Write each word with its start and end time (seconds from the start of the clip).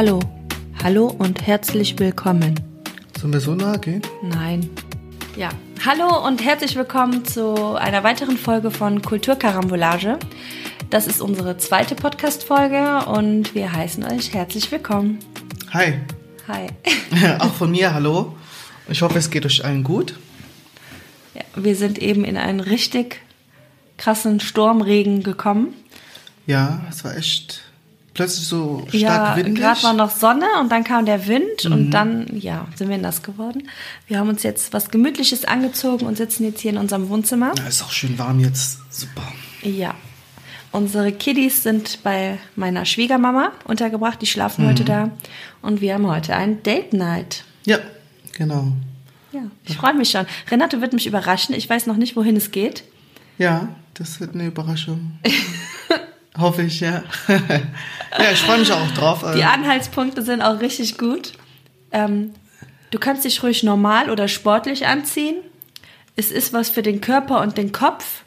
Hallo. 0.00 0.18
Hallo 0.82 1.08
und 1.08 1.46
herzlich 1.46 1.98
willkommen. 1.98 2.58
Sollen 3.20 3.34
wir 3.34 3.40
so 3.40 3.54
nahe 3.54 3.78
gehen? 3.78 4.00
Nein. 4.22 4.70
Ja, 5.36 5.50
hallo 5.84 6.26
und 6.26 6.42
herzlich 6.42 6.74
willkommen 6.74 7.26
zu 7.26 7.76
einer 7.76 8.02
weiteren 8.02 8.38
Folge 8.38 8.70
von 8.70 9.02
Kulturkarambolage. 9.02 10.18
Das 10.88 11.06
ist 11.06 11.20
unsere 11.20 11.58
zweite 11.58 11.96
Podcast-Folge 11.96 13.04
und 13.10 13.54
wir 13.54 13.74
heißen 13.74 14.02
euch 14.04 14.32
herzlich 14.32 14.72
willkommen. 14.72 15.18
Hi. 15.74 16.00
Hi. 16.48 16.68
Auch 17.38 17.52
von 17.52 17.70
mir, 17.70 17.92
hallo. 17.92 18.34
Ich 18.88 19.02
hoffe, 19.02 19.18
es 19.18 19.28
geht 19.28 19.44
euch 19.44 19.66
allen 19.66 19.84
gut. 19.84 20.18
Ja, 21.34 21.42
wir 21.56 21.76
sind 21.76 21.98
eben 21.98 22.24
in 22.24 22.38
einen 22.38 22.60
richtig 22.60 23.20
krassen 23.98 24.40
Sturmregen 24.40 25.22
gekommen. 25.22 25.74
Ja, 26.46 26.86
es 26.88 27.04
war 27.04 27.14
echt 27.18 27.69
plötzlich 28.20 28.46
so 28.46 28.86
stark 28.88 29.00
ja, 29.00 29.36
windig. 29.36 29.62
gerade 29.62 29.82
war 29.82 29.92
noch 29.94 30.10
Sonne 30.10 30.46
und 30.60 30.70
dann 30.70 30.84
kam 30.84 31.06
der 31.06 31.26
Wind 31.26 31.64
und 31.64 31.90
dann, 31.90 32.26
ja, 32.38 32.66
sind 32.74 32.90
wir 32.90 32.98
nass 32.98 33.22
geworden. 33.22 33.68
Wir 34.06 34.18
haben 34.18 34.28
uns 34.28 34.42
jetzt 34.42 34.74
was 34.74 34.90
Gemütliches 34.90 35.46
angezogen 35.46 36.04
und 36.04 36.16
sitzen 36.16 36.44
jetzt 36.44 36.60
hier 36.60 36.72
in 36.72 36.76
unserem 36.76 37.08
Wohnzimmer. 37.08 37.52
Ja, 37.56 37.66
ist 37.66 37.82
auch 37.82 37.90
schön 37.90 38.18
warm 38.18 38.40
jetzt. 38.40 38.80
Super. 38.90 39.22
Ja. 39.62 39.94
Unsere 40.72 41.12
Kiddies 41.12 41.62
sind 41.62 42.02
bei 42.02 42.38
meiner 42.56 42.84
Schwiegermama 42.84 43.52
untergebracht. 43.64 44.20
Die 44.20 44.26
schlafen 44.26 44.68
heute 44.68 44.84
da. 44.84 45.10
Und 45.62 45.80
wir 45.80 45.94
haben 45.94 46.06
heute 46.06 46.36
ein 46.36 46.62
Date 46.62 46.92
Night. 46.92 47.44
Ja, 47.64 47.78
genau. 48.36 48.72
Ja, 49.32 49.42
ich 49.66 49.76
freue 49.76 49.94
mich 49.94 50.10
schon. 50.10 50.26
Renate 50.50 50.80
wird 50.80 50.92
mich 50.92 51.06
überraschen. 51.06 51.54
Ich 51.54 51.68
weiß 51.68 51.86
noch 51.86 51.96
nicht, 51.96 52.16
wohin 52.16 52.36
es 52.36 52.50
geht. 52.50 52.84
Ja, 53.38 53.70
das 53.94 54.20
wird 54.20 54.34
eine 54.34 54.46
Überraschung. 54.46 55.18
Hoffe 56.38 56.62
ich, 56.62 56.80
ja. 56.80 57.02
ja, 57.28 58.30
ich 58.32 58.38
freue 58.40 58.58
mich 58.58 58.72
auch 58.72 58.90
drauf. 58.92 59.24
Die 59.34 59.40
Äh, 59.40 59.44
Anhaltspunkte 59.44 60.22
sind 60.22 60.42
auch 60.42 60.60
richtig 60.60 60.96
gut. 60.96 61.32
Ähm, 61.92 62.32
du 62.90 62.98
kannst 62.98 63.24
dich 63.24 63.42
ruhig 63.42 63.62
normal 63.62 64.10
oder 64.10 64.28
sportlich 64.28 64.86
anziehen. 64.86 65.36
Es 66.16 66.30
ist 66.30 66.52
was 66.52 66.70
für 66.70 66.82
den 66.82 67.00
Körper 67.00 67.40
und 67.40 67.56
den 67.58 67.72
Kopf. 67.72 68.22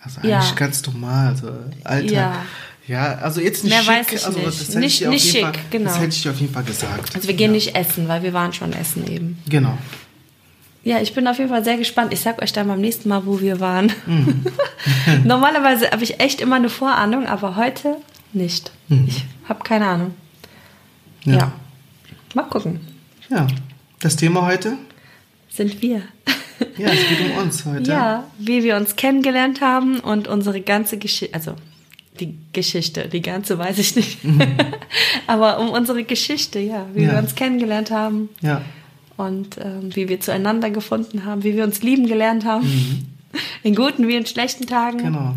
Also 0.00 0.18
eigentlich 0.20 0.30
ja. 0.30 0.54
ganz 0.56 0.84
normal. 0.86 1.28
Also, 1.28 1.52
Alter. 1.84 2.12
Ja. 2.12 2.44
Ja. 2.88 3.14
also 3.18 3.40
jetzt 3.40 3.62
nicht 3.62 3.72
Mehr 3.72 3.82
schick. 3.82 3.88
weiß 3.92 4.12
ich 4.12 4.26
also, 4.26 4.38
nicht. 4.40 4.60
Das 4.60 4.74
Nicht- 4.74 5.06
nicht 5.06 5.30
schick, 5.30 5.42
Fall, 5.42 5.52
genau. 5.70 5.84
Das 5.90 6.00
hätte 6.00 6.08
ich 6.08 6.22
dir 6.22 6.30
auf 6.32 6.40
jeden 6.40 6.52
Fall 6.52 6.64
gesagt. 6.64 7.14
Also 7.14 7.28
wir 7.28 7.34
gehen 7.34 7.52
nicht 7.52 7.76
essen, 7.76 8.08
weil 8.08 8.22
wir 8.24 8.32
waren 8.32 8.52
schon 8.52 8.72
essen 8.72 9.06
eben. 9.08 9.38
Genau. 9.48 9.78
Ja, 10.84 11.00
ich 11.00 11.14
bin 11.14 11.28
auf 11.28 11.38
jeden 11.38 11.50
Fall 11.50 11.62
sehr 11.64 11.76
gespannt. 11.76 12.12
Ich 12.12 12.20
sag 12.20 12.42
euch 12.42 12.52
dann 12.52 12.66
beim 12.66 12.80
nächsten 12.80 13.08
Mal, 13.08 13.24
wo 13.24 13.40
wir 13.40 13.60
waren. 13.60 13.92
Normalerweise 15.24 15.90
habe 15.90 16.02
ich 16.02 16.20
echt 16.20 16.40
immer 16.40 16.56
eine 16.56 16.68
Vorahnung, 16.68 17.26
aber 17.26 17.56
heute 17.56 17.96
nicht. 18.32 18.72
Ich 19.06 19.24
habe 19.48 19.62
keine 19.62 19.86
Ahnung. 19.86 20.14
Ja. 21.24 21.34
Ja. 21.36 21.52
Mal 22.34 22.42
gucken. 22.44 22.80
Ja. 23.28 23.46
Das 24.00 24.16
Thema 24.16 24.44
heute? 24.46 24.76
Sind 25.50 25.80
wir. 25.82 26.02
Ja, 26.76 26.88
es 26.88 27.08
geht 27.08 27.20
um 27.30 27.38
uns 27.42 27.64
heute. 27.64 27.90
Ja, 27.90 28.24
wie 28.38 28.62
wir 28.64 28.76
uns 28.76 28.96
kennengelernt 28.96 29.60
haben 29.60 30.00
und 30.00 30.26
unsere 30.28 30.60
ganze 30.60 30.96
Geschichte, 30.98 31.34
also 31.34 31.54
die 32.20 32.36
Geschichte, 32.52 33.08
die 33.08 33.22
ganze 33.22 33.58
weiß 33.58 33.78
ich 33.78 33.94
nicht. 33.96 34.18
aber 35.26 35.60
um 35.60 35.70
unsere 35.70 36.04
Geschichte, 36.04 36.58
ja, 36.58 36.86
wie 36.94 37.02
wir 37.02 37.12
Ja. 37.14 37.18
uns 37.18 37.34
kennengelernt 37.34 37.90
haben 37.90 38.28
Ja. 38.40 38.62
Und 39.22 39.58
ähm, 39.58 39.94
wie 39.94 40.08
wir 40.08 40.20
zueinander 40.20 40.70
gefunden 40.70 41.24
haben, 41.24 41.44
wie 41.44 41.54
wir 41.54 41.64
uns 41.64 41.82
lieben 41.82 42.06
gelernt 42.06 42.44
haben. 42.44 43.08
In 43.62 43.74
guten 43.74 44.08
wie 44.08 44.16
in 44.16 44.26
schlechten 44.26 44.66
Tagen. 44.66 44.98
Genau. 44.98 45.34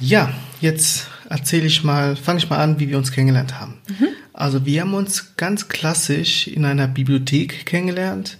Ja, 0.00 0.32
jetzt 0.60 1.06
erzähle 1.28 1.66
ich 1.66 1.82
mal, 1.82 2.16
fange 2.16 2.38
ich 2.38 2.50
mal 2.50 2.58
an, 2.58 2.78
wie 2.78 2.88
wir 2.88 2.98
uns 2.98 3.10
kennengelernt 3.10 3.58
haben. 3.58 3.78
Also 4.32 4.66
wir 4.66 4.82
haben 4.82 4.94
uns 4.94 5.36
ganz 5.36 5.68
klassisch 5.68 6.46
in 6.46 6.64
einer 6.64 6.88
Bibliothek 6.88 7.64
kennengelernt. 7.64 8.38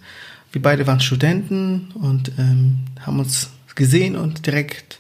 Wir 0.51 0.61
beide 0.61 0.87
waren 0.87 1.01
Studenten 1.01 1.93
und 1.95 2.33
ähm, 2.39 2.81
haben 3.01 3.19
uns 3.19 3.49
gesehen 3.75 4.17
und 4.17 4.47
direkt 4.47 4.99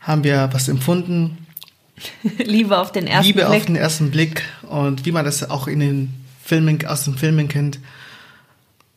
haben 0.00 0.22
wir 0.22 0.50
was 0.52 0.68
empfunden. 0.68 1.38
Liebe 2.38 2.78
auf 2.78 2.92
den 2.92 3.06
ersten 3.08 3.26
Liebe 3.26 3.40
Blick. 3.40 3.56
auf 3.56 3.66
den 3.66 3.76
ersten 3.76 4.10
Blick 4.10 4.44
und 4.68 5.04
wie 5.04 5.12
man 5.12 5.24
das 5.24 5.48
auch 5.50 5.66
in 5.66 5.80
den 5.80 6.14
Filmen, 6.44 6.86
aus 6.86 7.04
den 7.04 7.16
Filmen 7.16 7.48
kennt. 7.48 7.80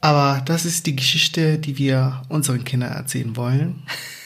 Aber 0.01 0.41
das 0.45 0.65
ist 0.65 0.87
die 0.87 0.95
Geschichte, 0.95 1.59
die 1.59 1.77
wir 1.77 2.23
unseren 2.29 2.63
Kindern 2.63 2.91
erzählen 2.93 3.35
wollen. 3.35 3.83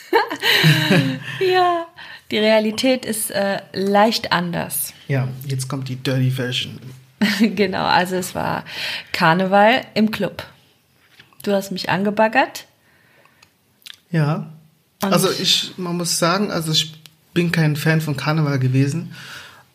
ja, 1.40 1.86
die 2.32 2.38
Realität 2.38 3.06
ist 3.06 3.30
äh, 3.32 3.62
leicht 3.74 4.32
anders. 4.32 4.94
Ja, 5.08 5.28
jetzt 5.46 5.68
kommt 5.68 5.90
die 5.90 5.98
Dirty 5.98 6.32
Version. 6.32 6.80
genau, 7.40 7.86
also 7.86 8.16
es 8.16 8.34
war 8.36 8.64
Karneval 9.12 9.82
im 9.94 10.12
Club. 10.12 10.44
Du 11.44 11.52
hast 11.52 11.72
mich 11.72 11.90
angebaggert. 11.90 12.66
Ja. 14.12 14.52
Und- 15.04 15.14
also 15.14 15.30
ich, 15.30 15.74
man 15.78 15.98
muss 15.98 16.18
sagen, 16.18 16.52
also 16.52 16.72
ich 16.72 16.94
bin 17.34 17.52
kein 17.52 17.76
Fan 17.76 18.00
von 18.02 18.16
Karneval 18.16 18.60
gewesen, 18.60 19.14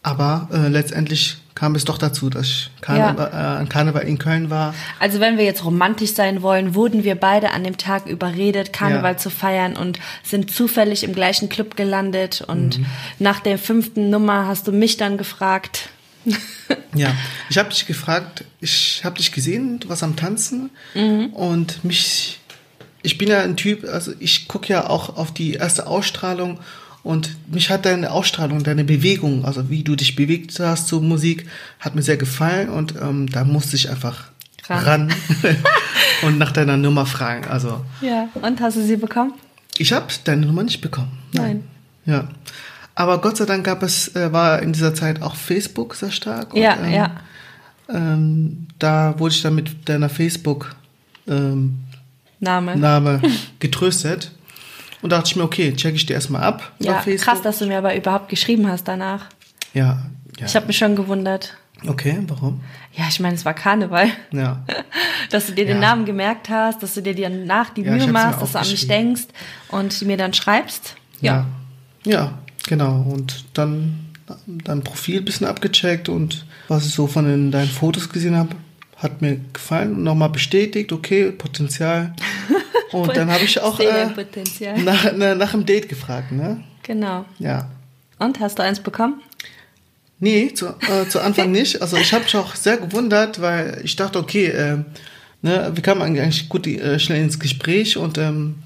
aber 0.02 0.48
äh, 0.52 0.68
letztendlich 0.68 1.36
kam 1.54 1.74
es 1.74 1.84
doch 1.84 1.98
dazu, 1.98 2.30
dass 2.30 2.46
ich 2.46 2.70
Karneval, 2.80 3.28
äh, 3.32 3.36
an 3.36 3.68
Karneval 3.68 4.02
in 4.04 4.18
Köln 4.18 4.48
war. 4.48 4.74
Also 4.98 5.20
wenn 5.20 5.36
wir 5.36 5.44
jetzt 5.44 5.62
romantisch 5.64 6.14
sein 6.14 6.40
wollen, 6.40 6.74
wurden 6.74 7.04
wir 7.04 7.16
beide 7.16 7.50
an 7.50 7.64
dem 7.64 7.76
Tag 7.76 8.06
überredet, 8.06 8.72
Karneval 8.72 9.12
Ja. 9.12 9.16
zu 9.18 9.28
feiern 9.28 9.76
und 9.76 9.98
sind 10.22 10.50
zufällig 10.50 11.04
im 11.04 11.12
gleichen 11.12 11.50
Club 11.50 11.76
gelandet. 11.76 12.40
Und 12.46 12.78
Mhm. 12.78 12.86
nach 13.18 13.40
der 13.40 13.58
fünften 13.58 14.08
Nummer 14.08 14.46
hast 14.46 14.66
du 14.68 14.72
mich 14.72 14.96
dann 14.96 15.18
gefragt. 15.18 15.90
Ja, 16.94 17.14
ich 17.48 17.56
habe 17.58 17.68
dich 17.70 17.86
gefragt, 17.86 18.44
ich 18.60 19.02
habe 19.04 19.16
dich 19.16 19.30
gesehen, 19.32 19.78
du 19.80 19.88
warst 19.88 20.02
am 20.02 20.16
Tanzen 20.16 20.70
und 21.32 21.84
mich, 21.84 22.40
ich 23.02 23.16
bin 23.18 23.28
ja 23.28 23.42
ein 23.42 23.56
Typ, 23.56 23.84
also 23.88 24.12
ich 24.18 24.48
gucke 24.48 24.68
ja 24.72 24.88
auch 24.90 25.16
auf 25.16 25.32
die 25.32 25.54
erste 25.54 25.86
Ausstrahlung 25.86 26.58
und 27.02 27.36
mich 27.52 27.70
hat 27.70 27.86
deine 27.86 28.10
Ausstrahlung, 28.10 28.62
deine 28.62 28.84
Bewegung, 28.84 29.44
also 29.44 29.70
wie 29.70 29.82
du 29.82 29.96
dich 29.96 30.16
bewegt 30.16 30.58
hast 30.60 30.88
zur 30.88 31.00
Musik, 31.00 31.46
hat 31.78 31.94
mir 31.94 32.02
sehr 32.02 32.16
gefallen 32.16 32.68
und 32.68 32.94
ähm, 33.00 33.28
da 33.28 33.44
musste 33.44 33.76
ich 33.76 33.88
einfach 33.88 34.30
Ran. 34.68 34.84
ran, 34.84 35.12
und 36.22 36.38
nach 36.38 36.52
deiner 36.52 36.76
Nummer 36.76 37.06
fragen. 37.06 37.46
Also 37.46 37.84
Ja. 38.00 38.28
Und 38.34 38.60
hast 38.60 38.76
du 38.76 38.82
sie 38.82 38.96
bekommen? 38.96 39.32
ich 39.80 39.92
habe 39.92 40.06
deine 40.24 40.44
Nummer 40.44 40.62
nicht 40.62 40.82
bekommen. 40.82 41.18
Nein. 41.32 41.64
Ja. 42.04 42.28
Aber 42.94 43.20
Gott 43.22 43.38
sei 43.38 43.46
Dank 43.46 43.64
gab 43.64 43.82
es, 43.82 44.14
äh, 44.14 44.30
war 44.30 44.60
in 44.60 44.74
dieser 44.74 44.94
Zeit 44.94 45.22
auch 45.22 45.36
Facebook 45.36 45.94
sehr 45.94 46.10
stark. 46.10 46.54
Ja, 46.54 46.76
ähm, 46.76 46.92
ja. 46.92 47.10
Ähm, 47.88 48.68
da 48.78 49.18
wurde 49.18 49.34
ich 49.34 49.40
dann 49.40 49.54
mit 49.54 49.88
deiner 49.88 50.10
Facebook-Name 50.10 51.70
Name. 52.40 53.22
getröstet. 53.58 54.32
Und 55.02 55.10
da 55.10 55.16
dachte 55.18 55.30
ich 55.30 55.36
mir, 55.36 55.44
okay, 55.44 55.74
check 55.74 55.94
ich 55.94 56.06
dir 56.06 56.14
erstmal 56.14 56.42
ab 56.42 56.72
Ja, 56.78 57.02
krass, 57.16 57.42
dass 57.42 57.58
du 57.58 57.66
mir 57.66 57.78
aber 57.78 57.94
überhaupt 57.96 58.28
geschrieben 58.28 58.68
hast 58.68 58.86
danach. 58.88 59.26
Ja, 59.72 60.02
ja. 60.38 60.46
Ich 60.46 60.56
habe 60.56 60.66
mich 60.66 60.78
schon 60.78 60.96
gewundert. 60.96 61.54
okay, 61.86 62.18
warum? 62.28 62.60
Ja, 62.92 63.04
ich 63.08 63.20
meine, 63.20 63.34
es 63.36 63.44
war 63.44 63.54
Karneval. 63.54 64.08
Ja. 64.32 64.64
Dass 65.30 65.46
du 65.46 65.52
dir 65.52 65.64
den 65.64 65.76
Ja. 65.80 65.90
Namen 65.90 66.04
gemerkt 66.04 66.48
hast, 66.48 66.82
dass 66.82 66.94
du 66.94 67.02
dir 67.02 67.14
danach 67.14 67.70
die 67.70 67.82
Ja, 67.82 67.92
Mühe 67.92 68.08
machst, 68.08 68.42
dass 68.42 68.52
du 68.52 68.58
an 68.58 68.68
mich 68.68 68.88
denkst 68.88 69.26
und 69.68 70.02
mir 70.02 70.16
dann 70.16 70.34
schreibst. 70.34 70.96
Ja. 71.20 71.46
Ja, 72.04 72.38
genau. 72.66 73.02
Und 73.08 73.44
dann 73.54 74.06
dein 74.46 74.82
Profil 74.82 75.18
ein 75.18 75.24
bisschen 75.24 75.46
abgecheckt 75.46 76.08
und 76.08 76.44
was 76.68 76.84
ich 76.86 76.92
so 76.94 77.06
von 77.06 77.26
den, 77.26 77.50
deinen 77.52 77.68
Fotos 77.68 78.08
gesehen 78.08 78.36
habe, 78.36 78.56
hat 78.96 79.22
mir 79.22 79.38
gefallen 79.52 79.94
und 79.94 80.02
nochmal 80.02 80.30
bestätigt, 80.30 80.92
okay, 80.92 81.30
Potenzial. 81.30 82.12
Und 82.92 83.16
dann 83.16 83.30
habe 83.30 83.44
ich 83.44 83.60
auch 83.60 83.78
äh, 83.80 84.06
nach, 84.84 85.12
na, 85.16 85.34
nach 85.34 85.52
dem 85.52 85.64
Date 85.66 85.88
gefragt, 85.88 86.32
ne? 86.32 86.62
Genau. 86.82 87.24
Ja. 87.38 87.70
Und 88.18 88.40
hast 88.40 88.58
du 88.58 88.62
eins 88.62 88.80
bekommen? 88.80 89.22
Nee, 90.18 90.52
zu, 90.52 90.66
äh, 90.66 91.08
zu 91.08 91.20
Anfang 91.20 91.50
nicht. 91.52 91.80
Also 91.80 91.96
ich 91.96 92.12
habe 92.12 92.24
mich 92.24 92.36
auch 92.36 92.54
sehr 92.54 92.76
gewundert, 92.76 93.40
weil 93.40 93.80
ich 93.84 93.96
dachte, 93.96 94.18
okay, 94.18 94.46
äh, 94.46 94.78
ne, 95.42 95.70
wir 95.74 95.82
kamen 95.82 96.02
eigentlich 96.02 96.48
gut 96.48 96.66
äh, 96.66 96.98
schnell 96.98 97.22
ins 97.22 97.38
Gespräch 97.38 97.96
und 97.96 98.18
ähm, 98.18 98.56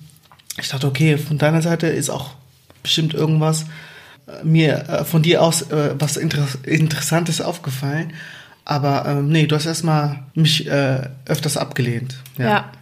ich 0.61 0.69
dachte, 0.69 0.87
okay, 0.87 1.19
von 1.19 1.39
deiner 1.39 1.63
Seite 1.63 1.87
ist 1.87 2.11
auch 2.11 2.31
bestimmt 2.83 3.15
irgendwas 3.15 3.65
äh, 4.27 4.45
mir 4.45 4.89
äh, 4.89 5.05
von 5.05 5.23
dir 5.23 5.43
aus 5.43 5.63
äh, 5.71 5.95
was 5.99 6.17
Inter 6.17 6.47
Interessantes 6.65 7.41
aufgefallen. 7.41 8.13
Aber 8.65 9.05
ähm, 9.07 9.29
nee, 9.29 9.47
du 9.47 9.55
hast 9.55 9.67
erstmal 9.67 10.25
mich 10.35 10.67
öfters 10.67 11.59
abgelehnt. 11.59 12.17
Ja. 12.39 12.49
ja. 12.49 12.73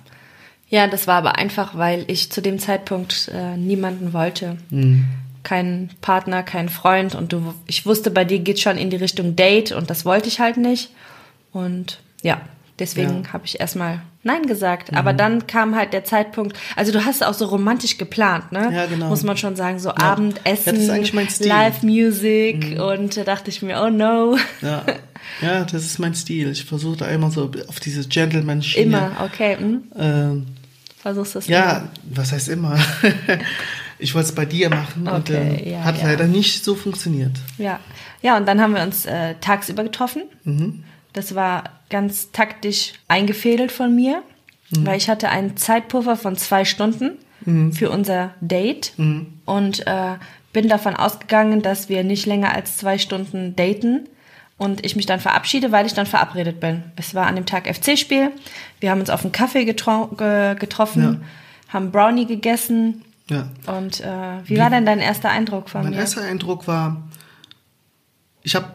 Das 0.86 1.06
war 1.06 1.16
aber 1.16 1.36
einfach, 1.36 1.76
weil 1.76 2.04
ich 2.08 2.32
zu 2.32 2.40
dem 2.40 2.58
Zeitpunkt 2.58 3.30
äh, 3.34 3.56
niemanden 3.56 4.12
wollte. 4.12 4.56
Mhm. 4.70 5.04
Keinen 5.42 5.90
Partner, 6.00 6.42
keinen 6.42 6.68
Freund. 6.70 7.14
Und 7.14 7.32
du, 7.32 7.54
ich 7.66 7.84
wusste, 7.84 8.10
bei 8.10 8.24
dir 8.24 8.38
geht 8.38 8.58
schon 8.60 8.78
in 8.78 8.88
die 8.90 8.96
Richtung 8.96 9.36
Date 9.36 9.72
und 9.72 9.90
das 9.90 10.04
wollte 10.04 10.28
ich 10.28 10.40
halt 10.40 10.56
nicht. 10.56 10.90
Und 11.52 12.00
ja, 12.22 12.40
Deswegen 12.78 13.22
Ja. 13.24 13.32
habe 13.32 13.44
ich 13.44 13.60
erstmal 13.60 14.00
Nein 14.24 14.46
gesagt. 14.46 14.94
Aber 14.96 15.12
dann 15.12 15.46
kam 15.46 15.74
halt 15.76 15.92
der 15.92 16.04
Zeitpunkt, 16.04 16.56
also 16.76 16.90
du 16.92 17.04
hast 17.04 17.24
auch 17.24 17.34
so 17.34 17.46
romantisch 17.46 17.98
geplant, 17.98 18.50
ne? 18.52 18.70
Ja, 18.72 18.86
genau. 18.86 19.08
Muss 19.08 19.24
man 19.24 19.36
schon 19.36 19.56
sagen, 19.56 19.78
so 19.78 19.90
Ja, 19.90 19.96
Abendessen, 19.96 20.88
mein 21.12 21.28
Stil. 21.28 21.46
Mhm. 21.46 21.52
Live-Music 21.52 22.80
und 22.80 23.16
da 23.16 23.24
dachte 23.24 23.50
ich 23.50 23.62
mir, 23.62 23.80
oh 23.82 23.90
no. 23.90 24.36
Ja, 24.62 24.84
ja, 25.42 25.64
das 25.64 25.84
ist 25.84 25.98
mein 25.98 26.14
Stil. 26.14 26.50
Ich 26.50 26.64
versuche 26.64 26.98
da 26.98 27.06
immer 27.06 27.30
so 27.30 27.50
auf 27.68 27.78
diese 27.78 28.08
Gentleman-Schiene. 28.08 28.84
Immer, 28.84 29.10
okay. 29.24 29.56
Hm? 29.58 29.82
Ähm, 29.96 30.46
Versuchst 31.02 31.34
das 31.34 31.46
ja, 31.48 31.88
was 32.04 32.32
heißt 32.32 32.48
immer? 32.48 32.78
ich 33.98 34.14
wollte 34.14 34.28
es 34.28 34.34
bei 34.34 34.44
dir 34.46 34.70
machen 34.70 35.06
und 35.08 35.30
Okay, 35.30 35.60
ähm, 35.64 35.72
ja, 35.72 35.84
hat 35.84 35.98
ja. 35.98 36.04
leider 36.04 36.26
nicht 36.26 36.62
so 36.64 36.74
funktioniert. 36.74 37.32
Ja, 37.58 37.80
ja, 38.22 38.36
und 38.36 38.46
dann 38.46 38.60
haben 38.60 38.74
wir 38.74 38.82
uns 38.82 39.04
äh, 39.06 39.34
tagsüber 39.40 39.82
getroffen. 39.82 40.22
Mhm. 40.44 40.84
Das 41.12 41.34
war 41.34 41.64
ganz 41.90 42.30
taktisch 42.32 42.94
eingefädelt 43.08 43.72
von 43.72 43.94
mir, 43.94 44.22
Mhm. 44.70 44.86
weil 44.86 44.96
ich 44.96 45.10
hatte 45.10 45.28
einen 45.28 45.56
Zeitpuffer 45.58 46.16
von 46.16 46.36
zwei 46.36 46.64
Stunden 46.64 47.18
für 47.72 47.90
unser 47.90 48.30
Date 48.40 48.92
Mhm. 48.96 49.26
und 49.44 49.84
äh, 49.86 50.14
bin 50.52 50.68
davon 50.68 50.94
ausgegangen, 50.94 51.60
dass 51.60 51.88
wir 51.88 52.04
nicht 52.04 52.24
länger 52.24 52.54
als 52.54 52.76
zwei 52.76 52.98
Stunden 52.98 53.56
daten 53.56 54.08
und 54.62 54.84
ich 54.84 54.96
mich 54.96 55.06
dann 55.06 55.20
verabschiede, 55.20 55.72
weil 55.72 55.86
ich 55.86 55.94
dann 55.94 56.06
verabredet 56.06 56.60
bin. 56.60 56.82
Es 56.96 57.14
war 57.14 57.26
an 57.26 57.34
dem 57.36 57.46
Tag 57.46 57.66
FC-Spiel. 57.66 58.30
Wir 58.80 58.90
haben 58.90 59.00
uns 59.00 59.10
auf 59.10 59.22
einen 59.22 59.32
Kaffee 59.32 59.64
getro 59.64 60.06
ge 60.08 60.54
getroffen, 60.58 61.02
Ja. 61.02 61.72
haben 61.74 61.90
Brownie 61.90 62.26
gegessen. 62.26 63.02
Ja. 63.28 63.48
Und 63.66 64.00
äh, 64.00 64.38
wie, 64.44 64.58
war 64.58 64.70
denn 64.70 64.84
dein 64.86 64.98
erster 65.00 65.30
Eindruck 65.30 65.68
von 65.70 65.82
Mein 65.82 65.92
mir? 65.92 65.98
erster 65.98 66.22
Eindruck 66.22 66.66
war, 66.66 67.02
ich 68.42 68.54
habe 68.54 68.66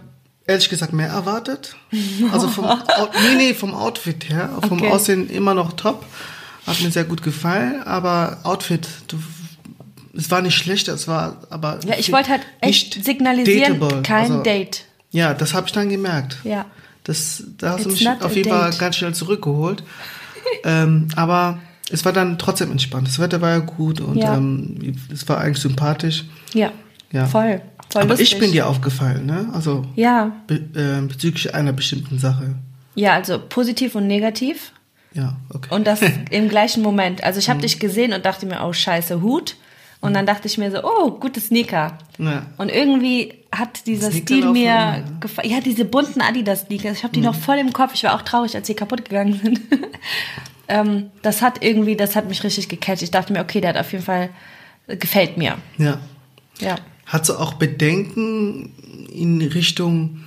ehrlich 0.46 0.70
gesagt 0.70 0.94
mehr 0.94 1.10
erwartet. 1.10 1.76
Also 2.32 2.48
vom, 2.48 2.66
nee, 2.66 3.36
nee, 3.38 3.54
vom 3.54 3.74
Outfit 3.74 4.30
her, 4.30 4.50
vom 4.68 4.80
Okay. 4.82 4.92
Aussehen 4.92 5.30
immer 5.30 5.54
noch 5.54 5.74
top. 5.74 6.06
Hat 6.66 6.82
mir 6.82 6.92
sehr 6.92 7.06
gut 7.06 7.24
gefallen, 7.24 7.82
aber 7.84 8.40
Outfit, 8.44 8.88
du, 9.08 9.18
es 10.18 10.30
war 10.32 10.42
nicht 10.42 10.56
schlecht, 10.56 10.88
es 10.90 11.08
war 11.08 11.38
aber 11.50 11.80
Ja, 11.86 11.96
ich 11.98 12.12
wollte 12.12 12.32
halt 12.32 12.42
echt 12.60 13.02
signalisieren, 13.06 13.80
dateable. 13.80 14.02
kein 14.04 14.24
Also, 14.32 14.44
Date. 14.44 14.84
Ja, 15.12 15.34
das 15.34 15.54
habe 15.54 15.68
ich 15.68 15.74
dann 15.74 15.90
gemerkt. 15.90 16.38
Ja. 16.44 16.66
Das, 17.04 17.44
da 17.58 17.72
hast 17.74 17.86
du 17.86 17.90
mich 17.90 18.08
auf 18.08 18.36
jeden 18.36 18.50
Fall 18.50 18.72
ganz 18.78 18.98
schnell 18.98 19.14
zurückgeholt. 19.14 19.84
ähm, 20.64 21.08
aber 21.16 21.60
es 21.90 22.04
war 22.06 22.12
dann 22.14 22.38
trotzdem 22.38 22.72
entspannt. 22.72 23.08
Das 23.08 23.20
Wetter 23.20 23.40
war 23.42 23.52
ja 23.52 23.60
gut 23.60 24.02
und 24.02 24.18
Ja. 24.18 24.36
ähm, 24.36 24.98
es 25.12 25.28
war 25.30 25.40
eigentlich 25.40 25.60
sympathisch. 25.62 26.26
Ja. 26.54 26.72
Ja. 27.12 27.26
Voll. 27.28 27.62
Voll 27.90 28.02
aber 28.02 28.10
lustig. 28.12 28.34
ich 28.34 28.40
bin 28.40 28.52
dir 28.52 28.68
aufgefallen, 28.68 29.26
ne? 29.26 29.50
Also 29.54 29.86
Ja. 29.96 30.34
be 30.48 30.56
äh, 30.76 31.02
bezüglich 31.08 31.56
einer 31.56 31.72
bestimmten 31.72 32.20
Sache. 32.20 32.56
Ja, 32.96 33.14
also 33.14 33.40
positiv 33.40 33.96
und 33.96 34.08
negativ. 34.08 34.74
Ja, 35.14 35.38
okay. 35.54 35.74
Und 35.74 35.88
das 35.88 36.02
im 36.32 36.50
gleichen 36.50 36.84
Moment. 36.84 37.24
Also 37.24 37.38
Mhm. 37.38 37.40
ich 37.40 37.50
habe 37.50 37.62
dich 37.62 37.80
gesehen 37.80 38.12
und 38.12 38.26
dachte 38.26 38.46
mir, 38.46 38.62
oh 38.66 38.74
scheiße, 38.74 39.22
Hut. 39.22 39.56
Und 40.00 40.14
dann 40.14 40.26
dachte 40.26 40.48
ich 40.48 40.58
mir 40.58 40.70
so, 40.72 40.84
oh, 40.84 41.12
gute 41.12 41.40
Sneaker. 41.40 41.98
Ja. 42.20 42.46
Und 42.58 42.70
irgendwie 42.70 43.34
hat 43.52 43.88
dieser 43.88 44.12
Sneaker 44.12 44.26
Stil 44.26 44.52
mir 44.52 44.64
ja. 44.64 45.04
gefallen. 45.20 45.50
Ja, 45.50 45.60
diese 45.60 45.86
bunten 45.86 46.22
Adidas-Sneakers. 46.22 46.98
Ich 46.98 47.04
habe 47.04 47.14
die 47.14 47.22
noch 47.22 47.36
voll 47.36 47.58
im 47.58 47.74
Kopf. 47.74 47.92
Ich 47.96 48.04
war 48.04 48.16
auch 48.16 48.22
traurig, 48.22 48.56
als 48.56 48.68
sie 48.68 48.76
kaputt 48.76 49.06
gegangen 49.06 49.40
sind. 49.44 49.60
ähm, 50.68 51.10
das 51.24 51.42
hat 51.42 51.64
irgendwie, 51.64 51.96
das 51.96 52.16
hat 52.16 52.28
mich 52.28 52.44
richtig 52.44 52.70
gecatcht. 52.70 53.02
Ich 53.02 53.12
dachte 53.12 53.34
mir, 53.34 53.42
okay, 53.42 53.60
der 53.60 53.72
hat 53.72 53.78
auf 53.78 53.92
jeden 53.92 54.04
Fall, 54.04 54.30
äh, 54.88 54.98
gefällt 54.98 55.38
mir. 55.38 55.58
ja. 55.78 56.00
Ja. 56.60 56.76
Hat 57.06 57.26
sie 57.26 57.40
auch 57.40 57.54
Bedenken 57.54 58.74
in 59.14 59.42
Richtung, 59.42 60.24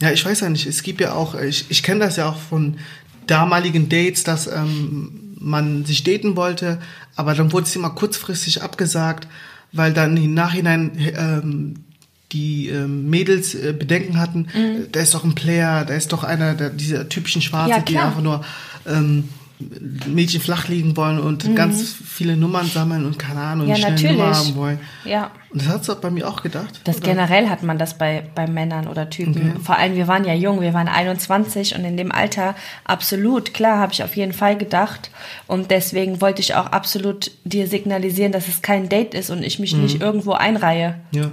ja, 0.00 0.10
ich 0.10 0.24
weiß 0.24 0.40
ja 0.40 0.48
nicht, 0.48 0.66
es 0.66 0.82
gibt 0.82 1.00
ja 1.00 1.14
auch, 1.14 1.34
ich, 1.34 1.66
ich 1.70 1.82
kenne 1.82 2.00
das 2.00 2.16
ja 2.16 2.28
auch 2.28 2.36
von 2.36 2.78
damaligen 3.26 3.88
Dates, 3.88 4.22
dass 4.22 4.46
ähm, 4.46 5.21
man 5.42 5.84
sich 5.84 6.04
daten 6.04 6.36
wollte, 6.36 6.78
aber 7.16 7.34
dann 7.34 7.52
wurde 7.52 7.66
es 7.66 7.76
immer 7.76 7.90
kurzfristig 7.90 8.62
abgesagt, 8.62 9.26
weil 9.72 9.92
dann 9.92 10.16
im 10.16 10.34
Nachhinein 10.34 10.92
ähm, 11.16 11.74
die 12.32 12.68
ähm, 12.68 13.10
Mädels 13.10 13.54
äh, 13.54 13.74
Bedenken 13.78 14.18
hatten, 14.18 14.46
Mhm. 14.54 14.90
der 14.92 15.02
ist 15.02 15.12
doch 15.14 15.24
ein 15.24 15.34
Player, 15.34 15.84
der 15.84 15.96
ist 15.96 16.12
doch 16.12 16.24
einer 16.24 16.54
der, 16.54 16.70
dieser 16.70 17.08
typischen 17.08 17.42
Schwarze, 17.42 17.70
Ja, 17.70 17.80
die 17.80 17.98
einfach 17.98 18.22
nur 18.22 18.42
ähm, 18.86 19.28
Mädchen 20.06 20.40
flach 20.40 20.68
liegen 20.68 20.96
wollen 20.96 21.18
und 21.18 21.54
ganz 21.56 21.92
viele 21.92 22.36
Nummern 22.36 22.66
sammeln 22.66 23.04
und 23.04 23.18
keine 23.18 23.40
Ahnung, 23.40 23.66
Mhm. 23.66 23.70
Ja, 23.70 23.76
schnell 23.76 23.92
eine 23.92 24.02
Nummer 24.12 24.24
natürlich. 24.26 24.48
haben 24.48 24.56
wollen. 24.56 24.80
Ja. 25.04 25.30
Und 25.50 25.60
das 25.62 25.68
hat 25.68 25.88
du 25.88 25.94
bei 25.96 26.10
mir 26.10 26.28
auch 26.28 26.42
gedacht? 26.42 26.80
Das 26.84 26.96
oder? 26.98 27.06
generell 27.08 27.48
hat 27.48 27.62
man 27.62 27.78
das 27.78 27.98
bei, 27.98 28.24
bei 28.34 28.46
Männern 28.46 28.88
oder 28.88 29.10
Typen. 29.10 29.50
Okay. 29.50 29.60
Vor 29.62 29.78
allem, 29.78 29.96
wir 29.96 30.08
waren 30.08 30.24
ja 30.24 30.32
jung, 30.34 30.60
wir 30.60 30.72
waren 30.72 30.88
21 30.88 31.74
und 31.74 31.84
in 31.84 31.96
dem 31.96 32.10
Alter 32.10 32.54
absolut, 32.84 33.52
klar, 33.52 33.78
habe 33.78 33.92
ich 33.92 34.02
auf 34.02 34.16
jeden 34.16 34.32
Fall 34.32 34.56
gedacht. 34.56 35.10
Und 35.46 35.70
deswegen 35.70 36.20
wollte 36.20 36.40
ich 36.40 36.54
auch 36.54 36.66
absolut 36.66 37.30
dir 37.44 37.66
signalisieren, 37.66 38.32
dass 38.32 38.48
es 38.48 38.62
kein 38.62 38.88
Date 38.88 39.14
ist 39.14 39.30
und 39.30 39.42
ich 39.42 39.58
mich 39.58 39.74
nicht 39.76 40.00
irgendwo 40.00 40.32
einreihe. 40.32 40.94
Ja. 41.12 41.30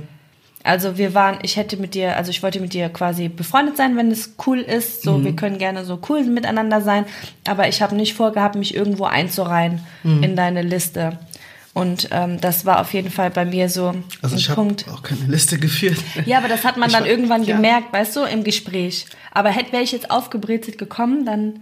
Also 0.64 0.98
wir 0.98 1.14
waren, 1.14 1.40
ich 1.42 1.56
hätte 1.56 1.78
mit 1.78 1.94
dir, 1.94 2.18
also 2.18 2.32
ich 2.32 2.44
wollte 2.44 2.60
mit 2.60 2.74
dir 2.74 2.90
quasi 2.90 3.30
befreundet 3.30 3.78
sein, 3.78 3.96
wenn 3.96 4.12
es 4.12 4.34
cool 4.46 4.60
ist. 4.60 5.04
So, 5.04 5.24
wir 5.24 5.34
können 5.36 5.58
gerne 5.58 5.86
so 5.86 6.00
cool 6.10 6.24
miteinander 6.26 6.82
sein. 6.82 7.06
Aber 7.48 7.68
ich 7.70 7.82
habe 7.82 7.96
nicht 7.96 8.14
vorgehabt, 8.14 8.56
mich 8.56 8.76
irgendwo 8.76 9.06
einzureihen 9.06 9.80
in 10.04 10.36
deine 10.36 10.62
Liste. 10.62 11.18
Und 11.74 12.10
ähm, 12.12 12.42
das 12.42 12.66
war 12.66 12.82
auf 12.82 12.94
jeden 12.94 13.10
Fall 13.12 13.30
bei 13.30 13.46
mir 13.46 13.70
so 13.70 13.94
Also 14.22 14.36
ein 14.36 14.40
ich 14.40 14.50
habe 14.50 14.56
Punkt. 14.62 14.86
auch 14.92 15.02
keine 15.02 15.26
Liste 15.28 15.58
geführt. 15.60 15.98
Ja, 16.26 16.40
aber 16.40 16.50
das 16.50 16.66
hat 16.66 16.76
man 16.78 16.90
Ich 16.90 16.94
dann 16.96 17.04
war- 17.04 17.10
irgendwann 17.10 17.44
ja. 17.44 17.56
gemerkt, 17.56 17.94
weißt 17.94 18.16
du, 18.18 18.24
im 18.24 18.44
Gespräch. 18.44 19.06
Aber 19.32 19.50
hätte 19.50 19.72
wäre 19.72 19.84
ich 19.84 19.92
jetzt 19.94 20.12
aufgebrezelt 20.12 20.78
gekommen, 20.78 21.26
dann 21.26 21.62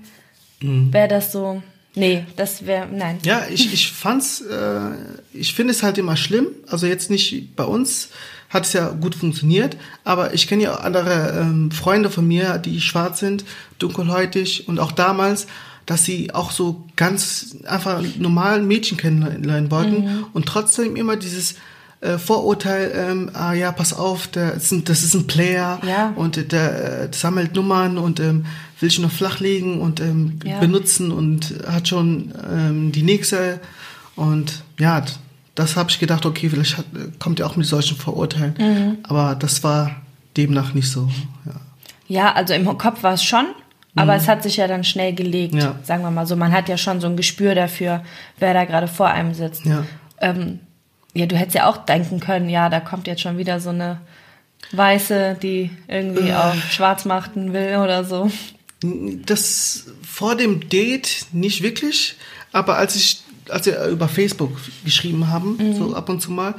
Mhm. 0.61 0.91
wäre 0.91 1.07
das 1.07 1.31
so. 1.31 1.61
Nee, 1.93 2.23
das 2.35 2.65
wäre. 2.65 2.87
Nein. 2.91 3.19
Ja, 3.23 3.43
ich, 3.51 3.71
ich 3.73 3.91
fand's, 3.91 4.41
äh, 4.41 4.89
ich 5.33 5.53
finde 5.53 5.71
es 5.71 5.83
halt 5.83 5.97
immer 5.99 6.15
schlimm. 6.17 6.47
Also 6.67 6.87
jetzt 6.87 7.11
nicht 7.11 7.55
bei 7.55 7.63
uns 7.63 8.09
hat 8.49 8.65
es 8.65 8.73
ja 8.73 8.89
gut 8.89 9.13
funktioniert, 9.15 9.75
aber 10.03 10.33
ich 10.33 10.47
kenne 10.47 10.63
ja 10.63 10.75
auch 10.75 10.83
andere 10.83 11.37
ähm, 11.41 11.69
Freunde 11.71 12.09
von 12.09 12.27
mir, 12.27 12.57
die 12.57 12.79
schwarz 12.81 13.19
sind, 13.19 13.43
dunkelhäutig 13.79 14.67
und 14.67 14.79
auch 14.79 14.91
damals, 14.91 15.47
dass 15.85 16.03
sie 16.03 16.33
auch 16.33 16.51
so 16.51 16.83
ganz 16.95 17.55
einfach 17.65 18.01
normalen 18.17 18.67
Mädchen 18.67 18.97
kennenlernen 18.97 19.71
wollten 19.71 20.03
Mhm. 20.03 20.25
und 20.33 20.45
trotzdem 20.45 20.95
immer 20.95 21.15
dieses 21.15 21.55
äh, 22.01 22.17
Vorurteil, 22.19 22.91
ähm, 22.93 23.31
ah 23.33 23.53
ja, 23.53 23.71
pass 23.71 23.91
auf, 23.93 24.27
der 24.27 24.53
ist 24.53 24.71
ein, 24.71 24.83
das 24.83 25.01
ist 25.03 25.15
ein 25.15 25.25
Player 25.27 25.79
Ja. 25.87 26.13
und 26.15 26.51
der 26.51 27.01
äh, 27.03 27.09
sammelt 27.11 27.55
Nummern 27.55 27.97
und 27.97 28.19
ähm, 28.19 28.45
will 28.79 28.89
sich 28.89 28.99
noch 28.99 29.11
flachlegen 29.11 29.81
und 29.81 29.99
ähm, 29.99 30.39
Ja. 30.45 30.59
benutzen 30.59 31.11
und 31.11 31.53
hat 31.67 31.87
schon 31.87 32.33
ähm, 32.53 32.91
die 32.91 33.01
nächste. 33.03 33.59
Und 34.15 34.61
ja, 34.79 35.03
das 35.57 35.75
habe 35.75 35.89
ich 35.89 35.97
gedacht, 35.99 36.25
okay, 36.25 36.49
vielleicht 36.49 36.77
hat, 36.77 36.85
kommt 37.19 37.39
er 37.39 37.47
auch 37.47 37.55
mit 37.55 37.65
solchen 37.65 37.97
Vorurteilen. 37.97 38.53
Mhm. 38.59 38.97
Aber 39.03 39.33
das 39.35 39.63
war 39.63 39.95
demnach 40.37 40.73
nicht 40.73 40.89
so. 40.89 41.09
Ja. 41.45 41.53
Ja, 42.07 42.33
also 42.33 42.53
im 42.53 42.77
Kopf 42.77 43.01
war 43.03 43.13
es 43.13 43.23
schon, 43.23 43.47
aber 43.95 44.15
es 44.15 44.27
hat 44.27 44.43
sich 44.43 44.57
ja 44.57 44.67
dann 44.67 44.83
schnell 44.83 45.13
gelegt, 45.13 45.55
Mhm. 45.55 45.59
Ja. 45.59 45.75
sagen 45.83 46.03
wir 46.03 46.11
mal 46.11 46.27
so. 46.27 46.35
Man 46.35 46.51
hat 46.51 46.69
ja 46.69 46.77
schon 46.77 47.01
so 47.01 47.07
ein 47.07 47.17
Gespür 47.17 47.55
dafür, 47.55 48.03
wer 48.39 48.53
da 48.53 48.65
gerade 48.65 48.87
vor 48.87 49.07
einem 49.07 49.33
sitzt. 49.33 49.65
Ja. 49.65 49.83
Ähm, 50.21 50.59
ja, 51.13 51.25
du 51.25 51.35
hättest 51.35 51.55
ja 51.55 51.67
auch 51.67 51.77
denken 51.77 52.19
können, 52.19 52.49
ja, 52.49 52.69
da 52.69 52.79
kommt 52.79 53.07
jetzt 53.07 53.21
schon 53.21 53.37
wieder 53.39 53.59
so 53.59 53.69
eine 53.71 53.99
Weiße, 54.73 55.37
die 55.41 55.71
irgendwie 55.87 56.31
auf 56.33 56.71
schwarz 56.71 57.05
machen 57.05 57.51
will 57.53 57.77
oder 57.83 58.03
so. 58.03 58.29
Das 59.25 59.85
vor 60.07 60.35
dem 60.35 60.69
Date 60.69 61.25
nicht 61.31 61.63
wirklich, 61.63 62.15
aber 62.51 62.77
als 62.77 62.95
ich, 62.95 63.23
als 63.49 63.65
wir 63.65 63.83
über 63.85 64.07
Facebook 64.07 64.51
geschrieben 64.83 65.27
haben, 65.27 65.57
Mhm. 65.57 65.75
so 65.77 65.95
ab 65.95 66.09
und 66.09 66.21
zu 66.21 66.31
mal, 66.31 66.55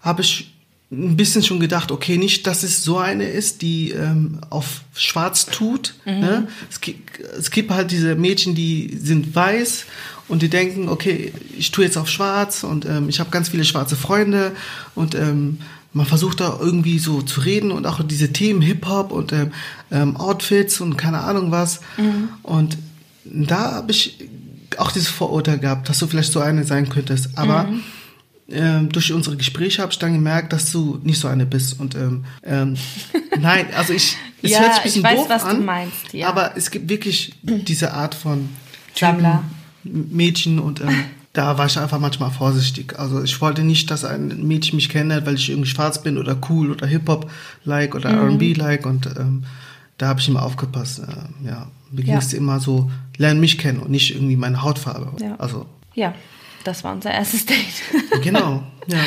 habe 0.00 0.22
ich 0.22 0.52
ein 0.90 1.16
bisschen 1.16 1.42
schon 1.42 1.60
gedacht, 1.60 1.90
okay, 1.90 2.16
nicht, 2.16 2.46
dass 2.46 2.62
es 2.62 2.82
so 2.82 2.96
eine 2.96 3.24
ist, 3.24 3.60
die 3.60 3.90
ähm, 3.90 4.38
auf 4.48 4.82
schwarz 4.94 5.44
tut. 5.46 5.94
Mhm. 6.06 6.20
Ne? 6.20 6.48
Es, 6.70 6.80
gibt, 6.80 7.20
es 7.38 7.50
gibt 7.50 7.70
halt 7.70 7.90
diese 7.90 8.14
Mädchen, 8.14 8.54
die 8.54 8.96
sind 8.98 9.34
weiß 9.34 9.84
und 10.28 10.40
die 10.40 10.48
denken, 10.48 10.88
okay, 10.88 11.32
ich 11.58 11.72
tue 11.72 11.84
jetzt 11.84 11.98
auf 11.98 12.08
schwarz 12.08 12.64
und 12.64 12.86
ähm, 12.86 13.10
ich 13.10 13.20
habe 13.20 13.28
ganz 13.30 13.50
viele 13.50 13.64
schwarze 13.66 13.96
Freunde 13.96 14.52
und 14.94 15.14
ähm, 15.14 15.58
man 15.92 16.06
versucht 16.06 16.40
da 16.40 16.58
irgendwie 16.60 16.98
so 16.98 17.20
zu 17.22 17.40
reden 17.40 17.70
und 17.70 17.86
auch 17.86 18.02
diese 18.02 18.32
Themen 18.32 18.62
Hip-Hop 18.62 19.10
und 19.12 19.32
ähm, 19.32 19.52
ähm, 19.90 20.16
Outfits 20.16 20.80
und 20.80 20.96
keine 20.96 21.20
Ahnung 21.20 21.50
was. 21.50 21.80
Und 22.42 22.76
da 23.24 23.72
habe 23.72 23.90
ich 23.90 24.18
auch 24.76 24.92
dieses 24.92 25.08
Vorurteil 25.08 25.58
gehabt, 25.58 25.88
dass 25.88 25.98
du 25.98 26.06
vielleicht 26.06 26.32
so 26.32 26.40
eine 26.40 26.64
sein 26.64 26.88
könntest. 26.88 27.30
Aber 27.38 27.68
ähm, 28.50 28.88
durch 28.90 29.12
unsere 29.12 29.36
Gespräche 29.36 29.82
habe 29.82 29.92
ich 29.92 29.98
dann 29.98 30.12
gemerkt, 30.14 30.52
dass 30.52 30.70
du 30.72 31.00
nicht 31.02 31.18
so 31.20 31.28
eine 31.28 31.46
bist. 31.46 31.78
Und 31.80 31.94
ähm, 31.94 32.24
ähm, 32.44 32.76
nein, 33.40 33.66
also 33.76 33.92
ich, 33.92 34.16
es 34.42 34.50
Ja, 34.52 34.60
hört 34.60 34.74
sich 34.74 34.78
ein 34.78 34.82
bisschen 34.84 35.00
ich 35.00 35.04
weiß, 35.04 35.16
doof 35.18 35.26
was 35.28 35.42
du 35.42 35.48
an, 35.48 35.64
meinst, 35.64 36.12
ja. 36.12 36.28
aber 36.28 36.56
es 36.56 36.70
gibt 36.70 36.88
wirklich 36.88 37.34
diese 37.42 37.92
Art 37.92 38.14
von 38.14 38.48
Sammler. 38.94 39.42
M- 39.84 40.08
Mädchen 40.10 40.58
und 40.58 40.80
ähm, 40.80 41.04
da 41.34 41.56
war 41.58 41.66
ich 41.66 41.78
einfach 41.78 42.00
manchmal 42.00 42.30
vorsichtig. 42.30 42.98
Also 42.98 43.22
ich 43.22 43.40
wollte 43.40 43.62
nicht, 43.62 43.90
dass 43.90 44.04
ein 44.04 44.46
Mädchen 44.46 44.76
mich 44.76 44.88
kennenlernt, 44.88 45.26
weil 45.26 45.34
ich 45.36 45.48
irgendwie 45.50 45.68
schwarz 45.70 46.02
bin 46.02 46.18
oder 46.18 46.36
cool 46.48 46.70
oder 46.70 46.86
Hip-Hop-like 46.86 47.94
oder 47.94 48.10
Mhm. 48.10 48.18
R&B-like 48.30 48.86
und 48.86 49.06
ähm, 49.18 49.44
da 49.98 50.08
habe 50.08 50.20
ich 50.20 50.28
immer 50.28 50.42
aufgepasst. 50.42 51.00
Äh, 51.00 51.46
ja, 51.46 51.66
mir 51.90 52.02
ging 52.02 52.14
Ja. 52.14 52.18
es 52.18 52.32
immer 52.32 52.60
so, 52.60 52.90
lern 53.18 53.40
mich 53.40 53.58
kennen 53.58 53.80
und 53.80 53.90
nicht 53.90 54.14
irgendwie 54.14 54.36
meine 54.36 54.62
Hautfarbe. 54.62 55.12
Ja. 55.22 55.36
Also, 55.38 55.66
Ja, 55.94 56.14
das 56.64 56.84
war 56.84 56.92
unser 56.92 57.10
erstes 57.10 57.44
Date. 57.46 57.58
genau, 58.22 58.62
ja. 58.86 58.98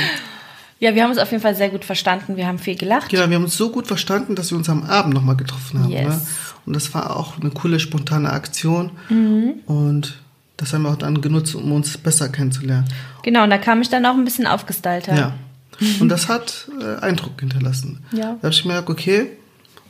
ja, 0.79 0.95
wir 0.95 1.03
haben 1.03 1.09
uns 1.09 1.19
auf 1.19 1.31
jeden 1.31 1.41
Fall 1.41 1.55
sehr 1.55 1.69
gut 1.69 1.85
verstanden. 1.85 2.35
Wir 2.35 2.45
haben 2.45 2.59
viel 2.59 2.75
gelacht. 2.75 3.09
Genau, 3.09 3.27
wir 3.29 3.35
haben 3.35 3.43
uns 3.43 3.57
so 3.57 3.71
gut 3.71 3.87
verstanden, 3.87 4.35
dass 4.35 4.51
wir 4.51 4.57
uns 4.57 4.69
am 4.69 4.83
Abend 4.83 5.13
nochmal 5.13 5.37
getroffen 5.37 5.79
haben. 5.79 5.91
Yes. 5.91 6.07
Ne? 6.07 6.21
Und 6.65 6.75
das 6.75 6.93
war 6.93 7.15
auch 7.15 7.39
eine 7.39 7.49
coole, 7.49 7.79
spontane 7.79 8.31
Aktion. 8.31 8.91
Mhm. 9.09 9.53
Und 9.65 10.21
das 10.57 10.73
haben 10.73 10.83
wir 10.83 10.89
auch 10.89 10.97
dann 10.97 11.21
genutzt, 11.21 11.55
um 11.55 11.71
uns 11.71 11.97
besser 11.97 12.29
kennenzulernen. 12.29 12.87
Genau, 13.23 13.43
und 13.43 13.49
da 13.49 13.57
kam 13.57 13.81
ich 13.81 13.89
dann 13.89 14.05
auch 14.05 14.13
ein 14.13 14.23
bisschen 14.25 14.45
aufgestylter. 14.45 15.15
Ja. 15.15 15.33
Und 15.99 16.09
das 16.09 16.27
hat 16.27 16.69
äh, 16.79 17.03
Eindruck 17.03 17.39
hinterlassen. 17.39 18.03
Ja. 18.11 18.33
Da 18.33 18.43
habe 18.43 18.49
ich 18.49 18.61
gemerkt, 18.61 18.87
okay, 18.89 19.31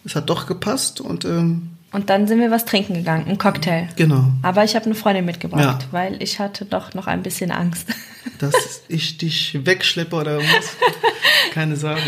es 0.06 0.16
hat 0.16 0.30
doch 0.30 0.48
gepasst 0.48 1.02
und 1.02 1.26
ähm, 1.26 1.72
Und 1.94 2.10
dann 2.10 2.28
sind 2.28 2.40
wir 2.40 2.52
was 2.52 2.64
trinken 2.66 2.94
gegangen, 2.94 3.26
ein 3.28 3.38
Cocktail. 3.38 3.90
genau, 3.98 4.26
Aber 4.44 4.64
ich 4.64 4.76
habe 4.76 4.86
eine 4.86 4.96
Freundin 4.96 5.26
mitgebracht, 5.26 5.82
Ja. 5.84 5.88
weil 5.92 6.22
ich 6.24 6.40
hatte 6.40 6.64
doch 6.66 6.94
noch 6.94 7.08
ein 7.08 7.22
bisschen 7.22 7.52
Angst. 7.52 7.86
dass 8.40 8.82
ich 8.88 9.18
dich 9.18 9.60
wegschleppe 9.66 10.16
oder 10.16 10.38
was. 10.38 10.76
Keine 11.54 11.76
Sorge. 11.76 12.02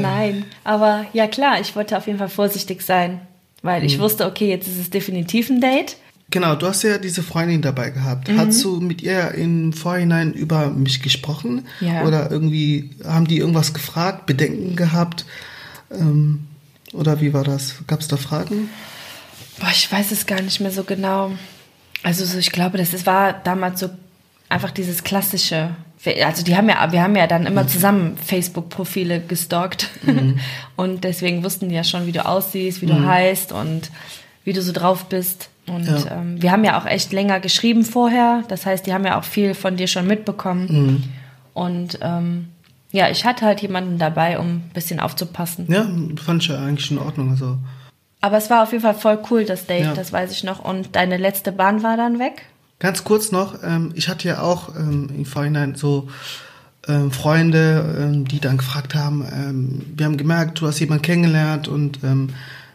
Nein, 0.00 0.44
aber 0.64 1.06
ja 1.12 1.26
klar, 1.26 1.60
ich 1.60 1.74
wollte 1.76 1.96
auf 1.96 2.06
jeden 2.06 2.18
Fall 2.18 2.28
vorsichtig 2.28 2.82
sein, 2.82 3.20
weil 3.62 3.80
Mhm. 3.80 3.86
ich 3.86 3.98
wusste, 3.98 4.26
okay, 4.26 4.48
jetzt 4.48 4.68
ist 4.68 4.78
es 4.78 4.90
definitiv 4.90 5.48
ein 5.50 5.60
Date. 5.60 5.96
Genau, 6.30 6.54
du 6.54 6.66
hast 6.66 6.82
ja 6.82 6.98
diese 6.98 7.22
Freundin 7.22 7.62
dabei 7.62 7.90
gehabt. 7.90 8.28
Mhm. 8.28 8.38
Hast 8.38 8.62
du 8.64 8.80
mit 8.80 9.02
ihr 9.02 9.32
im 9.32 9.72
Vorhinein 9.72 10.32
über 10.32 10.70
mich 10.70 11.02
gesprochen? 11.02 11.66
Ja. 11.80 12.04
Oder 12.04 12.30
irgendwie, 12.30 12.90
haben 13.04 13.26
die 13.26 13.38
irgendwas 13.38 13.74
gefragt, 13.74 14.26
Bedenken 14.26 14.74
gehabt? 14.76 15.26
Ähm, 15.90 16.46
oder 16.92 17.20
wie 17.20 17.32
war 17.32 17.44
das? 17.44 17.76
Gab 17.86 18.00
es 18.00 18.08
da 18.08 18.16
Fragen? 18.16 18.68
Boah, 19.58 19.70
ich 19.70 19.90
weiß 19.90 20.10
es 20.12 20.26
gar 20.26 20.40
nicht 20.40 20.60
mehr 20.60 20.70
so 20.72 20.84
genau. 20.84 21.32
Also 22.02 22.24
so, 22.24 22.38
ich 22.38 22.50
glaube, 22.52 22.78
das 22.78 22.92
ist, 22.94 23.06
war 23.06 23.32
damals 23.32 23.80
so 23.80 23.90
einfach 24.48 24.70
dieses 24.70 25.04
klassische. 25.04 25.70
Also 26.24 26.42
die 26.42 26.56
haben 26.56 26.68
ja, 26.68 26.90
wir 26.90 27.00
haben 27.02 27.14
ja 27.16 27.26
dann 27.28 27.42
Mhm. 27.42 27.46
immer 27.48 27.66
zusammen 27.68 28.16
Facebook-Profile 28.16 29.20
gestalkt 29.20 29.88
und 30.76 31.04
deswegen 31.04 31.44
wussten 31.44 31.68
die 31.68 31.74
ja 31.76 31.84
schon, 31.84 32.06
wie 32.06 32.12
du 32.12 32.24
aussiehst, 32.26 32.82
wie 32.82 32.86
du 32.86 33.06
heißt 33.06 33.52
und 33.52 33.90
wie 34.44 34.52
du 34.52 34.60
so 34.62 34.72
drauf 34.72 35.04
bist. 35.08 35.48
Und 35.68 35.82
Mhm. 35.88 35.96
Ja. 35.96 36.10
ähm, 36.10 36.42
wir 36.42 36.50
haben 36.50 36.64
ja 36.64 36.80
auch 36.80 36.86
echt 36.86 37.12
länger 37.12 37.38
geschrieben 37.38 37.84
vorher. 37.84 38.42
Das 38.48 38.66
heißt, 38.66 38.84
die 38.86 38.92
haben 38.92 39.04
ja 39.06 39.18
auch 39.18 39.24
viel 39.24 39.54
von 39.54 39.76
dir 39.76 39.86
schon 39.86 40.08
mitbekommen. 40.08 40.66
Mhm. 40.66 41.02
Und 41.54 41.98
ähm, 42.02 42.48
ja, 42.92 43.08
ich 43.10 43.24
hatte 43.24 43.46
halt 43.46 43.60
jemanden 43.62 43.98
dabei, 43.98 44.38
um 44.38 44.46
ein 44.46 44.70
bisschen 44.74 45.00
aufzupassen. 45.00 45.66
Ja, 45.68 45.88
fand 46.24 46.42
ich 46.42 46.48
ja 46.50 46.62
eigentlich 46.62 46.90
in 46.90 46.98
Ordnung. 46.98 47.30
Also, 47.30 47.56
Aber 48.20 48.36
es 48.36 48.50
war 48.50 48.62
auf 48.62 48.70
jeden 48.72 48.82
Fall 48.82 48.94
voll 48.94 49.18
cool, 49.30 49.44
das 49.44 49.66
Date, 49.66 49.86
Ja. 49.86 49.94
das 49.94 50.12
weiß 50.12 50.30
ich 50.30 50.44
noch. 50.44 50.62
Und 50.64 50.94
deine 50.94 51.16
letzte 51.16 51.52
Bahn 51.52 51.82
war 51.82 51.96
dann 51.96 52.18
weg? 52.18 52.42
Ganz 52.78 53.02
kurz 53.02 53.32
noch, 53.32 53.62
ähm, 53.64 53.92
ich 53.94 54.08
hatte 54.08 54.28
ja 54.28 54.42
auch 54.42 54.76
ähm, 54.76 55.08
im 55.16 55.24
Vorhinein 55.24 55.74
so 55.74 56.08
ähm, 56.86 57.10
Freunde, 57.12 57.96
ähm, 57.98 58.26
die 58.28 58.40
dann 58.40 58.58
gefragt 58.58 58.94
haben, 58.94 59.24
ähm, 59.32 59.82
wir 59.96 60.04
haben 60.04 60.16
gemerkt, 60.16 60.60
du 60.60 60.66
hast 60.66 60.80
jemanden 60.80 61.02
kennengelernt 61.02 61.68
und 61.68 62.02
ähm, 62.04 62.30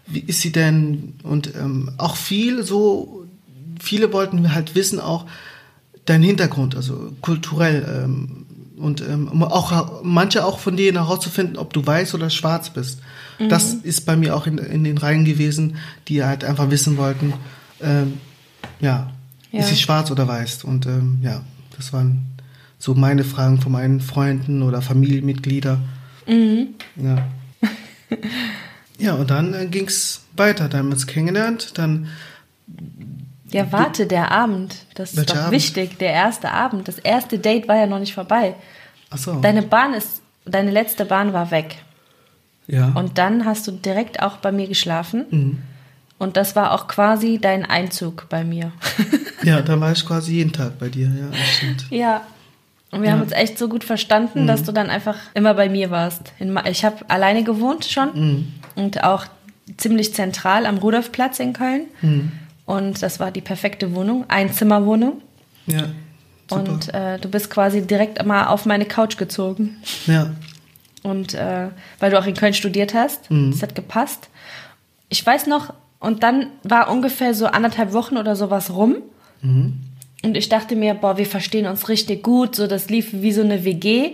wie 0.07 0.21
ist 0.21 0.39
sie 0.41 0.53
denn? 0.53 1.15
Und 1.23 1.51
auch 1.97 2.15
viel 2.15 2.63
so, 2.63 3.25
viele 3.77 4.13
wollten 4.13 4.55
halt 4.55 4.73
wissen 4.73 5.01
auch 5.01 5.25
deinen 6.05 6.23
Hintergrund, 6.23 6.77
also 6.77 7.11
kulturell 7.21 8.07
und 8.77 9.01
ähm, 9.01 9.43
auch 9.43 10.03
manche 10.03 10.45
auch 10.45 10.59
von 10.59 10.77
denen 10.77 10.97
herauszufinden, 10.97 11.57
ob 11.57 11.73
du 11.73 11.85
weiß 11.85 12.13
oder 12.13 12.29
schwarz 12.29 12.69
bist. 12.69 12.99
Das 13.49 13.73
ist 13.75 14.05
bei 14.07 14.15
mir 14.15 14.35
auch 14.35 14.47
in, 14.47 14.57
in 14.57 14.83
den 14.83 14.97
Reihen 14.97 15.23
gewesen, 15.23 15.77
die 16.07 16.23
halt 16.23 16.43
einfach 16.43 16.71
wissen 16.71 16.97
wollten, 16.97 17.33
ähm, 17.81 18.13
ja, 18.79 19.11
Ja. 19.51 19.59
ist 19.59 19.69
sie 19.69 19.75
schwarz 19.75 20.09
oder 20.09 20.27
weiß? 20.27 20.63
Und 20.63 20.87
ähm, 20.87 21.19
ja, 21.21 21.43
das 21.75 21.93
waren 21.93 22.25
so 22.79 22.95
meine 22.95 23.23
Fragen 23.23 23.61
von 23.61 23.71
meinen 23.71 24.01
Freunden 24.01 24.63
oder 24.63 24.81
Familienmitglieder. 24.81 25.79
Ja. 26.95 27.27
ja, 28.99 29.13
und 29.13 29.29
dann 29.29 29.53
äh, 29.53 29.67
ging 29.67 29.85
es 29.87 30.21
weiter. 30.35 30.67
Dann 30.67 30.79
haben 30.79 30.87
wir 30.89 30.93
uns 30.93 31.07
kennengelernt. 31.07 31.71
Dann, 31.75 32.07
Ja, 33.51 33.71
warte, 33.71 34.07
der 34.07 34.31
Abend. 34.31 34.75
Das 34.95 35.11
ist 35.11 35.17
Welcher 35.17 35.33
doch 35.33 35.41
Abend? 35.41 35.51
wichtig, 35.51 35.97
der 35.99 36.11
erste 36.11 36.51
Abend. 36.51 36.87
Das 36.87 36.99
erste 36.99 37.39
Date 37.39 37.67
war 37.67 37.75
ja 37.77 37.87
noch 37.87 37.99
nicht 37.99 38.13
vorbei. 38.13 38.55
achso. 39.09 39.39
Deine 39.41 39.61
Bahn 39.61 39.93
ist, 39.93 40.21
deine 40.45 40.71
letzte 40.71 41.05
Bahn 41.05 41.33
war 41.33 41.51
weg. 41.51 41.77
Ja. 42.67 42.91
Und 42.95 43.17
dann 43.17 43.45
hast 43.45 43.65
du 43.67 43.71
direkt 43.71 44.21
auch 44.21 44.37
bei 44.37 44.51
mir 44.51 44.67
geschlafen. 44.67 45.25
Mhm. 45.29 45.61
Und 46.17 46.35
das 46.35 46.55
war 46.55 46.73
auch 46.73 46.87
quasi 46.87 47.37
dein 47.39 47.63
Einzug 47.63 48.27
bei 48.29 48.43
mir. 48.43 48.71
ja, 49.43 49.61
dann 49.61 49.79
war 49.79 49.91
ich 49.91 50.05
quasi 50.05 50.33
jeden 50.33 50.51
Tag 50.51 50.79
bei 50.79 50.89
dir. 50.89 51.05
Ja, 51.07 51.31
stimmt. 51.55 51.85
ja. 51.89 52.21
Und 52.91 53.03
wir 53.03 53.11
haben 53.11 53.21
uns 53.21 53.33
echt 53.33 53.57
so 53.57 53.67
gut 53.67 53.83
verstanden, 53.83 54.47
dass 54.47 54.63
du 54.63 54.71
dann 54.71 54.89
einfach 54.89 55.17
immer 55.33 55.53
bei 55.53 55.67
mir 55.67 55.91
warst. 55.91 56.31
Ich 56.69 56.85
habe 56.85 56.97
alleine 57.09 57.43
gewohnt 57.43 57.83
schon 57.83 58.53
und 58.75 59.03
auch 59.03 59.25
ziemlich 59.75 60.13
zentral 60.13 60.65
am 60.65 60.77
Rudolfplatz 60.77 61.39
in 61.39 61.51
Köln. 61.51 61.81
Und 62.67 63.01
das 63.01 63.19
war 63.19 63.31
die 63.31 63.41
perfekte 63.41 63.95
Wohnung, 63.95 64.25
Einzimmerwohnung. 64.27 65.21
Ja, 65.65 65.85
super. 66.49 66.69
Und 66.69 66.93
äh, 66.93 67.17
du 67.17 67.29
bist 67.29 67.49
quasi 67.49 67.81
direkt 67.81 68.23
mal 68.25 68.47
auf 68.47 68.65
meine 68.67 68.85
Couch 68.85 69.17
gezogen. 69.17 69.77
ja, 70.05 70.31
Und 71.01 71.33
äh, 71.33 71.69
weil 71.99 72.11
du 72.11 72.19
auch 72.19 72.25
in 72.27 72.35
Köln 72.35 72.53
studiert 72.53 72.93
hast, 72.93 73.21
das 73.29 73.61
hat 73.63 73.73
gepasst. 73.73 74.29
Ich 75.09 75.25
weiß 75.25 75.47
noch, 75.47 75.73
und 75.99 76.21
dann 76.23 76.47
war 76.63 76.91
ungefähr 76.91 77.33
so 77.33 77.47
anderthalb 77.47 77.91
Wochen 77.93 78.17
oder 78.17 78.35
sowas 78.35 78.69
rum. 78.75 78.97
Und 80.23 80.35
ich 80.35 80.49
dachte 80.49 80.75
mir, 80.75 80.93
boah, 80.93 81.17
wir 81.17 81.25
verstehen 81.25 81.67
uns 81.67 81.87
richtig 81.89 82.21
gut. 82.23 82.55
So, 82.55 82.67
das 82.67 82.89
lief 82.89 83.09
wie 83.13 83.31
so 83.31 83.41
eine 83.41 83.63
WG. 83.63 84.11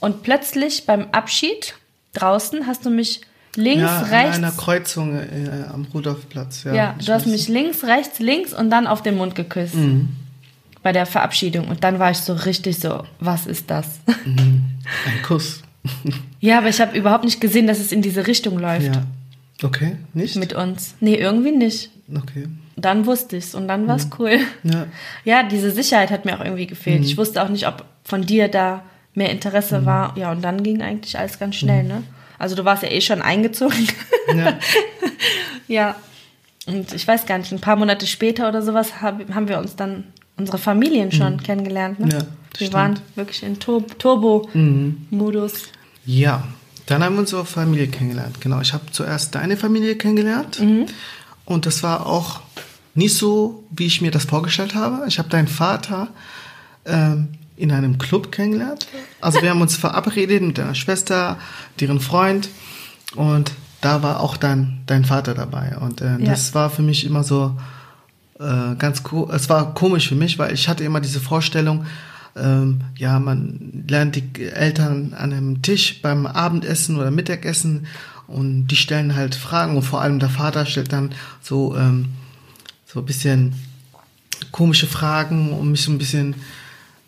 Und 0.00 0.22
plötzlich 0.22 0.86
beim 0.86 1.08
Abschied 1.12 1.74
draußen 2.14 2.66
hast 2.66 2.86
du 2.86 2.90
mich 2.90 3.20
links, 3.56 3.82
ja 3.82 3.98
an 3.98 4.04
rechts. 4.04 4.36
einer 4.36 4.50
Kreuzung 4.52 5.16
äh, 5.16 5.64
am 5.72 5.86
Rudolfplatz. 5.92 6.64
Ja, 6.64 6.74
ja, 6.74 6.94
ich 6.98 7.06
du 7.06 7.12
hast 7.12 7.26
mich 7.26 7.48
links, 7.48 7.84
rechts, 7.84 8.18
links 8.18 8.52
und 8.52 8.70
dann 8.70 8.86
auf 8.86 9.02
den 9.02 9.16
Mund 9.16 9.34
geküsst. 9.34 9.74
Bei 10.82 10.92
der 10.92 11.06
Verabschiedung. 11.06 11.68
Und 11.68 11.84
dann 11.84 11.98
war 11.98 12.10
ich 12.10 12.18
so 12.18 12.32
richtig 12.32 12.78
so, 12.78 13.04
was 13.20 13.46
ist 13.46 13.70
das? 13.70 14.00
Ein 14.06 15.22
Kuss. 15.26 15.62
ja, 16.40 16.58
aber 16.58 16.68
ich 16.68 16.80
habe 16.80 16.96
überhaupt 16.96 17.24
nicht 17.24 17.40
gesehen, 17.40 17.66
dass 17.66 17.78
es 17.78 17.92
in 17.92 18.02
diese 18.02 18.26
Richtung 18.26 18.58
läuft. 18.58 18.94
Ja. 18.94 19.04
Okay, 19.62 19.96
nicht? 20.12 20.36
Mit 20.36 20.54
uns. 20.54 20.94
Nee, 21.00 21.14
irgendwie 21.14 21.52
nicht. 21.52 21.90
okay. 22.14 22.48
Dann 22.74 23.06
wusste 23.06 23.36
ich's 23.36 23.54
und 23.54 23.68
dann 23.68 23.86
war's 23.86 24.08
cool. 24.18 24.38
Ja. 24.64 24.86
Ja, 25.24 25.42
diese 25.44 25.70
Sicherheit 25.70 26.10
hat 26.10 26.24
mir 26.24 26.36
auch 26.36 26.44
irgendwie 26.44 26.66
gefehlt. 26.66 27.04
Ich 27.04 27.16
wusste 27.16 27.42
auch 27.42 27.48
nicht, 27.48 27.68
ob 27.68 27.84
von 28.02 28.22
dir 28.26 28.48
da 28.48 28.82
mehr 29.14 29.30
Interesse 29.30 29.84
war. 29.86 30.16
Ja, 30.18 30.32
und 30.32 30.42
dann 30.42 30.62
ging 30.64 30.82
eigentlich 30.82 31.16
alles 31.18 31.38
ganz 31.38 31.54
schnell, 31.56 31.84
ne? 31.84 32.02
Also 32.42 32.56
du 32.56 32.64
warst 32.64 32.82
ja 32.82 32.90
eh 32.90 33.00
schon 33.00 33.22
eingezogen. 33.22 33.86
Ja. 34.34 34.58
ja. 35.68 35.96
Und 36.66 36.92
ich 36.92 37.06
weiß 37.06 37.24
gar 37.26 37.38
nicht, 37.38 37.52
ein 37.52 37.60
paar 37.60 37.76
Monate 37.76 38.04
später 38.08 38.48
oder 38.48 38.62
sowas 38.62 39.00
hab, 39.00 39.32
haben 39.32 39.46
wir 39.46 39.58
uns 39.58 39.76
dann 39.76 40.04
unsere 40.36 40.58
Familien 40.58 41.12
schon 41.12 41.40
kennengelernt. 41.40 42.00
Ne? 42.00 42.08
Ja, 42.08 42.18
wir 42.18 42.26
stimmt. 42.54 42.72
waren 42.72 43.00
wirklich 43.14 43.44
in 43.44 43.60
Tur 43.60 43.86
Turbo-Modus. 43.86 45.68
Ja, 46.04 46.42
dann 46.86 47.04
haben 47.04 47.14
wir 47.14 47.20
unsere 47.20 47.44
Familie 47.44 47.86
kennengelernt. 47.86 48.40
Genau, 48.40 48.60
ich 48.60 48.72
habe 48.72 48.86
zuerst 48.90 49.36
deine 49.36 49.56
Familie 49.56 49.94
kennengelernt. 49.94 50.60
Und 51.44 51.66
das 51.66 51.84
war 51.84 52.06
auch 52.06 52.40
nicht 52.94 53.16
so, 53.16 53.62
wie 53.70 53.86
ich 53.86 54.00
mir 54.00 54.10
das 54.10 54.24
vorgestellt 54.24 54.74
habe. 54.74 55.04
Ich 55.06 55.20
habe 55.20 55.28
deinen 55.28 55.48
Vater 55.48 56.08
ähm, 56.86 57.28
in 57.56 57.70
einem 57.72 57.98
Club 57.98 58.32
kennengelernt. 58.32 58.86
Also 59.20 59.42
wir 59.42 59.50
haben 59.50 59.60
uns 59.60 59.76
verabredet 59.76 60.42
mit 60.42 60.58
deiner 60.58 60.74
Schwester, 60.74 61.38
deren 61.80 62.00
Freund. 62.00 62.48
Und 63.14 63.52
da 63.80 64.02
war 64.02 64.20
auch 64.20 64.36
dann 64.36 64.80
dein 64.86 65.04
Vater 65.04 65.34
dabei. 65.34 65.76
Und 65.78 66.00
äh, 66.00 66.18
Ja. 66.18 66.30
das 66.30 66.54
war 66.54 66.70
für 66.70 66.82
mich 66.82 67.04
immer 67.04 67.24
so 67.24 67.56
äh, 68.40 68.74
ganz 68.78 69.02
cool. 69.12 69.28
Es 69.32 69.48
war 69.48 69.74
komisch 69.74 70.08
für 70.08 70.14
mich, 70.14 70.38
weil 70.38 70.52
ich 70.54 70.68
hatte 70.68 70.84
immer 70.84 71.00
diese 71.00 71.20
Vorstellung, 71.20 71.84
ähm, 72.34 72.80
ja, 72.96 73.18
man 73.20 73.84
lernt 73.86 74.16
die 74.16 74.44
Eltern 74.46 75.12
an 75.14 75.32
einem 75.32 75.60
Tisch 75.62 76.00
beim 76.00 76.26
Abendessen 76.26 76.96
oder 76.96 77.10
Mittagessen 77.10 77.86
und 78.26 78.68
die 78.68 78.76
stellen 78.76 79.14
halt 79.14 79.34
Fragen 79.34 79.76
und 79.76 79.82
vor 79.82 80.00
allem 80.00 80.18
der 80.18 80.30
Vater 80.30 80.64
stellt 80.64 80.92
dann 80.92 81.10
so 81.42 81.76
ähm, 81.76 82.08
so 82.86 83.00
ein 83.00 83.04
bisschen 83.04 83.54
komische 84.50 84.86
Fragen, 84.86 85.52
um 85.52 85.70
mich 85.72 85.82
so 85.82 85.92
ein 85.92 85.98
bisschen 85.98 86.34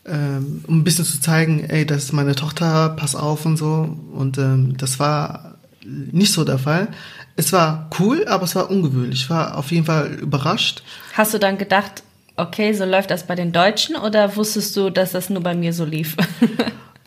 ähm, 0.06 0.64
um 0.66 0.78
ein 0.80 0.84
bisschen 0.84 1.04
zu 1.04 1.20
zeigen, 1.20 1.64
ey, 1.64 1.86
das 1.86 2.04
ist 2.04 2.12
meine 2.12 2.34
Tochter, 2.34 2.90
pass 2.90 3.14
auf 3.14 3.46
und 3.46 3.56
so. 3.56 3.96
Und 4.12 4.38
ähm, 4.38 4.76
das 4.76 4.98
war 5.00 5.54
nicht 5.84 6.32
so 6.32 6.44
der 6.44 6.58
Fall. 6.58 6.88
Es 7.36 7.52
war 7.52 7.90
cool, 7.98 8.24
aber 8.28 8.44
es 8.44 8.54
war 8.54 8.70
ungewöhnlich. 8.70 9.22
Ich 9.22 9.30
war 9.30 9.56
auf 9.56 9.70
jeden 9.72 9.86
Fall 9.86 10.14
überrascht. 10.14 10.82
Hast 11.14 11.34
du 11.34 11.38
dann 11.38 11.58
gedacht, 11.58 12.02
okay, 12.36 12.72
so 12.72 12.84
läuft 12.84 13.10
das 13.10 13.26
bei 13.26 13.34
den 13.34 13.52
Deutschen 13.52 13.96
oder 13.96 14.36
wusstest 14.36 14.76
du, 14.76 14.90
dass 14.90 15.12
das 15.12 15.30
nur 15.30 15.42
bei 15.42 15.54
mir 15.54 15.72
so 15.72 15.84
lief? 15.84 16.16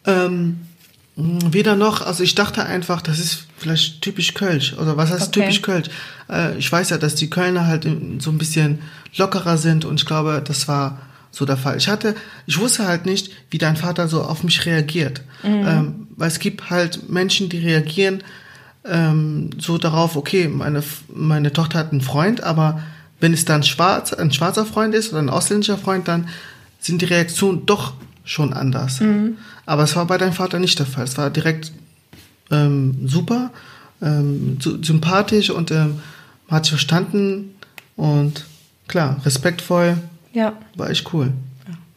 Ähm, 0.05 0.61
Hm, 1.17 1.51
Weder 1.51 1.75
noch, 1.75 2.05
also 2.05 2.23
ich 2.23 2.35
dachte 2.35 2.63
einfach, 2.63 3.01
das 3.01 3.19
ist 3.19 3.47
vielleicht 3.57 4.01
typisch 4.03 4.35
Kölsch. 4.35 4.73
Oder 4.73 4.95
was 4.97 5.11
heißt 5.11 5.29
Okay. 5.29 5.41
typisch 5.41 5.61
Kölsch? 5.63 5.89
Äh, 6.29 6.57
ich 6.57 6.71
weiß 6.71 6.91
ja, 6.91 6.97
dass 6.97 7.15
die 7.15 7.29
Kölner 7.29 7.65
halt 7.65 7.87
so 8.19 8.29
ein 8.29 8.37
bisschen 8.37 8.79
lockerer 9.17 9.57
sind 9.57 9.83
und 9.83 9.99
ich 9.99 10.05
glaube, 10.05 10.41
das 10.45 10.67
war 10.67 10.99
so 11.37 11.45
der 11.45 11.57
Fall. 11.57 11.77
Ich 11.77 11.87
hatte, 11.87 12.15
ich 12.47 12.57
wusste 12.59 12.87
halt 12.87 13.05
nicht, 13.05 13.31
wie 13.51 13.57
dein 13.59 13.75
Vater 13.77 14.07
so 14.07 14.23
auf 14.23 14.43
mich 14.43 14.65
reagiert. 14.65 15.21
Ähm, 15.43 16.07
weil 16.15 16.27
es 16.29 16.39
gibt 16.39 16.69
halt 16.71 17.09
Menschen, 17.09 17.47
die 17.49 17.59
reagieren 17.59 18.23
ähm, 18.85 19.49
so 19.59 19.77
darauf, 19.77 20.15
okay, 20.15 20.47
meine, 20.47 20.81
meine 21.13 21.53
Tochter 21.53 21.79
hat 21.79 21.91
einen 21.91 22.01
Freund, 22.01 22.41
aber 22.41 22.81
wenn 23.19 23.33
es 23.33 23.45
dann 23.45 23.63
schwarz, 23.63 24.13
ein 24.13 24.31
schwarzer 24.31 24.65
Freund 24.65 24.95
ist 24.95 25.09
oder 25.11 25.21
ein 25.21 25.29
ausländischer 25.29 25.77
Freund, 25.77 26.07
dann 26.07 26.27
sind 26.79 27.01
die 27.01 27.05
Reaktionen 27.05 27.65
doch 27.65 27.93
schon 28.23 28.53
anders. 28.53 28.99
Aber 29.65 29.83
es 29.83 29.95
war 29.95 30.05
bei 30.05 30.17
deinem 30.17 30.33
Vater 30.33 30.59
nicht 30.59 30.79
der 30.79 30.85
Fall. 30.85 31.03
Es 31.03 31.17
war 31.17 31.29
direkt 31.29 31.71
ähm, 32.51 33.07
super, 33.07 33.51
ähm, 34.01 34.57
sy- 34.61 34.77
sympathisch 34.83 35.49
und 35.49 35.71
ähm, 35.71 35.99
man 36.47 36.57
hat 36.57 36.65
sich 36.65 36.71
verstanden 36.71 37.55
und 37.95 38.45
klar, 38.87 39.19
respektvoll, 39.25 39.97
Ja, 40.37 40.53
war 40.75 40.89
echt 40.89 41.11
cool. 41.13 41.33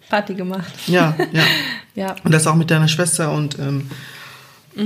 Party 0.08 0.34
gemacht. 0.34 0.72
Ja, 0.86 1.14
ja. 1.32 1.42
Ja. 1.96 2.14
Und 2.24 2.32
das 2.32 2.46
auch 2.46 2.54
mit 2.54 2.70
deiner 2.70 2.86
Schwester 2.88 3.32
und 3.32 3.58
ähm, 3.58 3.90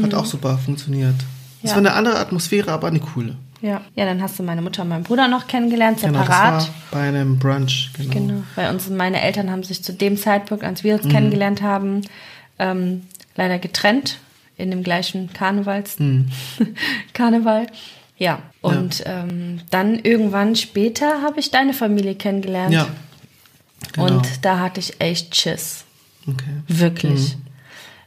hat 0.02 0.14
auch 0.14 0.24
super 0.24 0.56
funktioniert. 0.58 1.14
Es 1.62 1.70
Ja. 1.70 1.76
war 1.76 1.78
eine 1.78 1.92
andere 1.92 2.18
Atmosphäre, 2.18 2.72
aber 2.72 2.88
eine 2.88 2.98
coole. 2.98 3.36
Ja. 3.60 3.82
ja, 3.94 4.04
dann 4.06 4.20
hast 4.22 4.38
du 4.38 4.42
meine 4.42 4.62
Mutter 4.62 4.82
und 4.82 4.88
meinen 4.88 5.04
Bruder 5.04 5.28
noch 5.28 5.46
kennengelernt, 5.46 6.00
Genau, 6.00 6.18
das 6.18 6.26
separat. 6.26 6.52
war 6.62 6.68
bei 6.90 7.08
einem 7.08 7.38
Brunch. 7.38 7.90
Genau. 7.96 8.10
Genau, 8.10 8.42
weil 8.56 8.70
uns, 8.70 8.88
meine 8.90 9.20
Eltern 9.20 9.50
haben 9.50 9.62
sich 9.62 9.84
zu 9.84 9.92
dem 9.92 10.16
Zeitpunkt, 10.16 10.64
als 10.64 10.82
wir 10.82 10.94
uns 10.96 11.04
Mhm. 11.04 11.10
kennengelernt 11.10 11.62
haben, 11.62 12.00
ähm, 12.58 13.02
leider 13.36 13.58
getrennt 13.58 14.18
in 14.56 14.70
dem 14.70 14.82
gleichen 14.82 15.32
Karnevals 15.32 15.98
Mhm. 16.00 16.28
Karneval. 17.12 17.66
Ja, 18.16 18.38
und 18.62 19.02
Ähm, 19.06 19.60
dann 19.70 19.98
irgendwann 19.98 20.56
später 20.56 21.22
habe 21.22 21.38
ich 21.40 21.50
deine 21.50 21.74
Familie 21.74 22.14
kennengelernt. 22.14 22.72
Ja. 22.72 22.86
Genau. 23.92 24.06
Und 24.06 24.44
da 24.44 24.60
hatte 24.60 24.80
ich 24.80 25.00
echt 25.00 25.36
Schiss. 25.36 25.84
okay. 26.26 26.62
Wirklich. 26.68 27.36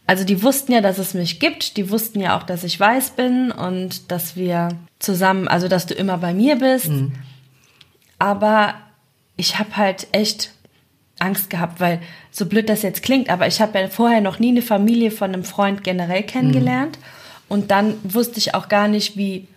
Also 0.07 0.23
die 0.23 0.41
wussten 0.41 0.71
ja, 0.71 0.79
dass 0.79 0.99
es 0.99 1.13
mich 1.13 1.39
gibt. 1.39 1.75
Die 1.75 1.91
wussten 1.91 2.21
ja 2.21 2.37
auch, 2.37 2.43
dass 2.43 2.63
ich 2.63 2.79
weiß 2.79 3.11
bin 3.11 3.51
und 3.51 4.09
dass 4.09 4.37
wir 4.37 4.69
zusammen, 4.99 5.49
also 5.49 5.67
dass 5.67 5.85
du 5.85 5.93
immer 5.93 6.17
bei 6.17 6.33
mir 6.33 6.55
bist. 6.55 6.89
Aber 8.17 8.75
ich 9.35 9.59
habe 9.59 9.75
halt 9.75 10.07
echt 10.13 10.51
Angst 11.19 11.49
gehabt, 11.49 11.79
weil 11.79 11.99
so 12.31 12.45
blöd 12.45 12.69
das 12.69 12.83
jetzt 12.83 13.03
klingt, 13.03 13.29
aber 13.29 13.47
ich 13.47 13.59
habe 13.59 13.79
ja 13.79 13.87
vorher 13.89 14.21
noch 14.21 14.39
nie 14.39 14.49
eine 14.49 14.61
Familie 14.61 15.11
von 15.11 15.33
einem 15.33 15.43
Freund 15.43 15.83
generell 15.83 16.23
kennengelernt. 16.23 16.99
Und 17.49 17.71
dann 17.71 17.95
wusste 18.03 18.39
ich 18.39 18.53
auch 18.53 18.69
gar 18.69 18.87
nicht, 18.87 19.17
wie 19.17 19.47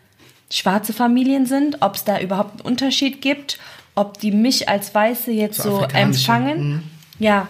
schwarze 0.51 0.93
Familien 0.93 1.47
sind, 1.47 1.79
ob 1.81 1.95
es 1.95 2.05
da 2.05 2.19
überhaupt 2.19 2.61
einen 2.61 2.73
Unterschied 2.73 3.23
gibt, 3.23 3.59
ob 4.01 4.19
die 4.19 4.33
mich 4.33 4.69
als 4.69 4.95
Weiße 4.95 5.31
jetzt 5.31 5.59
So 5.63 5.81
so, 5.81 5.85
empfangen. 5.85 6.83
Ja, 7.19 7.49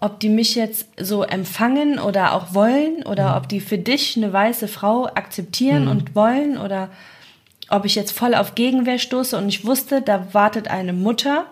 ob 0.00 0.18
die 0.20 0.28
mich 0.30 0.54
jetzt 0.54 0.86
so 0.98 1.22
empfangen 1.22 1.98
oder 1.98 2.32
auch 2.34 2.54
wollen 2.54 3.02
oder 3.04 3.36
ob 3.36 3.48
die 3.48 3.60
für 3.60 3.78
dich 3.78 4.16
eine 4.16 4.32
weiße 4.32 4.66
Frau 4.68 5.06
akzeptieren 5.06 5.86
und 5.86 6.14
wollen 6.16 6.56
oder 6.58 6.88
ob 7.68 7.84
ich 7.84 7.94
jetzt 7.94 8.12
voll 8.12 8.34
auf 8.34 8.54
Gegenwehr 8.54 8.98
stoße 8.98 9.36
und 9.38 9.48
ich 9.48 9.64
wusste, 9.64 10.02
da 10.02 10.34
wartet 10.34 10.68
eine 10.68 10.92
Mutter 10.92 11.46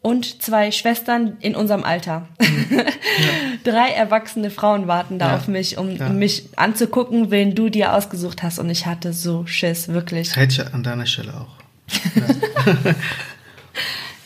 und 0.00 0.42
zwei 0.42 0.70
Schwestern 0.70 1.36
in 1.40 1.54
unserem 1.56 1.84
Alter. 1.84 2.26
Drei 3.64 3.90
erwachsene 3.90 4.50
Frauen 4.50 4.86
warten 4.86 5.18
da 5.18 5.30
Ja. 5.32 5.36
auf 5.36 5.48
mich, 5.48 5.76
um 5.76 5.96
Ja. 5.96 6.08
mich 6.08 6.48
anzugucken, 6.56 7.30
wen 7.30 7.54
du 7.54 7.68
dir 7.68 7.94
ausgesucht 7.94 8.42
hast. 8.42 8.58
Und 8.58 8.70
ich 8.70 8.86
hatte 8.86 9.12
so 9.12 9.44
Schiss, 9.46 9.88
wirklich. 9.88 10.34
Hätte 10.36 10.62
ich 10.62 10.74
an 10.74 10.82
deiner 10.82 11.06
Stelle 11.06 11.34
auch. 11.34 11.58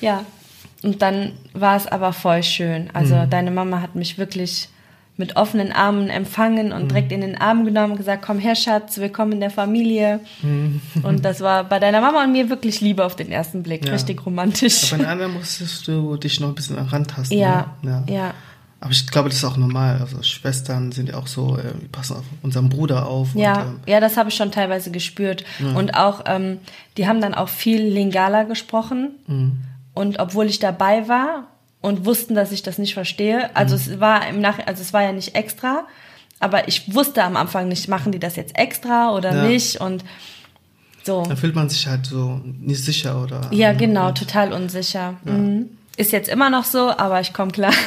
Ja. 0.01 0.25
Und 0.83 1.01
dann 1.01 1.33
war 1.53 1.77
es 1.77 1.87
aber 1.87 2.13
voll 2.13 2.43
schön. 2.43 2.91
Also 2.93 3.15
Mhm. 3.15 3.31
deine 3.31 3.51
Mama 3.53 3.81
hat 3.81 3.95
mich 3.95 4.19
wirklich 4.19 4.69
mit 5.17 5.37
offenen 5.37 5.71
Armen 5.71 6.09
empfangen 6.09 6.69
Mhm. 6.69 6.73
und 6.75 6.89
direkt 6.91 7.13
in 7.13 7.21
den 7.21 7.37
Arm 7.41 7.65
genommen 7.65 7.93
und 7.93 7.99
gesagt, 7.99 8.25
komm 8.27 8.39
her, 8.41 8.57
Schatz, 8.57 8.99
willkommen 8.99 9.33
in 9.33 9.41
der 9.41 9.51
Familie. 9.51 10.19
Mhm. 10.43 10.81
Und 11.05 11.25
das 11.25 11.41
war 11.41 11.63
bei 11.65 11.79
deiner 11.79 12.01
Mama 12.01 12.25
und 12.25 12.33
mir 12.33 12.49
wirklich 12.51 12.81
Liebe 12.81 13.05
auf 13.05 13.15
den 13.15 13.31
ersten 13.31 13.63
Blick. 13.63 13.87
Ja. 13.87 13.93
Richtig 13.93 14.27
romantisch. 14.27 14.85
Aber 14.93 14.99
bei 14.99 15.05
den 15.05 15.13
anderen 15.13 15.33
musstest 15.35 15.87
du 15.87 16.17
dich 16.17 16.41
noch 16.41 16.49
ein 16.49 16.55
bisschen 16.57 16.79
rantasten. 16.79 17.39
Ja, 17.39 17.77
ne? 17.83 18.03
ja. 18.09 18.35
Aber 18.83 18.91
ich 18.91 19.07
glaube, 19.07 19.29
das 19.29 19.39
ist 19.39 19.45
auch 19.45 19.57
normal. 19.57 19.99
Also 20.01 20.23
Schwestern 20.25 20.91
sind 20.93 21.09
ja 21.09 21.15
auch 21.17 21.29
so, 21.29 21.57
äh, 21.57 21.63
wir 21.81 21.89
passen 21.91 22.17
auf 22.17 22.25
unseren 22.43 22.69
Bruder 22.69 23.07
auf. 23.07 23.29
Ja, 23.35 23.53
Und, 23.63 23.67
ähm, 23.69 23.81
ja, 23.87 24.01
das 24.01 24.17
habe 24.17 24.29
ich 24.29 24.35
schon 24.35 24.51
teilweise 24.51 24.91
gespürt. 24.91 25.45
Und 25.75 25.95
auch, 25.97 26.23
ähm, 26.27 26.59
die 26.97 27.07
haben 27.07 27.21
dann 27.21 27.33
auch 27.35 27.49
viel 27.49 27.81
Lingala 27.81 28.43
gesprochen. 28.43 29.13
Mhm. 29.29 29.53
Und 29.95 30.19
obwohl 30.19 30.47
ich 30.47 30.59
dabei 30.59 31.07
war 31.07 31.47
und 31.81 32.05
wussten, 32.05 32.35
dass 32.35 32.51
ich 32.51 32.63
das 32.63 32.79
nicht 32.79 32.95
verstehe, 32.95 33.55
also 33.55 33.77
Mhm. 33.77 33.81
es 33.95 34.01
war 34.01 34.27
im 34.29 34.41
Nach 34.41 34.59
also 34.67 34.83
es 34.83 34.93
war 34.93 35.03
ja 35.03 35.13
nicht 35.13 35.35
extra, 35.37 35.85
aber 36.41 36.67
ich 36.67 36.93
wusste 36.95 37.23
am 37.23 37.37
Anfang 37.37 37.69
nicht, 37.69 37.87
machen 37.89 38.11
die 38.11 38.19
das 38.19 38.35
jetzt 38.37 38.59
extra 38.59 39.15
oder 39.15 39.33
Ja. 39.35 39.45
nicht 39.45 39.81
und 39.81 40.05
so. 41.05 41.23
dann 41.25 41.37
fühlt 41.37 41.55
man 41.55 41.69
sich 41.69 41.87
halt 41.87 42.07
so 42.07 42.41
nicht 42.45 42.83
sicher 42.85 43.23
oder. 43.23 43.43
Ja, 43.53 43.73
genau, 43.73 44.11
total 44.13 44.53
unsicher. 44.53 45.15
Mhm. 45.25 45.67
Ist 46.03 46.11
jetzt 46.13 46.29
immer 46.29 46.51
noch 46.51 46.65
so, 46.65 46.91
aber 46.97 47.21
ich 47.21 47.33
komme 47.33 47.53
klar. 47.53 47.73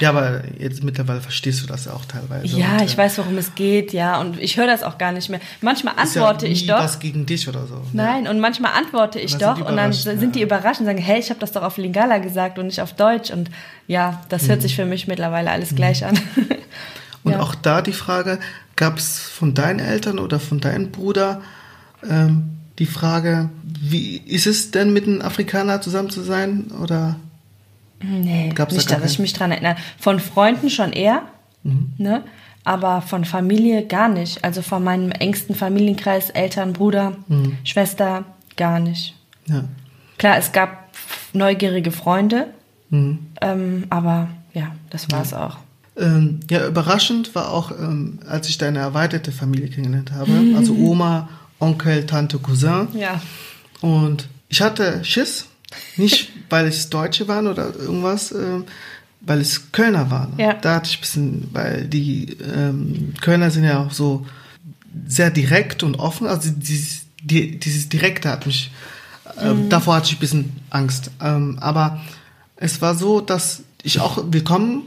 Ja, 0.00 0.10
aber 0.10 0.42
jetzt 0.58 0.82
mittlerweile 0.84 1.20
verstehst 1.20 1.62
du 1.62 1.66
das 1.66 1.84
ja 1.86 1.92
auch 1.92 2.04
teilweise. 2.04 2.46
ja, 2.56 2.72
Und, 2.78 2.82
ich 2.84 2.94
äh, 2.94 2.98
weiß, 2.98 3.18
worum 3.18 3.38
es 3.38 3.54
geht, 3.54 3.92
ja, 3.92 4.20
und 4.20 4.38
ich 4.38 4.56
höre 4.56 4.66
das 4.66 4.82
auch 4.82 4.98
gar 4.98 5.12
nicht 5.12 5.28
mehr. 5.28 5.40
Manchmal 5.60 5.94
ja 5.94 6.02
antworte 6.02 6.46
nie 6.46 6.52
ich 6.52 6.66
doch. 6.66 6.78
was 6.78 6.98
gegen 6.98 7.26
dich 7.26 7.48
oder 7.48 7.66
so. 7.66 7.80
Nein, 7.92 8.26
und 8.28 8.38
manchmal 8.40 8.72
antworte 8.72 9.18
ich 9.20 9.32
Und 9.34 9.42
doch 9.42 9.60
und 9.60 9.76
dann 9.76 9.92
sind 9.92 10.34
die 10.34 10.40
ja. 10.40 10.46
überrascht 10.46 10.80
und 10.80 10.86
sagen, 10.86 10.98
hey, 10.98 11.18
ich 11.20 11.30
habe 11.30 11.40
das 11.40 11.52
doch 11.52 11.62
auf 11.62 11.76
Lingala 11.78 12.18
gesagt 12.18 12.58
und 12.58 12.66
nicht 12.66 12.80
auf 12.80 12.92
Deutsch. 12.92 13.30
Und 13.30 13.50
ja, 13.86 14.20
das 14.28 14.42
Mhm. 14.44 14.48
hört 14.48 14.62
sich 14.62 14.74
für 14.76 14.84
mich 14.84 15.06
mittlerweile 15.08 15.50
alles 15.50 15.74
gleich 15.74 16.04
an. 16.04 16.18
Und 17.24 17.32
Ja. 17.32 17.40
auch 17.40 17.54
da 17.56 17.82
die 17.82 17.92
Frage, 17.92 18.38
gab 18.76 18.98
es 18.98 19.18
von 19.20 19.52
deinen 19.54 19.80
Eltern 19.80 20.18
oder 20.18 20.38
von 20.38 20.60
deinem 20.60 20.90
Bruder 20.92 21.40
ähm, 22.08 22.57
die 22.78 22.86
Frage, 22.86 23.50
wie 23.80 24.18
ist 24.18 24.46
es 24.46 24.70
denn 24.70 24.92
mit 24.92 25.06
einem 25.06 25.20
Afrikaner 25.22 25.80
zusammen 25.80 26.10
zu 26.10 26.22
sein? 26.22 26.66
Oder 26.82 27.16
Nee, 28.00 28.50
Gab's 28.54 28.74
da 28.74 28.76
nicht, 28.76 28.88
gar 28.90 29.00
dass 29.00 29.12
ich 29.12 29.18
mich 29.18 29.32
dran 29.32 29.50
erinnere. 29.50 29.76
Von 29.98 30.20
Freunden 30.20 30.70
schon 30.70 30.92
eher, 30.92 31.22
Mhm. 31.64 31.92
ne? 31.98 32.22
aber 32.64 33.00
von 33.00 33.24
Familie 33.24 33.86
gar 33.86 34.08
nicht. 34.08 34.44
Also 34.44 34.62
von 34.62 34.84
meinem 34.84 35.10
engsten 35.10 35.54
Familienkreis, 35.56 36.30
Eltern, 36.30 36.72
Bruder, 36.74 37.16
Mhm. 37.28 37.56
Schwester, 37.64 38.24
gar 38.56 38.78
nicht. 38.78 39.14
ja. 39.46 39.64
Klar, 40.18 40.36
es 40.38 40.52
gab 40.52 40.90
neugierige 41.32 41.90
Freunde, 41.92 42.48
Mhm. 42.90 43.18
ähm, 43.40 43.84
aber 43.90 44.28
ja, 44.54 44.72
das 44.90 45.10
war's 45.10 45.32
auch. 45.34 45.58
Ähm, 45.96 46.40
ja, 46.50 46.66
überraschend 46.66 47.34
war 47.34 47.50
auch, 47.52 47.70
ähm, 47.72 48.18
als 48.28 48.48
ich 48.48 48.58
deine 48.58 48.78
erweiterte 48.78 49.32
Familie 49.32 49.68
kennengelernt 49.68 50.12
habe. 50.12 50.30
Also 50.56 50.74
Oma, 50.78 51.28
Onkel, 51.60 52.06
Tante, 52.06 52.38
Cousin. 52.38 52.88
Ja. 52.94 53.20
Und 53.80 54.28
ich 54.48 54.60
hatte 54.60 55.04
Schiss. 55.04 55.46
Nicht, 55.96 56.30
weil 56.50 56.66
es 56.66 56.88
Deutsche 56.88 57.28
waren 57.28 57.46
oder 57.46 57.74
irgendwas, 57.74 58.32
ähm, 58.32 58.64
weil 59.20 59.40
es 59.40 59.72
Kölner 59.72 60.10
waren. 60.10 60.32
Ja. 60.38 60.54
Da 60.54 60.76
hatte 60.76 60.90
ich 60.90 60.98
ein 60.98 61.00
bisschen, 61.00 61.48
weil 61.52 61.86
die 61.86 62.36
ähm, 62.40 63.14
Kölner 63.20 63.50
sind 63.50 63.64
ja 63.64 63.84
auch 63.84 63.90
so 63.90 64.26
sehr 65.06 65.30
direkt 65.30 65.82
und 65.82 65.96
offen. 65.96 66.26
Also 66.26 66.50
dieses, 66.50 67.06
die, 67.22 67.58
dieses 67.58 67.88
Direkte 67.88 68.30
hat 68.30 68.46
mich, 68.46 68.70
äh, 69.36 69.52
davor 69.68 69.96
hatte 69.96 70.06
ich 70.06 70.16
ein 70.16 70.20
bisschen 70.20 70.56
Angst. 70.70 71.10
Ähm, 71.20 71.58
aber 71.60 72.00
es 72.56 72.80
war 72.80 72.94
so, 72.94 73.20
dass 73.20 73.62
ich 73.82 74.00
auch 74.00 74.24
willkommen 74.30 74.84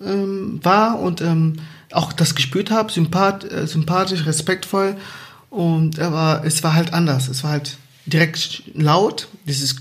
ähm, 0.00 0.60
war 0.62 0.98
und 1.00 1.20
ähm, 1.20 1.56
auch 1.92 2.12
das 2.12 2.34
gespürt 2.34 2.70
habe, 2.70 2.92
sympath, 2.92 3.50
äh, 3.50 3.66
sympathisch, 3.66 4.26
respektvoll. 4.26 4.96
Und 5.50 5.98
er 5.98 6.12
war, 6.12 6.44
es 6.44 6.62
war 6.62 6.74
halt 6.74 6.92
anders. 6.92 7.28
Es 7.28 7.42
war 7.44 7.52
halt 7.52 7.76
direkt 8.06 8.62
laut, 8.74 9.28
dieses 9.46 9.76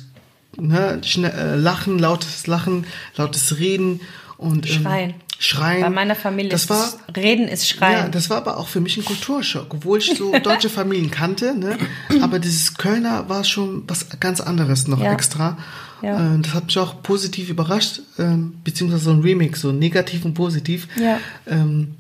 ne, 0.57 1.01
äh, 1.03 1.55
Lachen, 1.55 1.99
lautes 1.99 2.47
Lachen, 2.47 2.85
lautes 3.15 3.57
Reden 3.59 4.01
und 4.37 4.65
ähm, 4.69 4.81
Schreien. 4.83 5.13
Schreien. 5.39 5.81
Bei 5.81 5.89
meiner 5.91 6.15
Familie 6.15 6.49
das 6.49 6.63
ist 6.63 6.69
war, 6.71 6.83
es- 6.85 7.15
Reden 7.15 7.47
ist 7.47 7.67
Schreien. 7.69 7.97
ja, 8.05 8.09
das 8.09 8.29
war 8.31 8.37
aber 8.37 8.57
auch 8.57 8.67
für 8.67 8.81
mich 8.81 8.97
ein 8.97 9.05
Kulturschock, 9.05 9.67
obwohl 9.71 9.99
ich 9.99 10.15
so 10.17 10.31
deutsche 10.43 10.69
Familien 10.69 11.11
kannte, 11.11 11.53
ne? 11.55 11.77
Aber 12.21 12.39
dieses 12.39 12.73
Kölner 12.73 13.29
war 13.29 13.43
schon 13.43 13.83
was 13.87 14.07
ganz 14.19 14.41
anderes 14.41 14.87
noch 14.87 14.99
Ja. 14.99 15.13
extra. 15.13 15.57
Ja. 16.01 16.35
Äh, 16.35 16.39
Das 16.41 16.53
hat 16.55 16.65
mich 16.65 16.79
auch 16.79 17.03
positiv 17.03 17.49
überrascht, 17.49 18.01
ähm, 18.17 18.55
beziehungsweise 18.63 19.03
so 19.05 19.11
ein 19.11 19.21
Remix, 19.21 19.61
so 19.61 19.71
negativ 19.71 20.25
und 20.25 20.33
positiv. 20.33 20.87
Ja. 20.99 21.19
Ähm, 21.45 21.95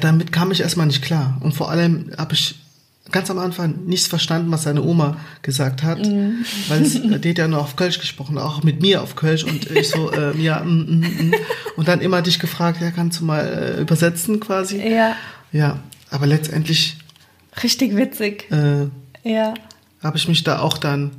damit 0.00 0.32
kam 0.32 0.50
ich 0.50 0.60
erstmal 0.60 0.86
nicht 0.86 1.02
klar. 1.02 1.36
Und 1.40 1.52
vor 1.54 1.70
allem 1.70 2.10
habe 2.18 2.34
ich 2.34 2.56
ganz 3.12 3.30
am 3.30 3.38
Anfang 3.38 3.84
nichts 3.86 4.06
verstanden, 4.06 4.50
was 4.50 4.62
seine 4.62 4.82
Oma 4.82 5.18
gesagt 5.42 5.82
hat, 5.82 5.98
Mhm. 5.98 6.44
weil 6.68 6.82
es, 6.82 6.94
die 6.94 7.30
hat 7.30 7.38
ja 7.38 7.48
nur 7.48 7.60
auf 7.60 7.76
Kölsch 7.76 7.98
gesprochen, 8.00 8.38
auch 8.38 8.62
mit 8.62 8.80
mir 8.80 9.02
auf 9.02 9.14
Kölsch 9.14 9.44
und 9.44 9.70
ich 9.70 9.88
so, 9.90 10.12
ähm, 10.12 10.40
ja, 10.40 10.60
mm, 10.64 10.68
mm, 10.68 11.00
mm. 11.28 11.34
und 11.76 11.86
dann 11.88 12.00
immer 12.00 12.22
dich 12.22 12.38
gefragt, 12.38 12.80
ja, 12.80 12.90
kannst 12.90 13.20
du 13.20 13.24
mal 13.24 13.76
äh, 13.78 13.80
übersetzen 13.80 14.40
quasi? 14.40 14.78
Ja, 14.82 15.16
Ja, 15.52 15.78
aber 16.10 16.26
letztendlich 16.26 16.96
richtig 17.62 17.94
witzig. 17.96 18.50
äh, 18.50 18.86
Ja. 19.22 19.54
habe 20.02 20.16
ich 20.16 20.26
mich 20.26 20.42
da 20.42 20.58
auch 20.60 20.78
dann 20.78 21.10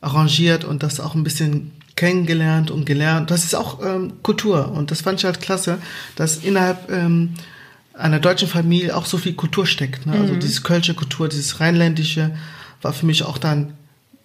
arrangiert 0.00 0.64
und 0.64 0.82
das 0.82 1.00
auch 1.00 1.14
ein 1.14 1.24
bisschen 1.24 1.72
kennengelernt 1.96 2.70
und 2.70 2.84
gelernt. 2.84 3.30
Das 3.30 3.44
ist 3.44 3.54
auch 3.54 3.84
ähm, 3.84 4.12
Kultur 4.22 4.70
und 4.72 4.90
das 4.92 5.00
fand 5.00 5.18
ich 5.18 5.24
halt 5.24 5.40
klasse, 5.40 5.78
dass 6.14 6.36
innerhalb 6.38 6.90
ähm, 6.92 7.34
einer 7.98 8.20
deutschen 8.20 8.48
Familie 8.48 8.96
auch 8.96 9.06
so 9.06 9.18
viel 9.18 9.34
Kultur 9.34 9.66
steckt. 9.66 10.06
Ne? 10.06 10.12
Also 10.14 10.36
diese 10.36 10.62
kölsche 10.62 10.94
Kultur, 10.94 11.28
dieses 11.28 11.60
rheinländische 11.60 12.36
war 12.80 12.92
für 12.92 13.06
mich 13.06 13.24
auch 13.24 13.38
dann 13.38 13.74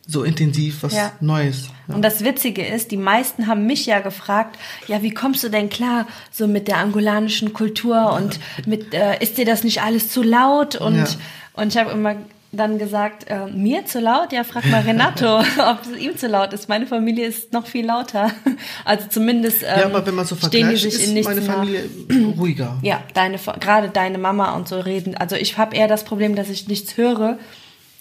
so 0.05 0.23
intensiv 0.23 0.83
was 0.83 0.93
Ja. 0.93 1.11
Neues. 1.21 1.69
Ja. 1.87 1.95
Und 1.95 2.01
das 2.01 2.23
Witzige 2.23 2.65
ist, 2.65 2.91
die 2.91 2.97
meisten 2.97 3.47
haben 3.47 3.65
mich 3.65 3.85
ja 3.85 3.99
gefragt, 3.99 4.57
ja, 4.87 5.01
wie 5.01 5.11
kommst 5.13 5.43
du 5.43 5.49
denn 5.49 5.69
klar 5.69 6.07
so 6.31 6.45
mit 6.47 6.67
der 6.67 6.77
angolanischen 6.77 7.53
Kultur 7.53 8.11
und 8.13 8.39
mit, 8.67 8.93
äh, 8.93 9.21
ist 9.23 9.37
dir 9.37 9.45
das 9.45 9.63
nicht 9.63 9.81
alles 9.81 10.09
zu 10.09 10.21
laut? 10.21 10.75
Und, 10.75 10.97
Ja. 10.97 11.07
und 11.53 11.69
ich 11.73 11.77
habe 11.79 11.91
immer 11.91 12.15
dann 12.53 12.77
gesagt, 12.77 13.25
äh, 13.27 13.47
mir 13.47 13.85
zu 13.85 13.99
laut? 13.99 14.31
Ja, 14.31 14.43
frag 14.43 14.65
mal 14.67 14.81
Renato, 14.81 15.39
ob 15.57 15.79
es 15.81 15.99
ihm 15.99 16.15
zu 16.17 16.27
laut 16.27 16.53
ist. 16.53 16.69
Meine 16.69 16.87
Familie 16.87 17.25
ist 17.25 17.51
noch 17.51 17.67
viel 17.67 17.85
lauter. 17.85 18.31
Also 18.85 19.07
zumindest 19.09 19.63
ähm, 19.63 19.79
ja, 19.79 19.85
aber 19.85 20.05
wenn 20.05 20.15
man 20.15 20.25
so 20.25 20.35
stehen 20.35 20.69
die 20.69 20.77
sich 20.77 20.95
in 20.95 21.01
ist 21.01 21.13
nichts 21.13 21.27
meine 21.27 21.41
nach. 21.41 21.55
Familie 21.55 21.89
ruhiger. 22.37 22.77
Ja, 22.81 23.01
deine, 23.13 23.37
gerade 23.37 23.89
deine 23.89 24.17
Mama 24.17 24.55
und 24.55 24.67
so 24.67 24.79
reden. 24.79 25.15
Also 25.15 25.35
ich 25.35 25.57
habe 25.57 25.75
eher 25.75 25.87
das 25.87 26.03
Problem, 26.03 26.35
dass 26.35 26.49
ich 26.49 26.67
nichts 26.67 26.95
höre 26.97 27.37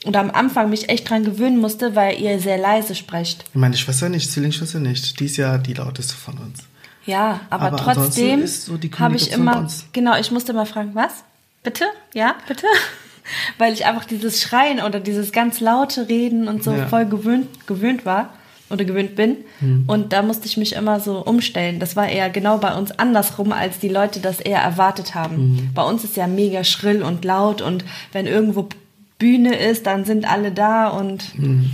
und 0.05 0.17
am 0.17 0.31
Anfang 0.31 0.71
mich 0.71 0.89
echt 0.89 1.09
dran 1.09 1.25
gewöhnen 1.25 1.59
musste, 1.59 1.95
weil 1.95 2.21
ihr 2.21 2.39
sehr 2.39 2.59
leise 2.59 2.95
sprecht. 2.95 3.45
Meine 3.55 3.77
Schwester 3.77 4.09
nicht, 4.09 4.31
Zwillingsschwester 4.31 4.81
nicht. 4.81 5.19
Die 5.21 5.27
ist 5.27 5.37
ja 5.37 5.59
die 5.59 5.75
lauteste 5.75 6.15
von 6.15 6.39
uns. 6.39 6.65
Ja, 7.07 7.41
aber, 7.51 7.67
Aber 7.67 7.77
trotzdem 7.77 8.47
so 8.47 8.79
habe 8.99 9.17
ich 9.17 9.33
immer, 9.33 9.69
genau, 9.93 10.17
ich 10.19 10.31
musste 10.31 10.53
immer 10.53 10.67
fragen, 10.67 10.95
was? 10.95 11.25
Bitte? 11.63 11.85
Ja, 12.15 12.37
bitte? 12.47 12.67
Weil 13.59 13.73
ich 13.73 13.87
einfach 13.87 14.05
dieses 14.05 14.41
Schreien 14.43 14.81
oder 14.81 15.01
dieses 15.01 15.33
ganz 15.33 15.61
laute 15.61 16.09
Reden 16.09 16.49
und 16.49 16.63
so 16.65 16.73
Ja. 16.73 16.87
voll 16.87 17.07
gewöhnt, 17.07 17.67
gewöhnt 17.67 18.05
war 18.05 18.31
oder 18.71 18.85
gewöhnt 18.85 19.17
bin. 19.17 19.37
Hm. 19.61 19.85
Und 19.87 20.13
da 20.13 20.23
musste 20.23 20.47
ich 20.47 20.57
mich 20.57 20.75
immer 20.75 20.99
so 21.01 21.19
umstellen. 21.25 21.79
Das 21.79 21.95
war 21.95 22.09
eher 22.09 22.31
genau 22.31 22.59
bei 22.59 22.75
uns 22.75 22.91
andersrum, 22.93 23.53
als 23.53 23.79
die 23.79 23.89
Leute 23.89 24.21
das 24.21 24.41
eher 24.41 24.61
erwartet 24.61 25.15
haben. 25.15 25.37
Hm. 25.37 25.71
Bei 25.75 25.83
uns 25.83 26.05
ist 26.05 26.17
ja 26.17 26.27
mega 26.27 26.65
schrill 26.65 27.03
und 27.03 27.25
laut 27.25 27.61
und 27.61 27.85
wenn 28.13 28.27
irgendwo 28.27 28.69
Bühne 29.19 29.55
ist, 29.57 29.87
dann 29.87 30.05
sind 30.05 30.25
alle 30.29 30.51
da 30.53 30.89
und 30.89 31.23
Hm. 31.35 31.71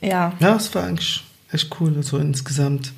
ja. 0.00 0.32
Ja, 0.40 0.56
es 0.56 0.74
war 0.74 0.84
eigentlich 0.84 1.22
echt 1.52 1.70
cool, 1.80 2.02
so 2.02 2.16
insgesamt, 2.18 2.92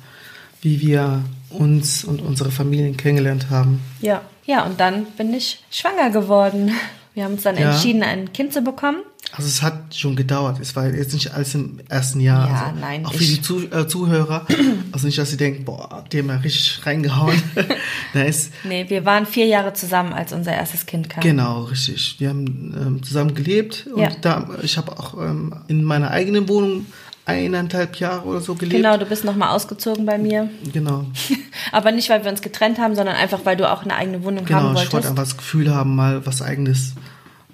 wie 0.61 0.79
wir 0.81 1.21
uns 1.49 2.03
und 2.03 2.21
unsere 2.21 2.51
Familien 2.51 2.97
kennengelernt 2.97 3.49
haben. 3.49 3.81
Ja, 4.01 4.21
ja, 4.45 4.63
und 4.65 4.79
dann 4.79 5.05
bin 5.17 5.33
ich 5.33 5.63
schwanger 5.69 6.09
geworden. 6.09 6.71
Wir 7.17 7.23
haben 7.23 7.33
uns 7.33 7.41
dann 7.41 7.57
Ja. 7.57 7.71
entschieden, 7.71 8.03
ein 8.03 8.31
Kind 8.31 8.53
zu 8.53 8.61
bekommen. 8.61 8.99
Also 9.31 9.47
es 9.47 9.63
hat 9.63 9.95
schon 9.95 10.15
gedauert. 10.15 10.59
Es 10.61 10.75
war 10.75 10.85
jetzt 10.87 11.13
nicht 11.15 11.33
alles 11.33 11.55
im 11.55 11.79
ersten 11.89 12.19
Jahr. 12.19 12.47
Ja, 12.47 12.65
also 12.67 12.79
nein, 12.79 13.05
Auch 13.07 13.11
für 13.13 13.23
die 13.23 13.41
Zu 13.41 13.63
äh, 13.71 13.87
Zuhörer. 13.87 14.45
Also 14.91 15.07
nicht, 15.07 15.17
dass 15.17 15.31
sie 15.31 15.37
denken, 15.37 15.65
boah, 15.65 16.05
die 16.11 16.19
haben 16.19 16.27
ja 16.29 16.35
richtig 16.37 16.85
reingehauen. 16.85 17.41
Es, 18.13 18.51
Nee, 18.63 18.85
wir 18.89 19.03
waren 19.05 19.25
vier 19.25 19.47
Jahre 19.47 19.73
zusammen, 19.73 20.13
als 20.13 20.31
unser 20.31 20.53
erstes 20.53 20.85
Kind 20.85 21.09
kam. 21.09 21.21
genau, 21.23 21.63
richtig. 21.63 22.17
Wir 22.19 22.29
haben 22.29 22.75
ähm, 22.79 23.03
zusammen 23.03 23.33
gelebt 23.33 23.87
und 23.91 23.99
Ja. 24.01 24.09
da, 24.21 24.49
ich 24.61 24.77
habe 24.77 24.91
auch 24.99 25.15
ähm, 25.19 25.55
in 25.67 25.83
meiner 25.83 26.11
eigenen 26.11 26.47
Wohnung 26.47 26.85
eineinhalb 27.27 27.97
Jahre 27.99 28.25
oder 28.27 28.39
so 28.41 28.55
gelebt. 28.55 28.75
Genau, 28.77 28.97
du 28.97 29.05
bist 29.05 29.25
nochmal 29.25 29.49
ausgezogen 29.55 30.05
bei 30.05 30.17
mir. 30.17 30.49
Genau, 30.73 31.05
Aber 31.71 31.91
nicht, 31.91 32.09
weil 32.09 32.23
wir 32.23 32.31
uns 32.31 32.41
getrennt 32.41 32.79
haben, 32.79 32.95
sondern 32.95 33.15
einfach, 33.15 33.41
weil 33.43 33.57
du 33.57 33.69
auch 33.71 33.83
eine 33.83 33.95
eigene 33.95 34.23
Wohnung 34.23 34.45
genau. 34.45 34.59
haben 34.59 34.67
Ich 34.71 34.79
wollte 34.79 34.93
wolltest. 34.93 35.11
einfach 35.11 35.23
das 35.23 35.37
Gefühl 35.37 35.73
haben, 35.73 35.95
mal 35.95 36.25
was 36.25 36.41
eigenes 36.41 36.93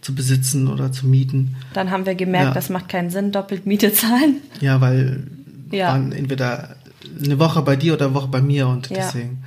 zu 0.02 0.14
besitzen 0.14 0.68
oder 0.68 0.92
zu 0.92 1.08
mieten. 1.08 1.56
Dann 1.74 1.90
haben 1.90 2.06
wir 2.06 2.16
gemerkt, 2.16 2.48
Ja. 2.50 2.54
das 2.54 2.70
macht 2.70 2.90
keinen 2.90 3.10
Sinn, 3.10 3.32
doppelt 3.32 3.66
Miete 3.66 3.92
zahlen. 3.94 4.38
Ja, 4.62 4.80
weil 4.82 5.28
Ja. 5.72 5.88
waren 5.88 6.12
entweder 6.12 6.76
eine 7.24 7.40
Woche 7.40 7.62
bei 7.62 7.76
dir 7.76 7.94
oder 7.94 8.06
eine 8.06 8.14
Woche 8.16 8.28
bei 8.28 8.42
mir 8.42 8.68
und 8.68 8.90
Ja. 8.90 8.98
deswegen. 8.98 9.44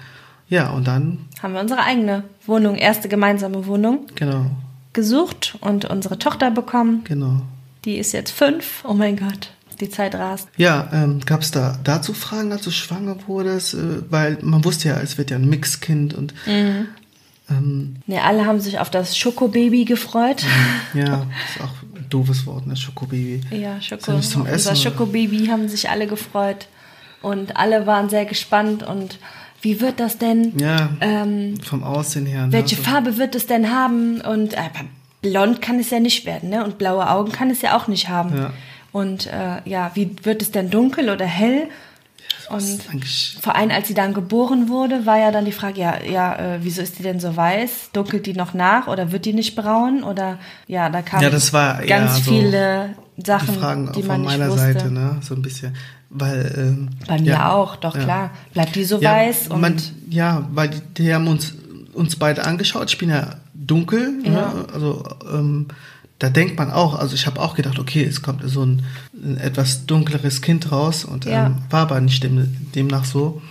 Ja, 0.48 0.70
und 0.70 0.86
dann, 0.86 1.18
Haben 1.42 1.54
wir 1.54 1.60
unsere 1.60 1.82
eigene 1.82 2.22
Wohnung, 2.46 2.76
erste 2.76 3.08
gemeinsame 3.08 3.66
Wohnung, 3.66 4.06
genau, 4.14 4.46
gesucht 4.92 5.56
und 5.60 5.84
unsere 5.84 6.18
Tochter 6.18 6.50
bekommen. 6.50 7.02
genau. 7.04 7.42
Die 7.84 7.96
ist 7.98 8.12
jetzt 8.12 8.30
fünf. 8.32 8.84
Oh 8.88 8.94
mein 8.94 9.16
Gott, 9.16 9.50
die 9.80 9.90
Zeit 9.90 10.14
rast. 10.14 10.48
Ja, 10.56 10.88
ähm, 10.92 11.20
gab 11.24 11.42
es 11.42 11.50
da 11.50 11.78
dazu 11.84 12.12
Fragen, 12.14 12.52
als 12.52 12.62
du 12.62 12.70
schwanger 12.70 13.16
wurdest? 13.26 13.74
Äh, 13.74 13.78
weil 14.10 14.38
man 14.42 14.64
wusste 14.64 14.88
ja, 14.88 15.00
es 15.00 15.18
wird 15.18 15.30
ja 15.30 15.36
ein 15.36 15.48
Mixkind 15.48 16.14
und 16.14 16.34
Mhm. 16.46 16.86
ähm, 17.50 17.96
Ne, 18.06 18.22
alle 18.22 18.46
haben 18.46 18.60
sich 18.60 18.78
auf 18.78 18.90
das 18.90 19.16
Schokobaby 19.16 19.84
gefreut. 19.84 20.44
ja, 20.94 21.26
ist 21.54 21.62
auch 21.62 21.74
ein 21.94 22.06
doofes 22.10 22.46
Wort, 22.46 22.66
ne? 22.66 22.76
Schokobaby. 22.76 23.40
Ja, 23.50 23.76
Ist 23.76 23.86
Schoko. 23.86 24.10
ja 24.12 24.16
nicht 24.16 24.30
zum 24.30 24.46
Essen, 24.46 24.70
unser? 24.70 24.76
Schokobaby 24.90 25.46
haben 25.46 25.68
sich 25.68 25.88
alle 25.90 26.06
gefreut. 26.06 26.66
Und 27.22 27.56
alle 27.56 27.86
waren 27.86 28.08
sehr 28.08 28.24
gespannt. 28.24 28.82
Und 28.82 29.18
wie 29.62 29.80
wird 29.80 29.98
das 30.00 30.18
denn? 30.18 30.56
Ja, 30.58 30.90
Ähm, 31.00 31.58
vom 31.62 31.82
Aussehen 31.82 32.26
her. 32.26 32.46
Ne? 32.46 32.52
welche 32.52 32.76
Also, 32.76 32.88
Farbe 32.90 33.16
wird 33.16 33.34
es 33.34 33.46
denn 33.46 33.70
haben? 33.72 34.20
Und 34.20 34.54
äh, 34.54 34.60
blond 35.22 35.60
kann 35.62 35.80
es 35.80 35.90
ja 35.90 35.98
nicht 35.98 36.24
werden, 36.26 36.50
ne? 36.50 36.62
Und 36.64 36.78
blaue 36.78 37.08
Augen 37.10 37.32
kann 37.32 37.50
es 37.50 37.62
ja 37.62 37.76
auch 37.76 37.88
nicht 37.88 38.08
haben. 38.08 38.36
Ja. 38.36 38.52
Und 38.96 39.26
äh, 39.26 39.60
ja, 39.66 39.90
wie 39.92 40.16
wird 40.22 40.40
es 40.40 40.52
denn 40.52 40.70
dunkel 40.70 41.10
oder 41.10 41.26
hell? 41.26 41.68
Und 42.48 42.82
vor 43.42 43.54
allem, 43.54 43.70
als 43.70 43.88
sie 43.88 43.92
dann 43.94 44.14
geboren 44.14 44.70
wurde, 44.70 45.04
war 45.04 45.18
ja 45.18 45.30
dann 45.30 45.44
die 45.44 45.52
Frage, 45.52 45.78
ja, 45.82 46.02
ja, 46.02 46.54
äh, 46.54 46.58
wieso 46.62 46.80
ist 46.80 46.98
die 46.98 47.02
denn 47.02 47.20
so 47.20 47.36
weiß? 47.36 47.90
Dunkelt 47.92 48.24
die 48.24 48.32
noch 48.32 48.54
nach 48.54 48.86
oder 48.86 49.12
wird 49.12 49.26
die 49.26 49.34
nicht 49.34 49.54
braun? 49.54 50.02
Oder 50.02 50.38
ja, 50.66 50.88
da 50.88 51.02
kamen 51.02 51.22
Ja, 51.22 51.28
das 51.28 51.52
war 51.52 51.84
ganz 51.84 52.24
so 52.24 52.30
viele 52.30 52.94
die 53.18 53.26
Sachen, 53.26 53.56
Fragen 53.56 53.92
die 53.92 54.00
von 54.00 54.08
man 54.08 54.20
nicht 54.22 54.30
meiner 54.30 54.48
wusste. 54.50 54.72
Seite, 54.72 54.90
ne? 54.90 55.18
So 55.20 55.34
ein 55.34 55.42
bisschen. 55.42 55.76
Weil, 56.08 56.54
ähm, 56.56 56.88
Bei 57.06 57.20
mir 57.20 57.32
ja, 57.32 57.52
auch, 57.52 57.76
doch 57.76 57.96
ja. 57.96 58.02
klar. 58.02 58.30
Bleibt 58.54 58.76
die 58.76 58.84
so 58.84 58.98
Ja, 58.98 59.10
weiß 59.12 59.48
und 59.48 59.60
man, 59.60 59.76
ja, 60.08 60.48
weil 60.54 60.70
die, 60.70 60.80
die 60.96 61.12
haben 61.12 61.28
uns, 61.28 61.52
uns 61.92 62.16
beide 62.16 62.46
angeschaut. 62.46 62.88
Ich 62.88 62.96
bin 62.96 63.10
ja 63.10 63.34
dunkel, 63.52 64.20
Ja. 64.24 64.30
Ne? 64.30 64.66
also 64.72 65.04
ähm, 65.30 65.66
da 66.18 66.30
denkt 66.30 66.58
man 66.58 66.70
auch, 66.70 66.94
also 66.98 67.14
ich 67.14 67.26
habe 67.26 67.40
auch 67.40 67.54
gedacht, 67.54 67.78
okay, 67.78 68.02
es 68.04 68.22
kommt 68.22 68.40
so 68.48 68.64
ein, 68.64 68.84
ein 69.14 69.36
etwas 69.38 69.86
dunkleres 69.86 70.40
Kind 70.40 70.72
raus 70.72 71.04
und 71.04 71.24
Ja. 71.26 71.46
ähm, 71.46 71.56
war 71.70 71.82
aber 71.82 72.00
nicht 72.00 72.22
dem, 72.22 72.56
demnach 72.74 73.04
so. 73.04 73.42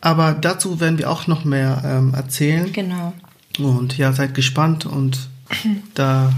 Aber 0.00 0.32
dazu 0.32 0.80
werden 0.80 0.98
wir 0.98 1.10
auch 1.10 1.26
noch 1.26 1.44
mehr 1.44 1.82
ähm, 1.84 2.14
erzählen. 2.14 2.72
genau. 2.72 3.12
Und 3.58 3.98
ja, 3.98 4.12
seid 4.12 4.34
gespannt 4.34 4.86
und 4.86 5.28
da 5.94 6.32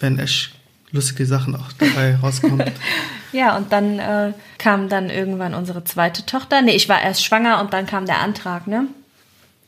werden 0.00 0.18
echt 0.18 0.52
lustige 0.92 1.26
Sachen 1.26 1.54
auch 1.56 1.72
dabei 1.78 2.16
rauskommen. 2.22 2.70
Ja, 3.32 3.56
und 3.56 3.72
dann 3.72 3.98
äh, 3.98 4.32
kam 4.58 4.88
dann 4.88 5.10
irgendwann 5.10 5.52
unsere 5.54 5.84
zweite 5.84 6.24
Tochter. 6.24 6.62
Nee, 6.62 6.72
ich 6.76 6.88
war 6.88 7.02
erst 7.02 7.24
schwanger 7.24 7.60
und 7.60 7.72
dann 7.72 7.86
kam 7.86 8.06
der 8.06 8.20
Antrag, 8.20 8.66
ne? 8.66 8.86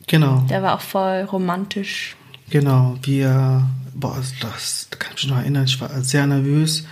genau. 0.07 0.47
Der 0.49 0.63
war 0.63 0.75
auch 0.77 0.81
voll 0.81 1.23
romantisch. 1.31 2.17
Genau, 2.51 2.97
wir, 3.03 3.63
boah, 3.95 4.17
das, 4.41 4.89
da 4.91 4.97
kann 4.97 5.13
ich 5.17 5.25
mich 5.25 5.33
noch 5.33 5.39
erinnern, 5.39 5.65
ich 5.65 5.81
war 5.81 5.91
sehr 6.03 6.27
nervös. 6.27 6.85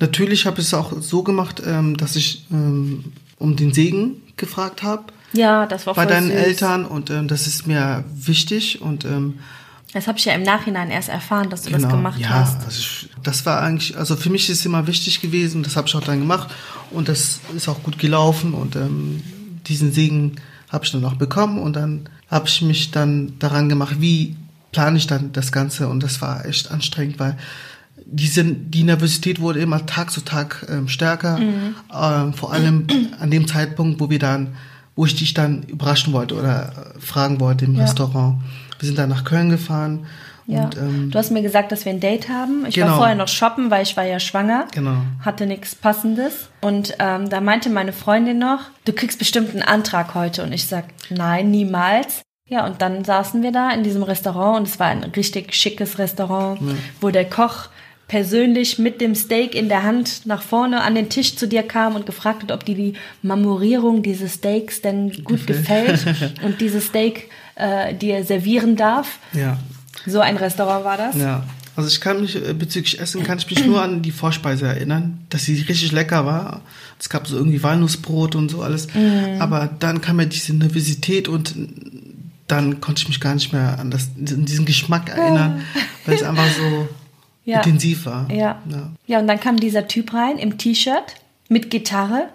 Natürlich 0.00 0.46
habe 0.46 0.60
ich 0.60 0.66
es 0.66 0.74
auch 0.74 0.92
so 1.00 1.22
gemacht, 1.22 1.62
ähm, 1.64 1.96
dass 1.96 2.16
ich 2.16 2.46
ähm, 2.50 3.12
um 3.38 3.56
den 3.56 3.72
Segen 3.72 4.22
gefragt 4.36 4.82
habe 4.82 5.04
Ja, 5.32 5.66
das 5.66 5.86
war 5.86 5.94
bei 5.94 6.06
deinen 6.06 6.28
süß. 6.28 6.36
Eltern 6.36 6.84
und 6.84 7.10
ähm, 7.10 7.28
das 7.28 7.46
ist 7.46 7.66
mir 7.66 8.04
wichtig 8.14 8.82
und 8.82 9.04
ähm, 9.04 9.38
Das 9.92 10.06
habe 10.06 10.18
ich 10.18 10.24
ja 10.26 10.34
im 10.34 10.42
Nachhinein 10.42 10.90
erst 10.90 11.08
erfahren, 11.08 11.48
dass 11.48 11.62
du 11.62 11.70
das 11.70 11.82
genau, 11.82 11.96
gemacht 11.96 12.20
ja, 12.20 12.28
hast. 12.28 12.64
Also 12.64 12.78
ich, 12.78 13.08
das 13.22 13.46
war 13.46 13.62
eigentlich, 13.62 13.96
also 13.96 14.16
für 14.16 14.28
mich 14.28 14.50
ist 14.50 14.60
es 14.60 14.66
immer 14.66 14.86
wichtig 14.86 15.20
gewesen, 15.20 15.62
das 15.62 15.76
habe 15.76 15.88
ich 15.88 15.94
auch 15.94 16.02
dann 16.02 16.20
gemacht 16.20 16.50
und 16.90 17.08
das 17.08 17.40
ist 17.54 17.68
auch 17.68 17.82
gut 17.82 17.98
gelaufen 17.98 18.52
und 18.52 18.76
ähm, 18.76 19.22
diesen 19.66 19.92
Segen 19.92 20.36
habe 20.68 20.84
ich 20.84 20.92
dann 20.92 21.04
auch 21.04 21.14
bekommen 21.14 21.58
und 21.58 21.74
dann 21.76 22.08
habe 22.30 22.48
ich 22.48 22.60
mich 22.60 22.90
dann 22.90 23.38
daran 23.38 23.68
gemacht, 23.68 23.96
wie 24.00 24.36
plane 24.76 24.98
ich 24.98 25.06
dann 25.06 25.32
das 25.32 25.52
Ganze 25.52 25.88
und 25.88 26.02
das 26.02 26.20
war 26.20 26.44
echt 26.44 26.70
anstrengend, 26.70 27.18
weil 27.18 27.36
diese, 28.04 28.44
die 28.44 28.82
Nervosität 28.84 29.40
wurde 29.40 29.60
immer 29.60 29.86
Tag 29.86 30.10
zu 30.10 30.20
Tag 30.20 30.66
ähm, 30.68 30.86
stärker, 30.88 31.38
Mhm. 31.38 31.74
ähm, 31.98 32.34
vor 32.34 32.52
allem 32.52 32.86
an 33.18 33.30
dem 33.30 33.48
Zeitpunkt, 33.48 33.98
wo 34.00 34.10
wir 34.10 34.18
dann, 34.18 34.54
wo 34.94 35.06
ich 35.06 35.16
dich 35.16 35.32
dann 35.32 35.62
überraschen 35.62 36.12
wollte 36.12 36.34
oder 36.34 36.94
äh, 36.96 37.00
fragen 37.00 37.40
wollte 37.40 37.64
im 37.64 37.74
Ja. 37.74 37.84
Restaurant. 37.84 38.36
Wir 38.78 38.86
sind 38.86 38.98
dann 38.98 39.08
nach 39.08 39.24
Köln 39.24 39.48
gefahren 39.48 40.04
Ja. 40.46 40.64
und 40.64 40.76
ähm, 40.76 41.10
du 41.10 41.18
hast 41.18 41.32
mir 41.32 41.40
gesagt, 41.42 41.72
dass 41.72 41.86
wir 41.86 41.92
ein 41.92 42.00
Date 42.00 42.28
haben. 42.28 42.66
Ich 42.68 42.76
war 42.76 42.84
Genau. 42.84 42.96
vorher 42.98 43.14
noch 43.16 43.28
shoppen, 43.28 43.70
weil 43.70 43.82
ich 43.82 43.96
war 43.96 44.04
ja 44.04 44.20
schwanger. 44.20 44.66
Genau. 44.72 44.98
Hatte 45.24 45.46
nichts 45.46 45.74
Passendes. 45.74 46.50
Und 46.60 46.94
ähm, 46.98 47.30
da 47.30 47.40
meinte 47.40 47.70
meine 47.70 47.94
Freundin 47.94 48.38
noch, 48.38 48.60
du 48.84 48.92
kriegst 48.92 49.18
bestimmt 49.18 49.50
einen 49.54 49.62
Antrag 49.62 50.14
heute. 50.14 50.42
Und 50.44 50.52
ich 50.52 50.66
sag, 50.66 50.84
nein, 51.08 51.50
niemals. 51.50 52.20
Ja, 52.48 52.64
und 52.64 52.80
dann 52.80 53.04
saßen 53.04 53.42
wir 53.42 53.50
da 53.50 53.70
in 53.70 53.82
diesem 53.82 54.04
Restaurant 54.04 54.60
und 54.60 54.68
es 54.68 54.78
war 54.78 54.86
ein 54.86 55.02
richtig 55.02 55.54
schickes 55.54 55.98
Restaurant, 55.98 56.60
wo 57.00 57.10
der 57.10 57.28
Koch 57.28 57.68
persönlich 58.08 58.78
mit 58.78 59.00
dem 59.00 59.14
Steak 59.14 59.54
in 59.54 59.68
der 59.68 59.82
Hand 59.82 60.26
nach 60.26 60.42
vorne 60.42 60.82
an 60.82 60.94
den 60.94 61.08
Tisch 61.08 61.36
zu 61.36 61.48
dir 61.48 61.64
kam 61.64 61.96
und 61.96 62.06
gefragt 62.06 62.44
hat, 62.44 62.52
ob 62.52 62.64
dir 62.64 62.76
die 62.76 62.94
Marmorierung 63.22 64.02
dieses 64.02 64.34
Steaks 64.34 64.80
denn 64.80 65.24
gut 65.24 65.46
gefällt, 65.46 66.06
und 66.42 66.60
dieses 66.60 66.86
Steak 66.86 67.30
äh, 67.56 67.94
dir 67.94 68.24
servieren 68.24 68.76
darf. 68.76 69.18
Ja. 69.32 69.58
So 70.06 70.20
ein 70.20 70.36
Restaurant 70.36 70.84
war 70.84 70.96
das. 70.96 71.16
Ja. 71.16 71.42
Also 71.74 71.88
ich 71.88 72.00
kann 72.00 72.20
mich 72.20 72.36
äh, 72.36 72.54
bezüglich 72.54 73.00
Essen 73.00 73.24
kann 73.24 73.38
ich 73.38 73.50
mich 73.50 73.66
nur 73.66 73.82
an 73.82 74.02
die 74.02 74.12
Vorspeise 74.12 74.66
erinnern, 74.66 75.18
dass 75.28 75.44
sie 75.44 75.60
richtig 75.60 75.90
lecker 75.92 76.24
war. 76.24 76.62
Es 76.98 77.08
gab 77.08 77.26
so 77.26 77.36
irgendwie 77.36 77.62
Walnussbrot 77.62 78.36
und 78.36 78.50
so 78.50 78.62
alles. 78.62 78.86
Mhm. 78.94 79.40
Aber 79.40 79.68
dann 79.78 80.00
kam 80.00 80.20
ja 80.20 80.26
diese 80.26 80.54
Nervosität 80.54 81.28
und 81.28 81.54
dann 82.48 82.80
konnte 82.80 83.00
ich 83.02 83.08
mich 83.08 83.20
gar 83.20 83.34
nicht 83.34 83.52
mehr 83.52 83.78
an 83.78 83.90
das, 83.90 84.10
an 84.16 84.44
diesen 84.44 84.64
Geschmack 84.66 85.08
erinnern, 85.08 85.62
weil 86.06 86.14
es 86.14 86.22
einfach 86.22 86.48
so 86.50 86.88
Ja. 87.44 87.58
intensiv 87.58 88.06
war. 88.06 88.30
Ja. 88.30 88.60
ja. 88.68 88.90
Ja, 89.06 89.18
und 89.18 89.26
dann 89.26 89.40
kam 89.40 89.56
dieser 89.58 89.88
Typ 89.88 90.12
rein 90.14 90.38
im 90.38 90.58
T-Shirt 90.58 91.14
mit 91.48 91.70
Gitarre. 91.70 92.28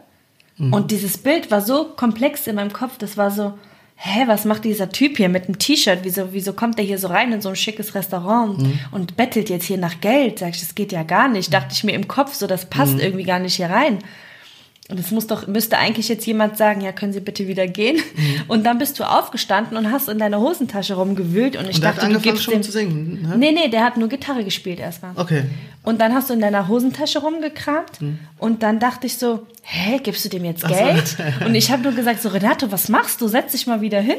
Und 0.70 0.92
dieses 0.92 1.18
Bild 1.18 1.50
war 1.50 1.62
so 1.62 1.86
komplex 1.96 2.46
in 2.46 2.54
meinem 2.56 2.72
Kopf. 2.72 3.00
Das 3.00 3.18
war 3.18 3.32
so, 3.32 3.58
hä, 3.96 4.26
was 4.28 4.46
macht 4.46 4.64
dieser 4.64 4.90
Typ 4.90 5.18
hier 5.18 5.28
mit 5.28 5.46
einem 5.46 5.58
T-Shirt? 5.58 6.00
Wieso, 6.04 6.34
wieso 6.34 6.54
kommt 6.54 6.78
der 6.78 6.86
hier 6.86 7.00
so 7.00 7.08
rein 7.08 7.32
in 7.34 7.42
so 7.42 7.50
ein 7.50 7.56
schickes 7.56 7.96
Restaurant 7.96 8.64
und 8.92 9.18
bettelt 9.18 9.50
jetzt 9.50 9.66
hier 9.66 9.80
nach 9.80 10.02
Geld? 10.02 10.38
Sag 10.38 10.50
ich, 10.54 10.60
das 10.60 10.76
geht 10.76 10.92
ja 10.92 11.02
gar 11.02 11.30
nicht. 11.30 11.52
Dachte 11.52 11.70
ich 11.74 11.84
mir 11.84 11.94
im 11.96 12.08
Kopf 12.08 12.36
so, 12.36 12.46
das 12.46 12.70
passt 12.70 13.00
irgendwie 13.00 13.24
gar 13.24 13.40
nicht 13.40 13.56
hier 13.56 13.72
rein. 13.72 14.00
Und 14.92 15.00
es 15.00 15.12
muss 15.12 15.26
doch, 15.28 15.48
müsste 15.48 15.78
eigentlich 15.78 16.10
jetzt 16.10 16.26
jemand 16.26 16.58
sagen, 16.58 16.82
ja, 16.82 16.92
können 16.92 17.14
Sie 17.14 17.22
bitte 17.22 17.48
wieder 17.48 17.68
gehen? 17.68 18.02
Und 18.48 18.66
dann 18.66 18.78
bist 18.78 19.00
du 19.00 19.04
aufgestanden 19.04 19.78
und 19.78 19.92
hast 19.92 20.10
in 20.10 20.20
deiner 20.20 20.40
Hosentasche 20.40 20.96
rumgewühlt 20.96 21.56
und 21.56 21.70
ich 21.70 21.76
Und 21.76 21.84
der 21.84 21.90
hat 21.92 21.98
dachte, 21.98 22.14
du 22.14 22.20
gibst 22.20 22.44
schon 22.44 22.56
dem, 22.56 22.64
zu 22.64 22.72
singen. 22.72 23.22
Ne? 23.22 23.38
Nee, 23.38 23.52
nee, 23.52 23.70
der 23.70 23.84
hat 23.84 23.98
nur 23.98 24.10
Gitarre 24.10 24.44
gespielt 24.44 24.80
erstmal. 24.80 25.14
Okay. 25.16 25.44
Und 25.84 26.00
dann 26.00 26.14
hast 26.14 26.30
du 26.30 26.34
in 26.34 26.42
deiner 26.42 26.68
Hosentasche 26.68 27.20
rumgekramt 27.20 28.00
und 28.38 28.62
dann 28.62 28.80
dachte 28.80 29.08
ich 29.08 29.18
so, 29.18 29.48
hä, 29.64 30.00
gibst 30.04 30.24
du 30.26 30.30
dem 30.30 30.46
jetzt 30.46 30.64
Ach 30.66 30.70
so. 30.70 30.76
Geld? 30.76 31.18
Und 31.46 31.56
ich 31.56 31.72
habe 31.72 31.82
nur 31.82 31.94
gesagt, 31.94 32.22
so 32.22 32.30
Renato, 32.30 32.72
was 32.72 32.90
machst 32.90 33.22
du? 33.22 33.28
Setz 33.28 33.54
dich 33.54 33.66
mal 33.66 33.82
wieder 33.82 34.00
hin. 34.00 34.18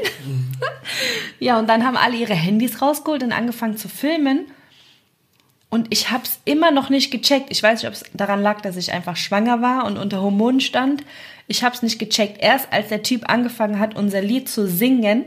ja, 1.38 1.58
und 1.58 1.68
dann 1.68 1.85
haben 1.85 1.96
alle 1.96 2.16
ihre 2.16 2.35
Handys 2.35 2.82
rausgeholt 2.82 3.22
und 3.22 3.32
angefangen 3.32 3.76
zu 3.76 3.88
filmen. 3.88 4.46
Und 5.72 5.87
ich 5.88 6.11
habe 6.11 6.24
es 6.24 6.38
immer 6.44 6.70
noch 6.70 6.90
nicht 6.90 7.11
gecheckt. 7.11 7.46
Ich 7.48 7.62
weiß 7.62 7.80
nicht, 7.80 7.88
ob 7.88 7.94
es 7.94 8.04
daran 8.12 8.42
lag, 8.42 8.61
dass 8.61 8.76
ich 8.76 8.92
einfach 8.92 9.16
schwanger 9.16 9.62
war 9.62 9.87
und 9.87 9.96
unter 9.96 10.20
Hormonen 10.20 10.61
stand. 10.61 11.02
Ich 11.46 11.64
habe 11.64 11.74
es 11.74 11.80
nicht 11.80 11.98
gecheckt. 11.98 12.42
Erst 12.42 12.70
als 12.70 12.88
der 12.88 13.02
Typ 13.02 13.30
angefangen 13.30 13.78
hat, 13.78 13.96
unser 13.96 14.20
Lied 14.20 14.50
zu 14.50 14.68
singen, 14.68 15.24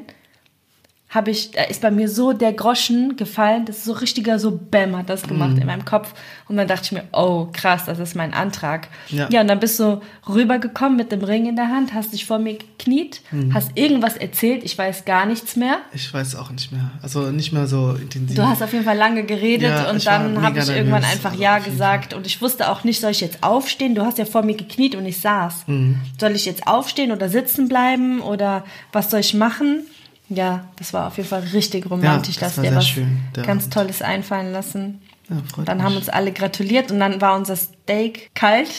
habe 1.16 1.32
ich, 1.32 1.52
da 1.52 1.64
ist 1.64 1.82
bei 1.82 1.90
mir 1.92 2.10
so 2.10 2.34
der 2.34 2.54
Groschen 2.54 3.16
gefallen, 3.16 3.66
das 3.66 3.78
ist 3.78 3.86
so 3.86 3.94
richtiger, 3.94 4.38
so 4.38 4.52
Bäm 4.52 4.96
hat 4.98 5.10
das 5.10 5.24
gemacht 5.24 5.54
Mhm. 5.54 5.62
in 5.62 5.68
meinem 5.68 5.86
Kopf. 5.86 6.14
Und 6.48 6.58
dann 6.58 6.68
dachte 6.68 6.84
ich 6.84 6.92
mir, 6.92 7.06
oh 7.14 7.48
krass, 7.52 7.86
das 7.86 7.98
ist 8.00 8.16
mein 8.16 8.34
Antrag. 8.34 8.90
Ja. 9.10 9.28
ja, 9.32 9.42
und 9.42 9.48
dann 9.48 9.60
bist 9.60 9.80
du 9.80 10.02
rübergekommen 10.30 10.98
mit 10.98 11.12
dem 11.12 11.24
Ring 11.24 11.48
in 11.48 11.56
der 11.56 11.70
Hand, 11.70 11.94
hast 11.94 12.14
dich 12.14 12.26
vor 12.26 12.38
mir 12.38 12.58
gekniet, 12.58 13.22
Mhm. 13.32 13.54
hast 13.54 13.72
irgendwas 13.76 14.18
erzählt, 14.18 14.64
ich 14.64 14.78
weiß 14.78 15.06
gar 15.06 15.26
nichts 15.26 15.56
mehr. 15.56 15.78
Ich 15.94 16.14
weiß 16.14 16.36
auch 16.36 16.52
nicht 16.52 16.72
mehr. 16.72 16.92
Also 17.02 17.32
nicht 17.32 17.52
mehr 17.54 17.66
so 17.68 17.92
intensiv. 18.00 18.36
Du 18.36 18.44
hast 18.48 18.62
auf 18.62 18.74
jeden 18.74 18.86
Fall 18.86 18.98
lange 18.98 19.24
geredet 19.24 19.70
Ja, 19.70 19.90
und 19.90 20.06
dann 20.06 20.42
habe 20.42 20.60
ich 20.60 20.70
irgendwann 20.70 21.02
nervös, 21.02 21.16
einfach 21.18 21.32
also 21.32 21.42
Ja 21.42 21.60
gesagt 21.60 22.14
und 22.14 22.28
ich 22.28 22.42
wusste 22.42 22.70
auch 22.70 22.84
nicht, 22.84 23.00
soll 23.02 23.12
ich 23.12 23.22
jetzt 23.22 23.42
aufstehen? 23.42 23.96
Du 23.96 24.04
hast 24.06 24.18
ja 24.18 24.26
vor 24.26 24.44
mir 24.44 24.56
gekniet 24.56 24.96
und 24.96 25.06
ich 25.06 25.20
saß. 25.22 25.64
Mhm. 25.68 26.02
Soll 26.20 26.32
ich 26.34 26.46
jetzt 26.46 26.68
aufstehen 26.68 27.12
oder 27.12 27.30
sitzen 27.30 27.70
bleiben 27.70 28.20
oder 28.22 28.64
was 28.92 29.10
soll 29.10 29.22
ich 29.22 29.34
machen? 29.34 29.86
Ja, 30.30 30.66
das 30.78 30.94
war 30.94 31.08
auf 31.08 31.18
jeden 31.18 31.30
Fall 31.30 31.42
richtig 31.54 31.90
romantisch, 31.90 32.38
das 32.38 32.56
dass 32.56 32.64
sehr 32.64 32.76
was 32.76 32.88
schön, 32.88 33.20
ja. 33.38 33.44
ganz 33.44 33.70
Tolles 33.70 34.02
einfallen 34.02 34.52
lassen. 34.52 35.02
Ja, 35.30 35.38
freut 35.54 35.68
Dann 35.68 35.78
mich. 35.78 35.86
haben 35.86 35.96
uns 35.98 36.10
alle 36.10 36.32
gratuliert 36.32 36.92
und 36.92 37.00
dann 37.00 37.22
war 37.22 37.36
unser 37.36 37.56
Steak 37.56 38.32
kalt. 38.34 38.70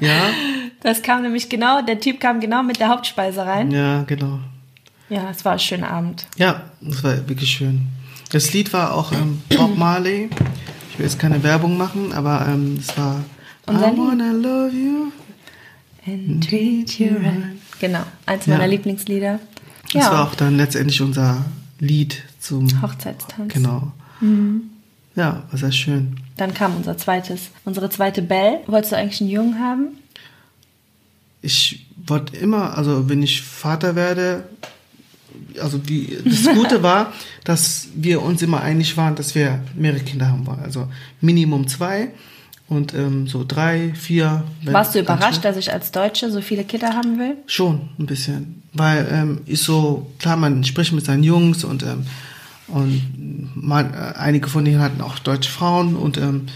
Ja, 0.00 0.26
Das 0.82 1.02
kam 1.02 1.22
nämlich 1.22 1.48
genau, 1.48 1.80
der 1.82 1.98
Typ 2.00 2.20
kam 2.20 2.40
genau 2.40 2.62
mit 2.62 2.78
der 2.78 2.88
Hauptspeise 2.88 3.44
rein. 3.46 3.70
ja, 3.70 4.02
genau. 4.02 4.38
Ja, 5.10 5.30
es 5.30 5.44
war 5.44 5.52
ein 5.52 5.58
schöner 5.58 5.90
Abend. 5.90 6.26
Ja, 6.36 6.62
das 6.80 7.02
war 7.04 7.28
wirklich 7.28 7.50
schön. 7.50 7.88
Das 8.30 8.52
Lied 8.52 8.72
war 8.72 8.94
auch 8.94 9.12
ähm, 9.12 9.42
Bob 9.54 9.76
Marley. 9.76 10.28
Ich 10.90 10.98
will 10.98 11.04
jetzt 11.06 11.18
keine 11.18 11.42
Werbung 11.42 11.76
machen, 11.76 12.12
aber 12.12 12.46
ähm, 12.48 12.76
es 12.80 12.96
war 12.96 13.22
Unser 13.66 13.92
I 13.92 13.96
wanna 13.96 14.32
love 14.32 14.70
you. 14.74 15.12
And 16.06 16.46
treat 16.46 16.98
you 16.98 17.16
right. 17.16 17.56
Genau, 17.80 18.00
eins 18.26 18.46
Ja. 18.46 18.54
meiner 18.54 18.66
Lieblingslieder. 18.68 19.38
Das 20.02 20.10
war 20.10 20.28
auch 20.28 20.34
dann 20.34 20.56
letztendlich 20.56 21.00
unser 21.00 21.44
Lied 21.78 22.22
zum 22.40 22.82
Hochzeitstanz. 22.82 23.52
Genau. 23.52 23.92
Ja, 25.16 25.44
war 25.50 25.58
sehr 25.58 25.72
schön. 25.72 26.16
Dann 26.36 26.54
kam 26.54 26.76
unser 26.76 26.96
zweites, 26.96 27.50
unsere 27.64 27.88
zweite 27.90 28.22
Belle. 28.22 28.60
Wolltest 28.66 28.92
du 28.92 28.96
eigentlich 28.96 29.20
einen 29.20 29.30
Jungen 29.30 29.58
haben? 29.60 29.86
Ich 31.42 31.86
wollte 32.06 32.36
immer, 32.36 32.76
also 32.76 33.08
wenn 33.08 33.22
ich 33.22 33.42
Vater 33.42 33.94
werde, 33.94 34.48
also 35.60 35.78
die, 35.78 36.18
das 36.24 36.54
Gute 36.54 36.82
war, 36.82 37.12
dass 37.44 37.88
wir 37.94 38.22
uns 38.22 38.42
immer 38.42 38.62
einig 38.62 38.96
waren, 38.96 39.14
dass 39.14 39.34
wir 39.34 39.62
mehrere 39.74 40.00
Kinder 40.00 40.28
haben 40.28 40.46
wollen. 40.46 40.60
Also 40.60 40.88
Minimum 41.20 41.68
zwei 41.68 42.10
und 42.68 42.94
ähm, 42.94 43.26
so 43.26 43.44
drei, 43.46 43.92
vier. 43.94 44.44
Warst 44.64 44.94
du 44.94 45.00
überrascht, 45.00 45.44
dass 45.44 45.56
ich 45.56 45.72
als 45.72 45.92
Deutsche 45.92 46.30
so 46.30 46.40
viele 46.40 46.64
Kinder 46.64 46.94
haben 46.94 47.18
will? 47.18 47.36
Schon 47.46 47.90
ein 47.98 48.06
bisschen, 48.06 48.62
weil 48.72 49.06
ähm, 49.10 49.40
ist 49.46 49.64
so 49.64 50.10
klar, 50.18 50.36
man 50.36 50.64
spricht 50.64 50.92
mit 50.92 51.04
seinen 51.04 51.22
Jungs 51.22 51.64
und 51.64 51.82
ähm, 51.82 52.06
und 52.66 53.02
man, 53.54 53.92
äh, 53.92 54.14
einige 54.16 54.48
von 54.48 54.64
denen 54.64 54.80
hatten 54.80 55.02
auch 55.02 55.18
deutsche 55.18 55.50
Frauen 55.50 55.96
und 55.96 56.16
ähm, 56.16 56.46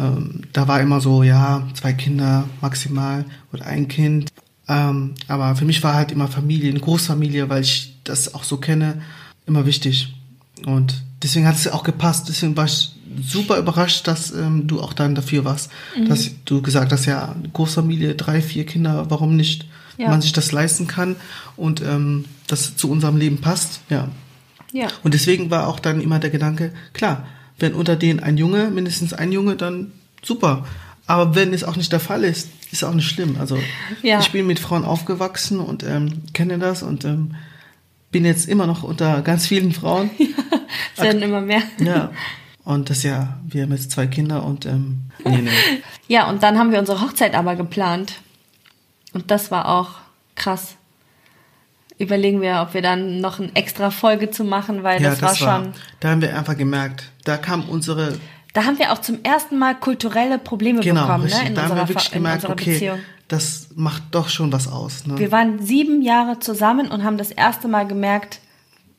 ähm, 0.00 0.42
da 0.52 0.68
war 0.68 0.80
immer 0.80 1.00
so 1.00 1.22
ja 1.22 1.66
zwei 1.74 1.92
Kinder 1.92 2.44
maximal 2.60 3.24
oder 3.52 3.66
ein 3.66 3.88
Kind. 3.88 4.30
Ähm, 4.68 5.14
aber 5.26 5.56
für 5.56 5.64
mich 5.64 5.82
war 5.82 5.94
halt 5.94 6.12
immer 6.12 6.28
Familie, 6.28 6.70
eine 6.70 6.80
Großfamilie, 6.80 7.48
weil 7.48 7.62
ich 7.62 7.96
das 8.04 8.34
auch 8.34 8.44
so 8.44 8.58
kenne, 8.58 9.00
immer 9.46 9.66
wichtig. 9.66 10.14
Und 10.66 11.02
deswegen 11.22 11.46
hat 11.46 11.56
es 11.56 11.68
auch 11.68 11.84
gepasst. 11.84 12.28
Deswegen 12.28 12.56
war 12.56 12.66
ich 12.66 12.92
super 13.22 13.58
überrascht, 13.58 14.06
dass 14.06 14.30
ähm, 14.32 14.66
du 14.66 14.80
auch 14.80 14.92
dann 14.92 15.14
dafür 15.14 15.44
warst, 15.44 15.70
dass 16.08 16.30
du 16.44 16.62
gesagt 16.62 16.92
hast, 16.92 17.06
ja, 17.06 17.34
Großfamilie, 17.52 18.14
drei, 18.14 18.40
vier 18.42 18.66
Kinder, 18.66 19.06
warum 19.08 19.36
nicht? 19.36 19.66
Ja. 19.96 20.08
Man 20.10 20.20
sich 20.22 20.32
das 20.32 20.52
leisten 20.52 20.86
kann 20.86 21.16
und 21.56 21.80
ähm, 21.82 22.24
das 22.46 22.76
zu 22.76 22.90
unserem 22.90 23.16
Leben 23.16 23.38
passt, 23.38 23.80
ja. 23.90 24.08
Ja. 24.72 24.88
Und 25.02 25.14
deswegen 25.14 25.50
war 25.50 25.66
auch 25.66 25.80
dann 25.80 26.00
immer 26.00 26.18
der 26.18 26.30
Gedanke, 26.30 26.72
klar, 26.92 27.26
wenn 27.58 27.74
unter 27.74 27.96
denen 27.96 28.20
ein 28.20 28.36
Junge, 28.36 28.70
mindestens 28.70 29.12
ein 29.12 29.32
Junge, 29.32 29.56
dann 29.56 29.92
super. 30.22 30.66
Aber 31.06 31.34
wenn 31.34 31.52
es 31.54 31.64
auch 31.64 31.74
nicht 31.76 31.90
der 31.90 32.00
Fall 32.00 32.22
ist, 32.22 32.48
ist 32.70 32.84
auch 32.84 32.92
nicht 32.94 33.08
schlimm. 33.08 33.36
Also 33.40 33.58
Ja. 34.02 34.20
ich 34.20 34.30
bin 34.30 34.46
mit 34.46 34.58
Frauen 34.60 34.84
aufgewachsen 34.84 35.58
und 35.58 35.82
ähm, 35.82 36.22
kenne 36.34 36.58
das 36.58 36.82
und 36.82 37.04
ähm, 37.04 37.34
bin 38.12 38.24
jetzt 38.24 38.46
immer 38.46 38.66
noch 38.66 38.82
unter 38.82 39.22
ganz 39.22 39.46
vielen 39.46 39.72
Frauen. 39.72 40.10
Es 40.96 41.02
werden 41.04 41.22
immer 41.22 41.40
mehr. 41.40 41.62
ja. 41.80 42.10
Und 42.68 42.90
das 42.90 43.02
ja, 43.02 43.38
wir 43.48 43.62
haben 43.62 43.72
jetzt 43.72 43.92
zwei 43.92 44.06
Kinder 44.06 44.44
und 44.44 44.66
ähm, 44.66 45.04
nee, 45.24 45.38
nee. 45.38 45.50
Ja, 46.06 46.28
und 46.28 46.42
dann 46.42 46.58
haben 46.58 46.70
wir 46.70 46.78
unsere 46.78 47.00
Hochzeit 47.00 47.34
aber 47.34 47.56
geplant. 47.56 48.20
Und 49.14 49.30
das 49.30 49.50
war 49.50 49.68
auch 49.70 49.92
krass. 50.34 50.74
Überlegen 51.96 52.42
wir, 52.42 52.60
ob 52.60 52.74
wir 52.74 52.82
dann 52.82 53.22
noch 53.22 53.40
eine 53.40 53.56
extra 53.56 53.90
Folge 53.90 54.30
zu 54.30 54.44
machen, 54.44 54.82
weil 54.82 55.00
ja, 55.00 55.08
das, 55.08 55.22
war 55.22 55.34
schon. 55.34 55.72
Da 56.00 56.10
haben 56.10 56.20
wir 56.20 56.36
einfach 56.36 56.58
gemerkt, 56.58 57.04
da 57.24 57.38
kam 57.38 57.62
unsere 57.70 58.20
Da 58.52 58.64
haben 58.66 58.78
wir 58.78 58.92
auch 58.92 58.98
zum 58.98 59.20
ersten 59.22 59.56
Mal 59.58 59.74
kulturelle 59.74 60.38
Probleme 60.38 60.80
Genau, 60.80 61.06
bekommen, 61.06 61.24
richtig. 61.24 61.44
ne? 61.44 61.48
In 61.48 61.54
da 61.54 61.62
haben 61.62 61.70
unserer, 61.70 61.88
wir 61.88 61.94
wirklich 61.94 62.10
gemerkt, 62.10 62.44
okay, 62.44 62.72
Beziehung. 62.72 62.98
das 63.28 63.68
macht 63.76 64.02
doch 64.10 64.28
schon 64.28 64.52
was 64.52 64.68
aus. 64.68 65.06
Ne? 65.06 65.16
Wir 65.18 65.32
waren 65.32 65.62
sieben 65.64 66.02
Jahre 66.02 66.38
zusammen 66.38 66.88
und 66.88 67.02
haben 67.02 67.16
das 67.16 67.30
erste 67.30 67.66
Mal 67.66 67.86
gemerkt, 67.86 68.40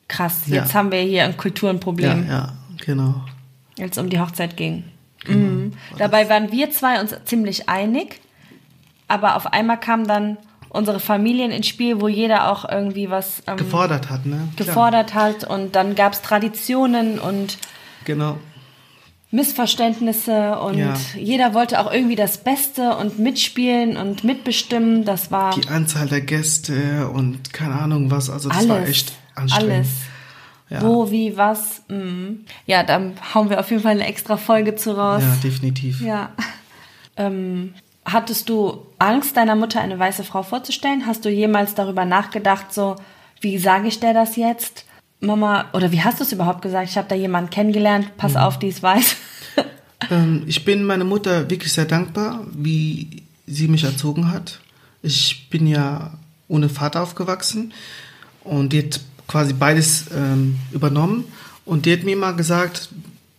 krass, 0.08 0.42
jetzt 0.48 0.70
Ja. 0.70 0.74
haben 0.74 0.92
wir 0.92 1.02
hier 1.02 1.26
ein 1.26 1.38
Kulturenproblem, 1.38 2.26
ja, 2.28 2.34
ja, 2.34 2.54
genau. 2.84 3.22
Als 3.82 3.98
es 3.98 4.04
um 4.04 4.10
die 4.10 4.20
Hochzeit 4.20 4.58
ging. 4.58 4.84
Genau. 5.26 5.38
Mhm. 5.38 5.74
Dabei 5.98 6.30
waren 6.30 6.52
wir 6.52 6.72
zwei 6.72 7.00
uns 7.02 7.14
ziemlich 7.26 7.68
einig, 7.70 8.22
aber 9.08 9.36
auf 9.36 9.48
einmal 9.54 9.80
kamen 9.80 10.08
dann 10.08 10.38
unsere 10.70 11.00
Familien 11.00 11.52
ins 11.52 11.68
Spiel, 11.68 12.00
wo 12.00 12.08
jeder 12.08 12.52
auch 12.52 12.68
irgendwie 12.70 13.10
was 13.10 13.42
ähm, 13.48 13.58
Gefordert 13.58 14.10
hat, 14.10 14.26
ne? 14.26 14.48
Klar. 14.56 14.68
gefordert 14.68 15.14
hat 15.16 15.44
und 15.44 15.76
dann 15.76 15.96
gab 15.96 16.14
es 16.14 16.22
Traditionen 16.22 17.20
und 17.20 17.58
Genau. 18.06 18.38
Missverständnisse 19.32 20.58
und 20.60 20.78
Ja. 20.78 20.94
jeder 21.16 21.54
wollte 21.54 21.80
auch 21.80 21.92
irgendwie 21.92 22.16
das 22.16 22.40
Beste 22.40 22.96
und 22.98 23.20
mitspielen 23.20 23.96
und 23.96 24.24
mitbestimmen. 24.24 25.06
Das 25.06 25.32
war 25.32 25.54
Die 25.56 25.68
Anzahl 25.68 26.08
der 26.08 26.22
Gäste 26.22 27.10
und 27.10 27.54
keine 27.54 27.76
Ahnung 27.76 28.10
was, 28.10 28.30
also 28.30 28.50
das 28.50 28.58
alles. 28.60 28.70
war 28.70 28.88
echt 28.88 29.14
anstrengend. 29.36 29.74
Alles. 29.74 29.88
Ja. 30.70 30.82
Wo, 30.84 31.10
wie, 31.10 31.36
was. 31.36 31.82
Mm. 31.88 32.42
Ja, 32.68 32.84
dann 32.84 33.14
hauen 33.34 33.50
wir 33.50 33.60
auf 33.60 33.70
jeden 33.72 33.82
Fall 33.82 33.94
eine 33.94 34.06
extra 34.08 34.38
Folge 34.38 34.76
zu 34.76 34.96
raus. 34.96 35.24
Ja, 35.24 35.36
definitiv. 35.44 36.02
Ja. 36.02 36.32
Ähm, 37.18 37.74
hattest 38.06 38.48
du 38.48 38.86
Angst, 38.98 39.36
deiner 39.36 39.58
Mutter 39.58 39.82
eine 39.82 40.00
weiße 40.00 40.24
Frau 40.24 40.42
vorzustellen? 40.42 41.06
Hast 41.06 41.26
du 41.26 41.30
jemals 41.30 41.76
darüber 41.76 42.06
nachgedacht, 42.06 42.74
so, 42.74 42.96
wie 43.42 43.58
sage 43.58 43.90
ich 43.90 44.00
der 44.00 44.14
das 44.14 44.38
jetzt? 44.38 44.86
Mama, 45.20 45.66
oder 45.74 45.92
wie 45.92 46.02
hast 46.02 46.20
du 46.22 46.24
es 46.24 46.32
überhaupt 46.32 46.62
gesagt? 46.62 46.90
Ich 46.90 46.98
habe 46.98 47.10
da 47.10 47.16
jemanden 47.16 47.50
kennengelernt, 47.50 48.16
pass 48.16 48.36
Mhm. 48.36 48.38
auf, 48.38 48.60
die 48.60 48.68
ist 48.70 48.82
weiß. 48.84 49.16
Ähm, 50.10 50.44
ich 50.48 50.64
bin 50.64 50.86
meiner 50.86 51.04
Mutter 51.04 51.50
wirklich 51.50 51.74
sehr 51.74 51.84
dankbar, 51.84 52.48
wie 52.54 53.24
sie 53.46 53.68
mich 53.68 53.84
erzogen 53.84 54.32
hat. 54.32 54.60
Ich 55.02 55.50
bin 55.50 55.68
ja 55.68 56.14
ohne 56.48 56.70
Vater 56.70 57.04
aufgewachsen 57.04 57.74
und 58.46 58.74
hat 58.74 59.02
quasi 59.30 59.54
beides 59.54 60.06
ähm, 60.14 60.58
übernommen. 60.72 61.24
Und 61.64 61.86
die 61.86 61.94
hat 61.94 62.04
mir 62.04 62.14
immer 62.14 62.34
gesagt, 62.34 62.90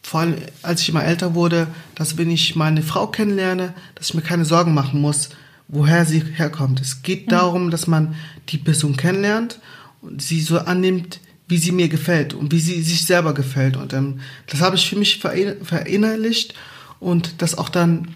vor 0.02 0.20
allem 0.20 0.36
als 0.62 0.80
ich 0.80 0.88
immer 0.88 1.04
älter 1.04 1.34
wurde, 1.34 1.66
dass 1.94 2.16
wenn 2.16 2.30
ich 2.30 2.56
meine 2.56 2.82
Frau 2.82 3.08
kennenlerne, 3.08 3.74
dass 3.96 4.08
ich 4.08 4.14
mir 4.14 4.22
keine 4.22 4.44
Sorgen 4.44 4.72
machen 4.72 5.00
muss, 5.00 5.30
woher 5.68 6.06
sie 6.06 6.22
herkommt. 6.36 6.80
Es 6.80 7.02
geht 7.02 7.26
mhm. 7.26 7.30
darum, 7.30 7.70
dass 7.70 7.86
man 7.86 8.14
die 8.48 8.58
Person 8.58 8.96
kennenlernt 8.96 9.58
und 10.00 10.22
sie 10.22 10.40
so 10.40 10.58
annimmt, 10.58 11.20
wie 11.48 11.58
sie 11.58 11.72
mir 11.72 11.88
gefällt 11.88 12.32
und 12.32 12.52
wie 12.52 12.60
sie 12.60 12.80
sich 12.82 13.04
selber 13.04 13.34
gefällt. 13.34 13.76
Und 13.76 13.92
ähm, 13.92 14.20
das 14.46 14.60
habe 14.60 14.76
ich 14.76 14.88
für 14.88 14.96
mich 14.96 15.18
verinnerlicht 15.18 16.54
und 17.00 17.34
das 17.38 17.58
auch 17.58 17.68
dann 17.68 18.14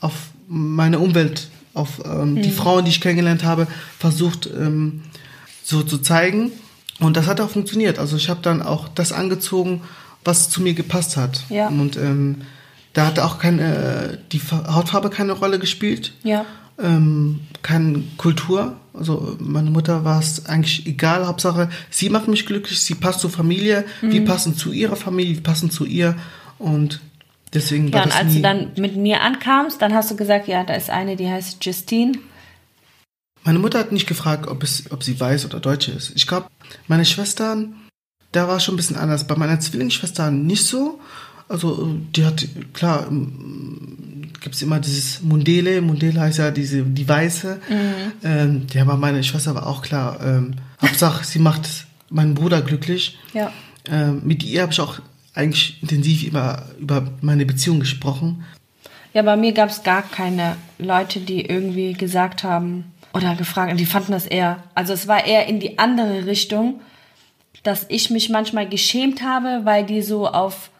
auf 0.00 0.12
meine 0.46 0.98
Umwelt, 0.98 1.48
auf 1.72 2.02
ähm, 2.04 2.34
mhm. 2.34 2.42
die 2.42 2.50
Frauen, 2.50 2.84
die 2.84 2.90
ich 2.90 3.00
kennengelernt 3.00 3.44
habe, 3.44 3.66
versucht 3.98 4.46
ähm, 4.54 5.02
so 5.64 5.82
zu 5.82 5.98
zeigen. 5.98 6.52
Und 7.02 7.16
das 7.16 7.26
hat 7.26 7.40
auch 7.40 7.50
funktioniert. 7.50 7.98
Also 7.98 8.16
ich 8.16 8.28
habe 8.28 8.40
dann 8.42 8.62
auch 8.62 8.88
das 8.88 9.12
angezogen, 9.12 9.82
was 10.24 10.50
zu 10.50 10.62
mir 10.62 10.74
gepasst 10.74 11.16
hat. 11.16 11.44
Ja. 11.48 11.68
Und 11.68 11.96
ähm, 11.96 12.42
da 12.92 13.06
hat 13.06 13.18
auch 13.18 13.38
keine, 13.38 14.18
die 14.32 14.40
Hautfarbe 14.40 15.10
keine 15.10 15.32
Rolle 15.32 15.58
gespielt. 15.58 16.12
Ja. 16.22 16.44
Ähm, 16.78 17.40
keine 17.62 18.02
Kultur. 18.18 18.76
Also 18.94 19.36
meine 19.38 19.70
Mutter 19.70 20.04
war 20.04 20.20
es 20.20 20.46
eigentlich 20.46 20.86
egal. 20.86 21.26
Hauptsache, 21.26 21.70
sie 21.90 22.10
macht 22.10 22.28
mich 22.28 22.46
glücklich, 22.46 22.80
sie 22.80 22.94
passt 22.94 23.20
zur 23.20 23.30
Familie, 23.30 23.84
mhm. 24.02 24.12
wir 24.12 24.24
passen 24.24 24.56
zu 24.56 24.72
ihrer 24.72 24.96
Familie, 24.96 25.36
wir 25.36 25.42
passen 25.42 25.70
zu 25.70 25.84
ihr. 25.84 26.16
Und 26.58 27.00
deswegen 27.54 27.88
ja, 27.88 27.94
war 27.94 28.04
das 28.04 28.14
und 28.14 28.20
als 28.20 28.34
du 28.34 28.40
dann 28.40 28.70
mit 28.76 28.96
mir 28.96 29.22
ankamst, 29.22 29.80
dann 29.80 29.94
hast 29.94 30.10
du 30.10 30.16
gesagt, 30.16 30.48
ja, 30.48 30.64
da 30.64 30.74
ist 30.74 30.90
eine, 30.90 31.16
die 31.16 31.28
heißt 31.28 31.64
Justine. 31.64 32.12
Meine 33.44 33.58
Mutter 33.58 33.78
hat 33.78 33.92
nicht 33.92 34.06
gefragt, 34.06 34.46
ob, 34.46 34.62
es, 34.62 34.90
ob 34.90 35.02
sie 35.02 35.18
weiß 35.18 35.44
oder 35.46 35.60
Deutsche 35.60 35.92
ist. 35.92 36.12
Ich 36.14 36.26
glaube, 36.26 36.46
meine 36.86 37.04
Schwestern, 37.04 37.74
da 38.30 38.48
war 38.48 38.56
es 38.56 38.64
schon 38.64 38.74
ein 38.74 38.76
bisschen 38.76 38.96
anders. 38.96 39.26
Bei 39.26 39.36
meiner 39.36 39.58
Zwillingsschwester 39.58 40.30
nicht 40.30 40.66
so. 40.66 41.00
Also 41.48 41.96
die 42.16 42.24
hat, 42.24 42.46
klar, 42.72 43.06
ähm, 43.08 44.30
gibt 44.40 44.54
es 44.54 44.62
immer 44.62 44.80
dieses 44.80 45.22
Mundele. 45.22 45.82
Mundele 45.82 46.20
heißt 46.20 46.38
ja 46.38 46.50
diese, 46.50 46.82
die 46.82 47.08
Weiße. 47.08 47.60
Mhm. 47.68 48.12
Ähm, 48.22 48.66
ja, 48.72 48.82
aber 48.82 48.96
meine 48.96 49.22
Schwester 49.24 49.54
war 49.54 49.66
auch 49.66 49.82
klar. 49.82 50.18
Ähm, 50.24 50.54
Hauptsache, 50.80 51.24
sie 51.24 51.38
macht 51.38 51.86
meinen 52.10 52.34
Bruder 52.34 52.62
glücklich. 52.62 53.18
Ja. 53.34 53.52
Ähm, 53.88 54.22
mit 54.24 54.44
ihr 54.44 54.62
habe 54.62 54.72
ich 54.72 54.80
auch 54.80 55.00
eigentlich 55.34 55.82
intensiv 55.82 56.22
über, 56.22 56.66
über 56.78 57.10
meine 57.20 57.46
Beziehung 57.46 57.80
gesprochen. 57.80 58.44
Ja, 59.14 59.22
bei 59.22 59.36
mir 59.36 59.52
gab 59.52 59.68
es 59.68 59.82
gar 59.82 60.02
keine 60.02 60.56
Leute, 60.78 61.20
die 61.20 61.44
irgendwie 61.44 61.92
gesagt 61.92 62.44
haben, 62.44 62.91
oder 63.14 63.34
gefragt, 63.34 63.78
die 63.78 63.86
fanden 63.86 64.12
das 64.12 64.26
eher, 64.26 64.62
also 64.74 64.92
es 64.92 65.08
war 65.08 65.26
eher 65.26 65.46
in 65.46 65.60
die 65.60 65.78
andere 65.78 66.26
Richtung, 66.26 66.80
dass 67.62 67.86
ich 67.88 68.10
mich 68.10 68.28
manchmal 68.28 68.68
geschämt 68.68 69.22
habe, 69.22 69.60
weil 69.64 69.84
die 69.84 70.02
so 70.02 70.26
auf 70.26 70.70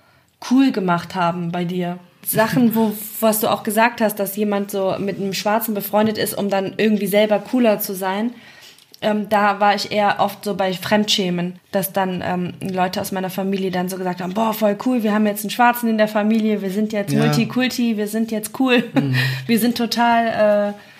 cool 0.50 0.72
gemacht 0.72 1.14
haben 1.14 1.52
bei 1.52 1.64
dir. 1.64 1.98
Sachen, 2.24 2.74
wo, 2.74 2.92
was 3.20 3.40
du 3.40 3.48
auch 3.48 3.62
gesagt 3.62 4.00
hast, 4.00 4.16
dass 4.16 4.36
jemand 4.36 4.70
so 4.70 4.96
mit 4.98 5.18
einem 5.18 5.34
Schwarzen 5.34 5.74
befreundet 5.74 6.18
ist, 6.18 6.34
um 6.34 6.48
dann 6.48 6.74
irgendwie 6.76 7.06
selber 7.06 7.38
cooler 7.40 7.80
zu 7.80 7.94
sein. 7.94 8.32
Ähm, 9.00 9.28
da 9.28 9.58
war 9.58 9.74
ich 9.74 9.90
eher 9.90 10.20
oft 10.20 10.44
so 10.44 10.54
bei 10.54 10.72
Fremdschämen, 10.72 11.58
dass 11.72 11.92
dann 11.92 12.22
ähm, 12.24 12.54
Leute 12.60 13.00
aus 13.00 13.10
meiner 13.10 13.30
Familie 13.30 13.72
dann 13.72 13.88
so 13.88 13.98
gesagt 13.98 14.20
haben, 14.20 14.34
boah, 14.34 14.54
voll 14.54 14.78
cool, 14.86 15.02
wir 15.02 15.12
haben 15.12 15.26
jetzt 15.26 15.42
einen 15.42 15.50
Schwarzen 15.50 15.88
in 15.88 15.98
der 15.98 16.06
Familie, 16.06 16.62
wir 16.62 16.70
sind 16.70 16.92
jetzt 16.92 17.12
ja. 17.12 17.18
Multikulti, 17.18 17.96
wir 17.96 18.06
sind 18.06 18.30
jetzt 18.30 18.60
cool, 18.60 18.84
mhm. 18.94 19.16
wir 19.46 19.58
sind 19.58 19.76
total 19.76 20.70
äh, 20.70 20.91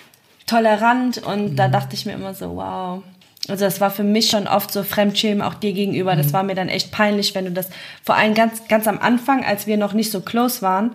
tolerant 0.46 1.18
und 1.18 1.52
mhm. 1.52 1.56
da 1.56 1.68
dachte 1.68 1.94
ich 1.94 2.06
mir 2.06 2.12
immer 2.12 2.34
so, 2.34 2.56
wow. 2.56 3.02
Also 3.48 3.64
das 3.64 3.80
war 3.80 3.90
für 3.90 4.04
mich 4.04 4.28
schon 4.28 4.46
oft 4.46 4.70
so 4.70 4.84
Fremdschämen 4.84 5.42
auch 5.42 5.54
dir 5.54 5.72
gegenüber. 5.72 6.14
Mhm. 6.14 6.18
Das 6.18 6.32
war 6.32 6.42
mir 6.42 6.54
dann 6.54 6.68
echt 6.68 6.92
peinlich, 6.92 7.34
wenn 7.34 7.46
du 7.46 7.50
das, 7.50 7.70
vor 8.04 8.14
allem 8.14 8.34
ganz, 8.34 8.68
ganz 8.68 8.86
am 8.86 8.98
Anfang, 8.98 9.44
als 9.44 9.66
wir 9.66 9.76
noch 9.76 9.94
nicht 9.94 10.10
so 10.10 10.20
close 10.20 10.62
waren, 10.62 10.94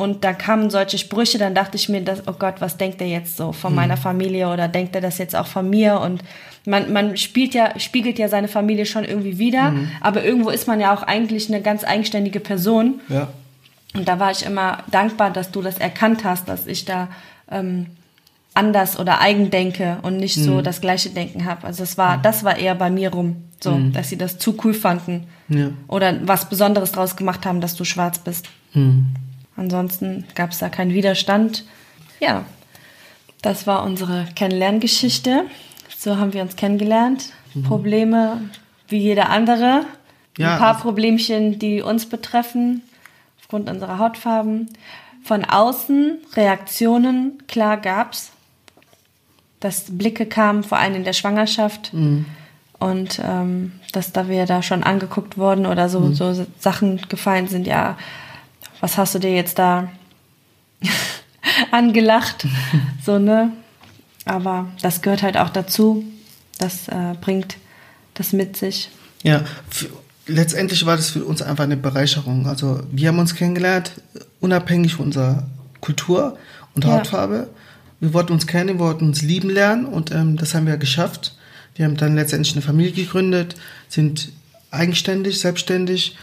und 0.00 0.24
da 0.24 0.32
kamen 0.32 0.70
solche 0.70 0.96
Sprüche, 0.96 1.36
dann 1.36 1.54
dachte 1.54 1.76
ich 1.76 1.90
mir, 1.90 2.00
dass, 2.00 2.26
oh 2.26 2.32
Gott, 2.32 2.54
was 2.60 2.78
denkt 2.78 3.02
er 3.02 3.06
jetzt 3.06 3.36
so 3.36 3.52
von 3.52 3.72
mhm. 3.72 3.76
meiner 3.76 3.96
Familie 3.98 4.48
oder 4.48 4.66
denkt 4.66 4.94
er 4.94 5.02
das 5.02 5.18
jetzt 5.18 5.36
auch 5.36 5.46
von 5.46 5.68
mir? 5.68 6.00
Und 6.00 6.22
man, 6.64 6.90
man 6.90 7.18
spielt 7.18 7.52
ja, 7.52 7.78
spiegelt 7.78 8.18
ja 8.18 8.28
seine 8.28 8.48
Familie 8.48 8.86
schon 8.86 9.04
irgendwie 9.04 9.38
wieder, 9.38 9.72
mhm. 9.72 9.90
aber 10.00 10.24
irgendwo 10.24 10.48
ist 10.48 10.66
man 10.66 10.80
ja 10.80 10.94
auch 10.94 11.02
eigentlich 11.02 11.48
eine 11.48 11.60
ganz 11.60 11.84
eigenständige 11.84 12.40
Person. 12.40 13.00
Ja. 13.08 13.28
Und 13.94 14.08
da 14.08 14.18
war 14.18 14.30
ich 14.30 14.46
immer 14.46 14.78
dankbar, 14.90 15.30
dass 15.30 15.50
du 15.50 15.60
das 15.60 15.76
erkannt 15.76 16.24
hast, 16.24 16.48
dass 16.48 16.66
ich 16.66 16.86
da 16.86 17.08
ähm, 17.50 17.86
anders 18.54 18.98
oder 18.98 19.20
eigen 19.20 19.50
denke 19.50 19.98
und 20.02 20.16
nicht 20.16 20.36
mhm. 20.38 20.44
so 20.44 20.62
das 20.62 20.80
gleiche 20.80 21.10
Denken 21.10 21.44
habe. 21.44 21.66
Also 21.66 21.82
es 21.82 21.96
war, 21.96 22.18
mhm. 22.18 22.22
das 22.22 22.44
war 22.44 22.56
eher 22.56 22.74
bei 22.74 22.90
mir 22.90 23.12
rum, 23.12 23.44
so, 23.60 23.72
mhm. 23.72 23.92
dass 23.92 24.08
sie 24.08 24.18
das 24.18 24.38
zu 24.38 24.56
cool 24.64 24.74
fanden 24.74 25.26
ja. 25.48 25.70
oder 25.86 26.26
was 26.26 26.48
Besonderes 26.48 26.92
draus 26.92 27.16
gemacht 27.16 27.46
haben, 27.46 27.60
dass 27.60 27.76
du 27.76 27.84
schwarz 27.84 28.18
bist. 28.18 28.48
Mhm. 28.74 29.06
Ansonsten 29.56 30.24
gab 30.34 30.50
es 30.50 30.58
da 30.58 30.68
keinen 30.68 30.94
Widerstand. 30.94 31.64
Ja, 32.18 32.44
das 33.42 33.66
war 33.66 33.84
unsere 33.84 34.26
Kennenlerngeschichte. 34.34 35.44
So 35.96 36.16
haben 36.16 36.32
wir 36.32 36.42
uns 36.42 36.56
kennengelernt. 36.56 37.26
Mhm. 37.54 37.62
Probleme 37.62 38.40
wie 38.88 38.98
jeder 38.98 39.30
andere. 39.30 39.84
Ja, 40.38 40.54
Ein 40.54 40.58
paar 40.58 40.78
Problemchen, 40.78 41.58
die 41.58 41.82
uns 41.82 42.06
betreffen, 42.06 42.82
aufgrund 43.40 43.68
unserer 43.68 43.98
Hautfarben. 43.98 44.70
Von 45.22 45.44
außen 45.44 46.18
Reaktionen, 46.34 47.42
klar 47.46 47.76
gab's 47.76 48.32
dass 49.60 49.84
Blicke 49.90 50.26
kamen, 50.26 50.64
vor 50.64 50.78
allem 50.78 50.94
in 50.94 51.04
der 51.04 51.12
Schwangerschaft. 51.12 51.92
Mhm. 51.92 52.24
Und 52.78 53.20
ähm, 53.22 53.72
dass 53.92 54.12
da 54.12 54.28
wir 54.28 54.46
da 54.46 54.62
schon 54.62 54.82
angeguckt 54.82 55.36
wurden 55.36 55.66
oder 55.66 55.90
so, 55.90 56.00
mhm. 56.00 56.14
so 56.14 56.46
Sachen 56.58 57.02
gefallen 57.10 57.46
sind, 57.46 57.66
ja, 57.66 57.98
was 58.80 58.96
hast 58.96 59.14
du 59.14 59.18
dir 59.18 59.34
jetzt 59.34 59.58
da 59.58 59.90
angelacht? 61.70 62.46
so, 63.04 63.18
ne? 63.18 63.52
Aber 64.24 64.66
das 64.80 65.02
gehört 65.02 65.22
halt 65.22 65.36
auch 65.36 65.50
dazu. 65.50 66.04
Das 66.58 66.88
äh, 66.88 67.14
bringt 67.20 67.58
das 68.14 68.32
mit 68.32 68.56
sich. 68.56 68.90
Ja, 69.22 69.44
für, 69.68 69.88
letztendlich 70.26 70.86
war 70.86 70.96
das 70.96 71.10
für 71.10 71.24
uns 71.24 71.42
einfach 71.42 71.64
eine 71.64 71.76
Bereicherung. 71.76 72.46
Also 72.46 72.80
wir 72.90 73.08
haben 73.08 73.18
uns 73.18 73.34
kennengelernt, 73.34 73.92
unabhängig 74.40 74.94
von 74.94 75.06
unserer 75.06 75.46
Kultur 75.82 76.38
und 76.74 76.86
Hautfarbe. 76.86 77.48
Ja 77.52 77.59
wir 78.00 78.14
wollten 78.14 78.32
uns 78.32 78.46
kennen, 78.46 78.78
wir 78.78 78.86
wollten 78.86 79.06
uns 79.06 79.22
lieben 79.22 79.50
lernen 79.50 79.84
und 79.84 80.10
ähm, 80.10 80.36
das 80.36 80.54
haben 80.54 80.66
wir 80.66 80.76
geschafft. 80.76 81.36
Wir 81.76 81.84
haben 81.84 81.96
dann 81.96 82.14
letztendlich 82.14 82.54
eine 82.54 82.62
Familie 82.62 82.92
gegründet, 82.92 83.54
sind 83.88 84.32
eigenständig, 84.70 85.38
selbstständig 85.38 86.16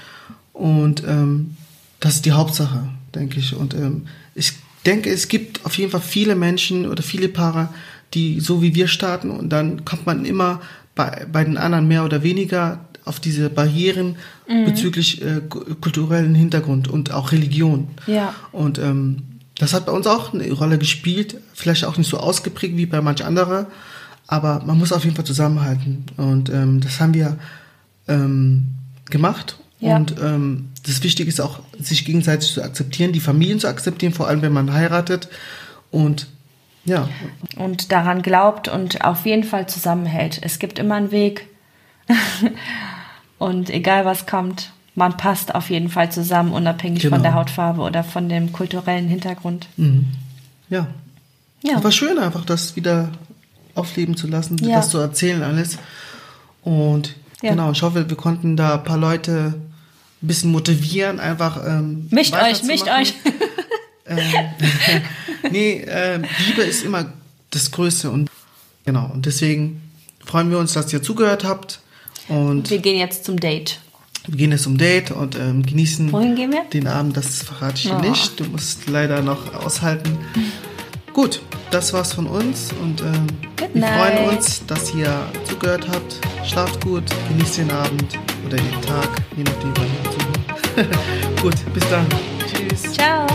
und 0.54 1.04
ähm, 1.08 1.56
das 2.00 2.16
ist 2.16 2.26
die 2.26 2.32
Hauptsache, 2.32 2.90
denke 3.16 3.40
ich. 3.40 3.56
Und 3.56 3.74
ähm, 3.74 4.08
ich 4.36 4.54
denke, 4.86 5.10
es 5.10 5.28
gibt 5.28 5.66
auf 5.66 5.78
jeden 5.78 5.92
Fall 5.92 6.02
viele 6.02 6.36
Menschen 6.36 6.88
oder 6.88 7.04
viele 7.04 7.30
Paare, 7.30 7.70
die 8.14 8.40
so 8.40 8.62
wie 8.62 8.76
wir 8.76 8.88
starten 8.88 9.30
und 9.30 9.50
dann 9.50 9.86
kommt 9.86 10.06
man 10.06 10.26
immer 10.26 10.62
bei, 10.96 11.28
bei 11.32 11.44
den 11.44 11.58
anderen 11.58 11.88
mehr 11.88 12.04
oder 12.06 12.24
weniger 12.24 12.80
auf 13.06 13.20
diese 13.20 13.50
Barrieren 13.50 14.18
mhm. 14.48 14.66
bezüglich 14.66 15.22
äh, 15.22 15.42
kulturellen 15.82 16.36
Hintergrund 16.36 16.88
und 16.88 17.12
auch 17.12 17.32
Religion. 17.32 17.88
Ja. 18.06 18.36
Und 18.52 18.80
ähm, 18.80 19.24
das 19.60 19.74
hat 19.74 19.86
bei 19.86 19.92
uns 19.92 20.08
auch 20.08 20.34
eine 20.34 20.52
Rolle 20.52 20.78
gespielt, 20.78 21.38
vielleicht 21.54 21.86
auch 21.86 21.98
nicht 21.98 22.10
so 22.10 22.18
ausgeprägt 22.18 22.78
wie 22.78 22.86
bei 22.86 23.02
manch 23.02 23.26
anderer, 23.26 23.68
aber 24.28 24.62
man 24.66 24.78
muss 24.78 24.94
auf 24.94 25.04
jeden 25.04 25.16
Fall 25.16 25.26
zusammenhalten 25.26 26.06
und 26.18 26.50
ähm, 26.50 26.82
das 26.82 27.00
haben 27.00 27.14
wir 27.14 27.38
ähm, 28.08 28.68
gemacht 29.10 29.58
ja. 29.80 29.96
und 29.96 30.16
ähm, 30.22 30.70
das 30.86 31.04
Wichtige 31.04 31.30
ist 31.30 31.42
auch, 31.42 31.60
sich 31.80 32.06
gegenseitig 32.06 32.54
zu 32.54 32.64
akzeptieren, 32.64 33.14
die 33.14 33.20
Familien 33.20 33.60
zu 33.60 33.68
akzeptieren, 33.68 34.14
vor 34.14 34.28
allem 34.28 34.42
wenn 34.42 34.54
man 34.54 34.74
heiratet 34.74 35.30
und 35.92 36.28
ja. 36.88 37.10
Und 37.58 37.92
daran 37.92 38.22
glaubt 38.22 38.70
und 38.70 39.04
auf 39.04 39.26
jeden 39.26 39.44
Fall 39.44 39.68
zusammenhält. 39.68 40.40
Es 40.42 40.58
gibt 40.58 40.80
immer 40.80 40.96
einen 40.96 41.12
Weg 41.12 41.48
und 43.38 43.70
egal 43.70 44.06
was 44.06 44.26
kommt, 44.26 44.72
man 44.98 45.16
passt 45.16 45.54
auf 45.54 45.70
jeden 45.70 45.90
Fall 45.90 46.12
zusammen, 46.12 46.52
unabhängig 46.52 47.04
genau. 47.04 47.18
von 47.18 47.24
der 47.24 47.36
Hautfarbe 47.36 47.82
oder 47.82 48.04
von 48.04 48.30
dem 48.30 48.52
kulturellen 48.52 49.08
Hintergrund. 49.08 49.68
Mhm. 49.78 50.08
Ja. 50.70 50.88
ja. 51.62 51.84
War 51.84 51.92
schön, 51.92 52.18
einfach 52.18 52.44
das 52.46 52.76
wieder 52.76 53.12
aufleben 53.76 54.18
zu 54.18 54.26
lassen, 54.26 54.58
ja. 54.58 54.78
das 54.78 54.90
zu 54.90 54.98
erzählen 54.98 55.44
alles. 55.44 55.78
Und 56.64 57.14
ja. 57.44 57.52
genau, 57.52 57.72
ich 57.72 57.84
hoffe, 57.84 58.10
wir 58.10 58.18
konnten 58.18 58.58
da 58.58 58.74
ein 58.74 58.84
paar 58.84 58.98
Leute 58.98 59.54
ein 60.24 60.28
bisschen 60.28 60.52
motivieren, 60.52 61.20
einfach. 61.20 61.64
Ähm, 61.64 62.08
mischt 62.10 62.34
euch, 62.34 62.64
mischt 62.64 62.88
euch. 62.88 63.14
ähm, 64.08 64.20
nee, 65.52 65.82
äh, 65.82 66.20
Liebe 66.48 66.64
ist 66.64 66.84
immer 66.84 67.06
das 67.52 67.70
Größte 67.70 68.10
und 68.10 68.32
genau. 68.84 69.12
Und 69.14 69.28
deswegen 69.28 69.80
freuen 70.26 70.50
wir 70.50 70.58
uns, 70.58 70.74
dass 70.74 70.92
ihr 70.92 71.04
zugehört 71.04 71.44
habt. 71.44 71.82
Und 72.30 72.72
wir 72.72 72.80
gehen 72.80 72.98
jetzt 72.98 73.26
zum 73.26 73.40
Date. 73.40 73.80
Wir 74.28 74.38
gehen 74.38 74.52
jetzt 74.52 74.64
zum 74.64 74.78
Date 74.78 75.12
und 75.12 75.36
ähm, 75.38 75.64
genießen 75.66 76.12
Wohin 76.12 76.36
gehen 76.36 76.52
wir? 76.52 76.64
den 76.74 76.88
Abend. 76.88 77.16
Das 77.18 77.44
verrate 77.44 77.76
ich 77.78 77.84
dir 77.84 77.96
Oh. 77.98 78.02
nicht. 78.02 78.40
Du 78.40 78.44
musst 78.46 78.88
leider 78.90 79.22
noch 79.22 79.54
aushalten. 79.54 80.18
Gut, 81.14 81.42
das 81.72 81.94
war's 81.94 82.14
von 82.14 82.28
uns 82.28 82.70
und 82.84 83.02
ähm, 83.02 83.28
wir 83.74 83.88
freuen 83.88 84.30
uns, 84.38 84.64
dass 84.68 84.94
ihr 84.94 85.12
zugehört 85.46 85.88
habt. 85.88 86.20
Schlaft 86.46 86.80
gut, 86.84 87.04
genießt 87.30 87.58
den 87.58 87.72
Abend 87.72 88.18
oder 88.46 88.58
den 88.58 88.82
Tag, 88.84 89.10
je 89.36 89.44
nachdem, 89.44 89.74
wann 89.76 89.88
ihr 89.88 90.12
zuhört. 90.12 90.98
gut, 91.42 91.56
bis 91.74 91.90
dann. 91.90 92.06
Tschüss. 92.48 92.94
Ciao. 92.94 93.26